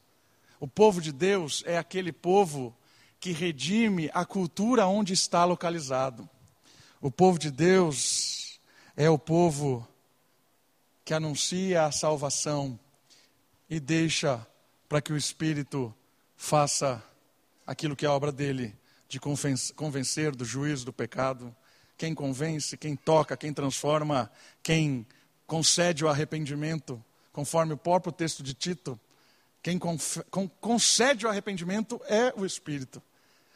O 0.61 0.69
povo 0.69 1.01
de 1.01 1.13
Deus 1.13 1.65
é 1.67 1.77
aquele 1.77 2.13
povo 2.13 2.77
que 3.21 3.33
redime 3.33 4.09
a 4.15 4.25
cultura 4.25 4.87
onde 4.87 5.13
está 5.13 5.45
localizado. 5.45 6.29
O 7.01 7.11
povo 7.11 7.39
de 7.39 7.51
Deus 7.51 8.61
é 8.97 9.11
o 9.11 9.19
povo 9.19 9.87
que 11.09 11.15
anuncia 11.15 11.87
a 11.87 11.91
salvação 11.91 12.79
e 13.67 13.81
deixa 13.81 14.47
para 14.87 15.01
que 15.01 15.11
o 15.11 15.17
Espírito 15.17 15.95
faça 16.37 17.03
aquilo 17.67 17.97
que 17.97 18.05
é 18.05 18.11
obra 18.11 18.31
dele, 18.31 18.77
de 19.09 19.19
convencer 19.19 20.37
do 20.37 20.45
juízo 20.45 20.85
do 20.85 20.93
pecado. 20.93 21.57
Quem 21.97 22.15
convence, 22.15 22.77
quem 22.77 22.95
toca, 22.95 23.39
quem 23.39 23.55
transforma, 23.55 24.31
quem 24.63 25.07
concede 25.47 26.05
o 26.05 26.09
arrependimento, 26.09 27.03
conforme 27.33 27.73
o 27.73 27.79
próprio 27.79 28.13
texto 28.13 28.43
de 28.43 28.53
Tito, 28.53 29.01
quem 29.63 29.81
concede 30.61 31.25
o 31.25 31.31
arrependimento 31.31 31.99
é 32.05 32.35
o 32.37 32.45
Espírito. 32.45 33.03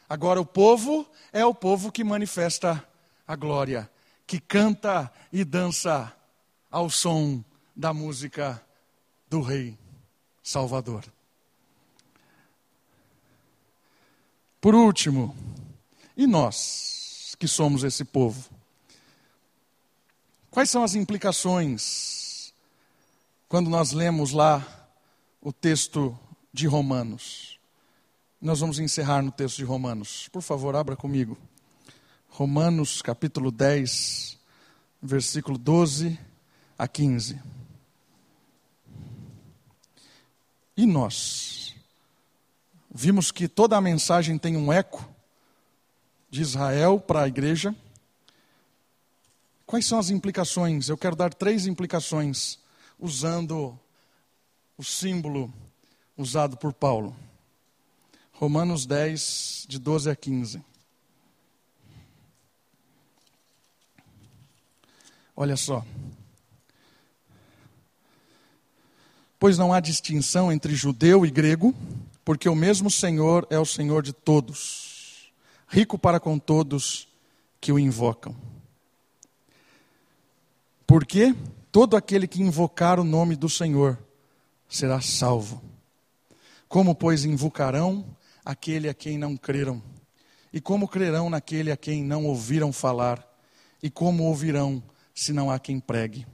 Agora, 0.09 0.41
o 0.41 0.45
povo 0.45 1.07
é 1.31 1.45
o 1.45 1.53
povo 1.53 1.91
que 1.91 2.03
manifesta 2.03 2.83
a 3.27 3.35
glória, 3.35 3.87
que 4.25 4.39
canta 4.39 5.13
e 5.31 5.43
dança 5.43 6.11
ao 6.73 6.89
som 6.89 7.43
da 7.75 7.93
música 7.93 8.59
do 9.29 9.41
Rei 9.41 9.77
Salvador. 10.41 11.05
Por 14.59 14.73
último, 14.73 15.35
e 16.17 16.25
nós 16.25 17.35
que 17.37 17.47
somos 17.47 17.83
esse 17.83 18.03
povo? 18.03 18.49
Quais 20.49 20.71
são 20.71 20.83
as 20.83 20.95
implicações 20.95 22.51
quando 23.47 23.69
nós 23.69 23.91
lemos 23.91 24.31
lá 24.31 24.65
o 25.39 25.53
texto 25.53 26.17
de 26.51 26.65
Romanos. 26.65 27.59
Nós 28.41 28.61
vamos 28.61 28.79
encerrar 28.79 29.21
no 29.21 29.31
texto 29.31 29.57
de 29.57 29.63
Romanos. 29.63 30.27
Por 30.29 30.41
favor, 30.41 30.75
abra 30.75 30.95
comigo. 30.95 31.37
Romanos 32.29 32.99
capítulo 32.99 33.51
10, 33.51 34.39
versículo 35.01 35.55
12 35.55 36.32
a 36.77 36.87
15. 36.87 37.39
E 40.75 40.85
nós? 40.85 41.75
Vimos 42.89 43.31
que 43.31 43.47
toda 43.47 43.77
a 43.77 43.81
mensagem 43.81 44.37
tem 44.37 44.55
um 44.55 44.71
eco 44.71 45.07
de 46.29 46.41
Israel 46.41 46.99
para 46.99 47.23
a 47.23 47.27
igreja. 47.27 47.75
Quais 49.65 49.85
são 49.85 49.99
as 49.99 50.09
implicações? 50.09 50.89
Eu 50.89 50.97
quero 50.97 51.15
dar 51.15 51.33
três 51.33 51.65
implicações 51.65 52.59
usando 52.99 53.77
o 54.77 54.83
símbolo 54.83 55.51
usado 56.17 56.57
por 56.57 56.73
Paulo. 56.73 57.15
Romanos 58.33 58.85
10, 58.85 59.65
de 59.67 59.79
12 59.79 60.09
a 60.09 60.15
15. 60.15 60.63
Olha 65.35 65.57
só. 65.57 65.83
Pois 69.43 69.57
não 69.57 69.73
há 69.73 69.81
distinção 69.81 70.53
entre 70.53 70.73
judeu 70.73 71.25
e 71.25 71.29
grego, 71.29 71.75
porque 72.23 72.47
o 72.47 72.55
mesmo 72.55 72.89
Senhor 72.89 73.45
é 73.49 73.59
o 73.59 73.65
Senhor 73.65 74.01
de 74.01 74.13
todos, 74.13 75.33
rico 75.67 75.99
para 75.99 76.17
com 76.17 76.39
todos 76.39 77.09
que 77.59 77.69
o 77.69 77.77
invocam. 77.77 78.33
Porque 80.87 81.35
todo 81.73 81.97
aquele 81.97 82.25
que 82.25 82.41
invocar 82.41 83.01
o 83.01 83.03
nome 83.03 83.35
do 83.35 83.49
Senhor 83.49 83.99
será 84.69 85.01
salvo. 85.01 85.61
Como, 86.69 86.95
pois, 86.95 87.25
invocarão 87.25 88.05
aquele 88.45 88.87
a 88.87 88.93
quem 88.93 89.17
não 89.17 89.35
creram? 89.35 89.83
E 90.53 90.61
como 90.61 90.87
crerão 90.87 91.29
naquele 91.29 91.69
a 91.69 91.75
quem 91.75 92.01
não 92.01 92.27
ouviram 92.27 92.71
falar? 92.71 93.21
E 93.83 93.89
como 93.89 94.23
ouvirão 94.23 94.81
se 95.13 95.33
não 95.33 95.51
há 95.51 95.59
quem 95.59 95.81
pregue? 95.81 96.25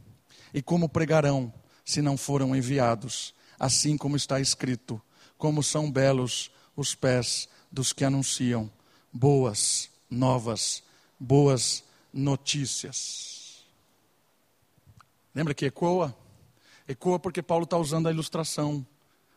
E 0.54 0.62
como 0.62 0.88
pregarão 0.88 1.52
se 1.90 2.04
não 2.04 2.16
foram 2.16 2.56
enviados? 2.56 3.34
Assim 3.60 3.98
como 3.98 4.16
está 4.16 4.40
escrito: 4.40 5.02
como 5.38 5.64
são 5.64 5.92
belos 5.92 6.52
os 6.76 6.94
pés 6.94 7.50
dos 7.72 7.92
que 7.92 8.06
anunciam 8.06 8.72
boas 9.12 9.90
novas, 10.10 10.84
boas 11.20 11.84
notícias. 12.14 13.66
Lembra 15.34 15.54
que 15.54 15.66
ecoa? 15.66 16.16
Ecoa 16.88 17.20
porque 17.20 17.42
Paulo 17.42 17.64
está 17.64 17.78
usando 17.78 18.08
a 18.08 18.12
ilustração, 18.12 18.86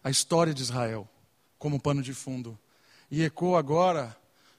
a 0.05 0.11
história 0.11 0.53
de 0.53 0.63
Israel, 0.63 1.09
como 1.59 1.81
pano 1.81 2.03
de 2.03 2.13
fundo. 2.13 2.59
E 3.11 3.23
ecoa 3.23 3.59
agora 3.59 4.15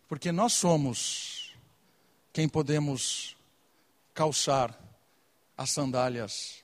porque 0.08 0.32
nós 0.32 0.54
somos 0.54 1.54
quem 2.32 2.50
podemos 2.50 3.38
calçar 4.14 4.78
as 5.56 5.70
sandálias 5.70 6.63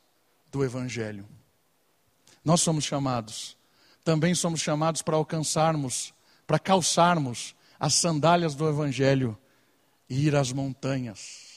do 0.51 0.63
Evangelho. 0.63 1.27
Nós 2.43 2.61
somos 2.61 2.83
chamados, 2.83 3.57
também 4.03 4.33
somos 4.33 4.61
chamados 4.61 5.01
para 5.01 5.15
alcançarmos, 5.15 6.13
para 6.47 6.57
calçarmos 6.57 7.55
as 7.79 7.93
sandálias 7.93 8.55
do 8.55 8.67
Evangelho 8.67 9.37
e 10.09 10.25
ir 10.27 10.35
às 10.35 10.51
montanhas. 10.51 11.49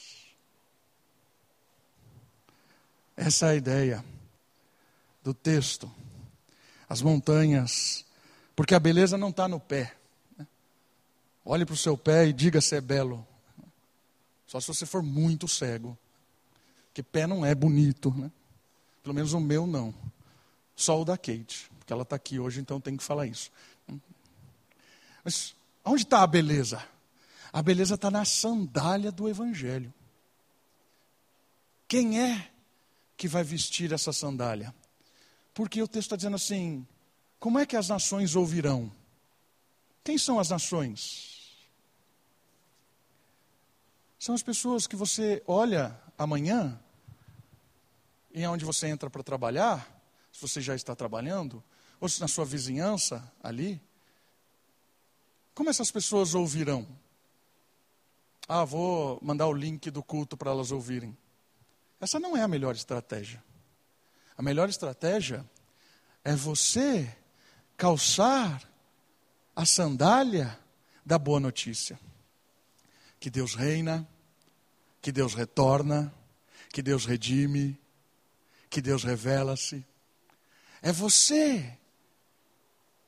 Essa 3.15 3.47
é 3.47 3.49
a 3.51 3.55
ideia 3.55 4.05
do 5.23 5.33
texto. 5.33 5.91
As 6.87 7.01
montanhas, 7.01 8.05
porque 8.55 8.75
a 8.75 8.79
beleza 8.79 9.17
não 9.17 9.29
está 9.29 9.47
no 9.47 9.59
pé. 9.59 9.95
Né? 10.37 10.47
Olhe 11.43 11.65
para 11.65 11.73
o 11.73 11.77
seu 11.77 11.97
pé 11.97 12.27
e 12.27 12.33
diga 12.33 12.61
se 12.61 12.75
é 12.75 12.81
belo. 12.81 13.25
Só 14.45 14.59
se 14.59 14.67
você 14.67 14.85
for 14.85 15.01
muito 15.01 15.47
cego. 15.47 15.97
Porque 16.87 17.01
pé 17.01 17.25
não 17.25 17.43
é 17.43 17.55
bonito, 17.55 18.13
né? 18.15 18.31
Pelo 19.03 19.13
menos 19.13 19.33
o 19.33 19.39
meu 19.39 19.67
não. 19.67 19.93
Só 20.75 20.99
o 20.99 21.05
da 21.05 21.17
Kate, 21.17 21.69
porque 21.77 21.93
ela 21.93 22.03
está 22.03 22.15
aqui 22.15 22.39
hoje, 22.39 22.59
então 22.59 22.79
tem 22.79 22.97
que 22.97 23.03
falar 23.03 23.27
isso. 23.27 23.51
Mas 25.23 25.55
onde 25.85 26.03
está 26.03 26.23
a 26.23 26.27
beleza? 26.27 26.83
A 27.51 27.61
beleza 27.61 27.95
está 27.95 28.09
na 28.09 28.25
sandália 28.25 29.11
do 29.11 29.29
Evangelho. 29.29 29.93
Quem 31.87 32.19
é 32.19 32.49
que 33.15 33.27
vai 33.27 33.43
vestir 33.43 33.93
essa 33.93 34.11
sandália? 34.11 34.73
Porque 35.53 35.81
o 35.81 35.87
texto 35.87 36.07
está 36.07 36.15
dizendo 36.15 36.35
assim: 36.35 36.87
como 37.39 37.59
é 37.59 37.65
que 37.65 37.75
as 37.75 37.89
nações 37.89 38.35
ouvirão? 38.35 38.91
Quem 40.03 40.17
são 40.17 40.39
as 40.39 40.49
nações? 40.49 41.67
São 44.17 44.33
as 44.33 44.41
pessoas 44.41 44.87
que 44.87 44.95
você 44.95 45.43
olha 45.45 45.99
amanhã, 46.17 46.79
e 48.33 48.45
onde 48.47 48.65
você 48.65 48.87
entra 48.87 49.09
para 49.09 49.21
trabalhar, 49.21 49.87
se 50.31 50.41
você 50.41 50.59
já 50.59 50.75
está 50.75 50.95
trabalhando, 50.95 51.63
ou 51.99 52.09
se 52.09 52.19
na 52.19 52.27
sua 52.27 52.43
vizinhança 52.43 53.31
ali, 53.41 53.79
como 55.53 55.69
essas 55.69 55.91
pessoas 55.91 56.33
ouvirão? 56.33 56.87
Ah, 58.47 58.65
vou 58.65 59.19
mandar 59.21 59.47
o 59.47 59.53
link 59.53 59.91
do 59.91 60.01
culto 60.01 60.35
para 60.35 60.51
elas 60.51 60.71
ouvirem. 60.71 61.15
Essa 62.01 62.19
não 62.19 62.35
é 62.35 62.41
a 62.41 62.47
melhor 62.47 62.75
estratégia. 62.75 63.41
A 64.35 64.41
melhor 64.41 64.67
estratégia 64.67 65.45
é 66.23 66.35
você 66.35 67.15
calçar 67.77 68.67
a 69.55 69.65
sandália 69.65 70.59
da 71.05 71.19
boa 71.19 71.39
notícia. 71.39 71.99
Que 73.19 73.29
Deus 73.29 73.53
reina, 73.53 74.07
que 75.01 75.11
Deus 75.11 75.35
retorna, 75.35 76.13
que 76.73 76.81
Deus 76.81 77.05
redime, 77.05 77.79
que 78.73 78.81
Deus 78.81 79.03
revela-se. 79.03 79.85
É 80.81 80.91
você 80.91 81.77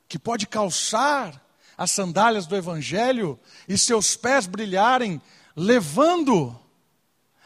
que 0.07 0.19
pode 0.19 0.45
calçar 0.45 1.43
as 1.75 1.89
sandálias 1.89 2.45
do 2.45 2.55
Evangelho 2.55 3.39
e 3.67 3.75
seus 3.75 4.15
pés 4.15 4.45
brilharem, 4.45 5.19
levando 5.55 6.55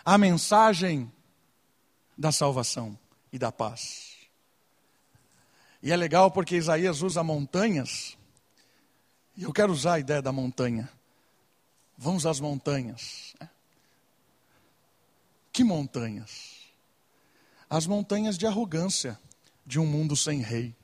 a 0.03 0.17
mensagem 0.17 1.09
da 2.17 2.29
salvação 2.29 2.99
e 3.31 3.39
da 3.39 3.53
paz. 3.53 4.17
E 5.81 5.89
é 5.89 5.95
legal 5.95 6.29
porque 6.29 6.57
Isaías 6.57 7.01
usa 7.01 7.23
montanhas, 7.23 8.17
e 9.37 9.43
eu 9.43 9.53
quero 9.53 9.71
usar 9.71 9.93
a 9.93 9.99
ideia 9.99 10.21
da 10.21 10.33
montanha. 10.33 10.89
Vamos 11.97 12.25
às 12.25 12.41
montanhas. 12.41 13.33
Que 15.53 15.63
montanhas? 15.63 16.58
As 17.69 17.85
montanhas 17.85 18.37
de 18.37 18.47
arrogância 18.47 19.19
de 19.65 19.79
um 19.79 19.85
mundo 19.85 20.15
sem 20.15 20.41
rei. 20.41 20.75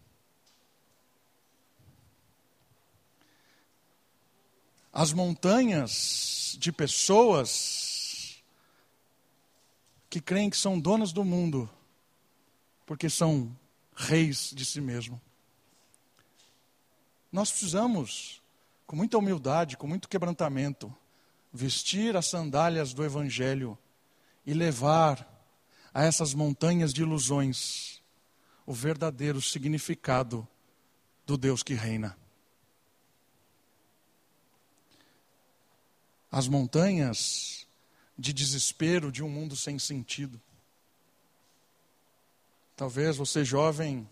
As 4.94 5.12
montanhas 5.12 6.56
de 6.60 6.72
pessoas 6.72 8.42
que 10.10 10.22
creem 10.22 10.50
que 10.50 10.56
são 10.56 10.80
donas 10.80 11.12
do 11.12 11.26
mundo, 11.26 11.70
porque 12.86 13.10
são 13.10 13.54
reis 13.96 14.52
de 14.54 14.64
si 14.64 14.80
mesmo. 14.80 15.20
Nós 17.32 17.50
precisamos, 17.50 18.42
com 18.86 18.96
muita 18.96 19.18
humildade, 19.18 19.76
com 19.76 19.88
muito 19.88 20.08
quebrantamento, 20.08 20.96
vestir 21.52 22.16
as 22.16 22.28
sandálias 22.28 22.94
do 22.94 23.04
Evangelho 23.04 23.78
e 24.46 24.54
levar 24.54 25.35
a 25.96 26.04
essas 26.04 26.34
montanhas 26.34 26.93
de 26.93 27.04
ilusões 27.04 28.02
o 28.66 28.74
verdadeiro 28.74 29.41
significado 29.41 30.46
do 31.26 31.38
Deus 31.38 31.64
que 31.64 31.74
reina. 31.74 32.18
As 36.30 36.50
montanhas 36.50 37.66
de 38.18 38.34
desespero 38.34 39.10
de 39.10 39.24
um 39.24 39.30
mundo 39.30 39.56
sem 39.56 39.80
sentido. 39.80 40.41
Talvez 42.76 43.16
você, 43.16 43.46
jovem, 43.46 44.06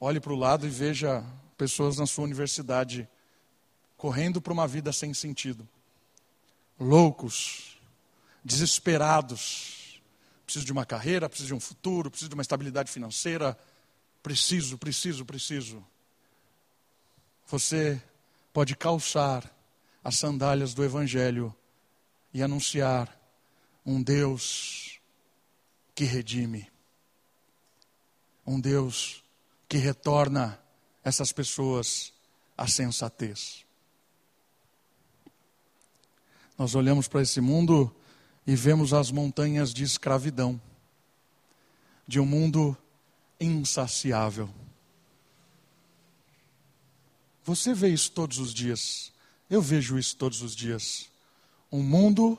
olhe 0.00 0.18
para 0.18 0.32
o 0.32 0.36
lado 0.36 0.66
e 0.66 0.70
veja 0.70 1.22
pessoas 1.58 1.98
na 1.98 2.06
sua 2.06 2.24
universidade 2.24 3.06
correndo 3.98 4.40
para 4.40 4.54
uma 4.54 4.66
vida 4.66 4.94
sem 4.94 5.12
sentido, 5.12 5.68
loucos, 6.80 7.78
desesperados. 8.42 9.77
Preciso 10.48 10.64
de 10.64 10.72
uma 10.72 10.86
carreira, 10.86 11.28
preciso 11.28 11.48
de 11.48 11.54
um 11.54 11.60
futuro, 11.60 12.10
preciso 12.10 12.30
de 12.30 12.34
uma 12.34 12.40
estabilidade 12.40 12.90
financeira. 12.90 13.54
Preciso, 14.22 14.78
preciso, 14.78 15.26
preciso. 15.26 15.86
Você 17.48 18.02
pode 18.50 18.74
calçar 18.74 19.44
as 20.02 20.16
sandálias 20.16 20.72
do 20.72 20.82
Evangelho 20.82 21.54
e 22.32 22.42
anunciar 22.42 23.14
um 23.84 24.02
Deus 24.02 24.98
que 25.94 26.04
redime 26.04 26.66
um 28.48 28.58
Deus 28.58 29.22
que 29.68 29.76
retorna 29.76 30.58
essas 31.04 31.32
pessoas 31.32 32.14
à 32.56 32.66
sensatez. 32.66 33.66
Nós 36.56 36.74
olhamos 36.74 37.06
para 37.06 37.20
esse 37.20 37.42
mundo 37.42 37.94
e 38.48 38.56
vemos 38.56 38.94
as 38.94 39.10
montanhas 39.10 39.74
de 39.74 39.84
escravidão, 39.84 40.58
de 42.06 42.18
um 42.18 42.24
mundo 42.24 42.74
insaciável. 43.38 44.48
Você 47.44 47.74
vê 47.74 47.90
isso 47.90 48.10
todos 48.10 48.38
os 48.38 48.54
dias, 48.54 49.12
eu 49.50 49.60
vejo 49.60 49.98
isso 49.98 50.16
todos 50.16 50.40
os 50.40 50.56
dias. 50.56 51.10
Um 51.70 51.82
mundo 51.82 52.38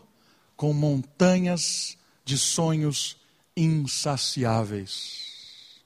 com 0.57 0.73
montanhas 0.73 1.95
de 2.25 2.39
sonhos 2.39 3.15
insaciáveis. 3.55 5.79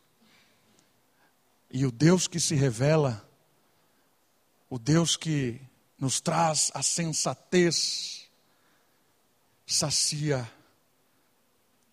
E 1.70 1.86
o 1.86 1.92
Deus 1.92 2.30
que 2.30 2.40
se 2.40 2.56
revela, 2.56 3.30
o 4.70 4.80
Deus 4.80 5.18
que 5.18 5.60
nos 6.00 6.22
traz 6.22 6.72
a 6.74 6.82
sensatez, 6.82 8.23
sacia 9.66 10.50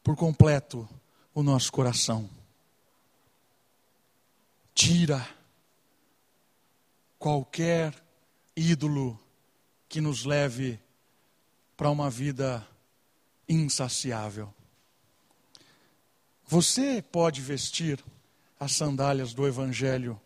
por 0.03 0.17
completo 0.17 0.89
o 1.35 1.43
nosso 1.43 1.71
coração. 1.73 2.29
Tira 4.75 5.29
qualquer 7.19 7.95
ídolo 8.57 9.19
que 9.89 10.01
nos 10.01 10.25
leve 10.25 10.81
para 11.77 11.91
uma 11.91 12.11
vida 12.11 12.67
insaciável. 13.49 14.53
Você 16.47 17.03
pode 17.03 17.41
vestir 17.41 18.03
as 18.59 18.73
sandálias 18.73 19.33
do 19.33 19.47
Evangelho 19.47 20.21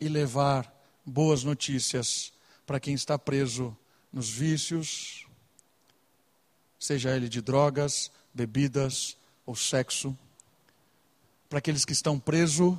e 0.00 0.08
levar 0.08 0.72
boas 1.04 1.44
notícias 1.44 2.32
para 2.66 2.80
quem 2.80 2.94
está 2.94 3.18
preso 3.18 3.76
nos 4.12 4.30
vícios, 4.30 5.25
seja 6.78 7.14
ele 7.14 7.28
de 7.28 7.40
drogas, 7.40 8.10
bebidas 8.32 9.16
ou 9.44 9.54
sexo, 9.54 10.16
para 11.48 11.58
aqueles 11.58 11.84
que 11.84 11.92
estão 11.92 12.18
presos 12.18 12.76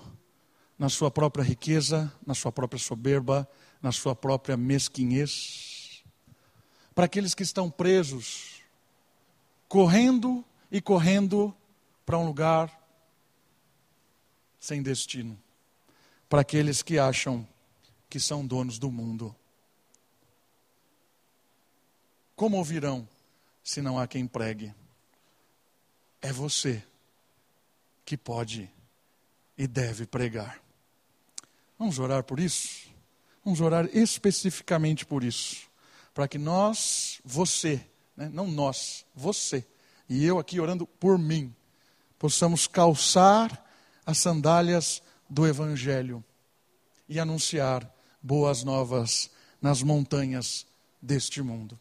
na 0.77 0.89
sua 0.89 1.09
própria 1.09 1.43
riqueza, 1.43 2.11
na 2.25 2.35
sua 2.35 2.51
própria 2.51 2.79
soberba, 2.79 3.47
na 3.81 3.91
sua 3.91 4.15
própria 4.15 4.57
mesquinhez, 4.57 6.03
para 6.93 7.05
aqueles 7.05 7.33
que 7.33 7.43
estão 7.43 7.69
presos, 7.69 8.61
correndo 9.67 10.43
e 10.71 10.81
correndo 10.81 11.55
para 12.05 12.17
um 12.17 12.25
lugar 12.25 12.71
sem 14.59 14.81
destino 14.81 15.37
para 16.29 16.41
aqueles 16.41 16.81
que 16.81 16.99
acham 16.99 17.47
que 18.09 18.19
são 18.19 18.45
donos 18.45 18.77
do 18.77 18.91
mundo. 18.91 19.35
Como 22.35 22.57
ouvirão 22.57 23.07
se 23.67 23.81
não 23.81 23.99
há 23.99 24.07
quem 24.07 24.25
pregue? 24.25 24.73
É 26.21 26.31
você 26.31 26.81
que 28.05 28.15
pode 28.15 28.71
e 29.57 29.67
deve 29.67 30.05
pregar. 30.05 30.63
Vamos 31.77 31.99
orar 31.99 32.23
por 32.23 32.39
isso? 32.39 32.87
Vamos 33.43 33.59
orar 33.59 33.89
especificamente 33.91 35.05
por 35.05 35.21
isso. 35.21 35.67
Para 36.13 36.29
que 36.29 36.37
nós, 36.37 37.19
você, 37.25 37.85
né, 38.15 38.29
não 38.31 38.47
nós, 38.47 39.05
você, 39.13 39.67
e 40.07 40.23
eu 40.23 40.39
aqui 40.39 40.61
orando 40.61 40.87
por 40.87 41.19
mim, 41.19 41.53
possamos 42.17 42.67
calçar 42.67 43.65
as 44.05 44.17
sandálias 44.17 45.03
do 45.29 45.45
Evangelho 45.45 46.23
e 47.09 47.19
anunciar 47.19 47.93
boas 48.23 48.63
novas 48.63 49.29
nas 49.61 49.83
montanhas 49.83 50.65
deste 51.01 51.41
mundo. 51.41 51.77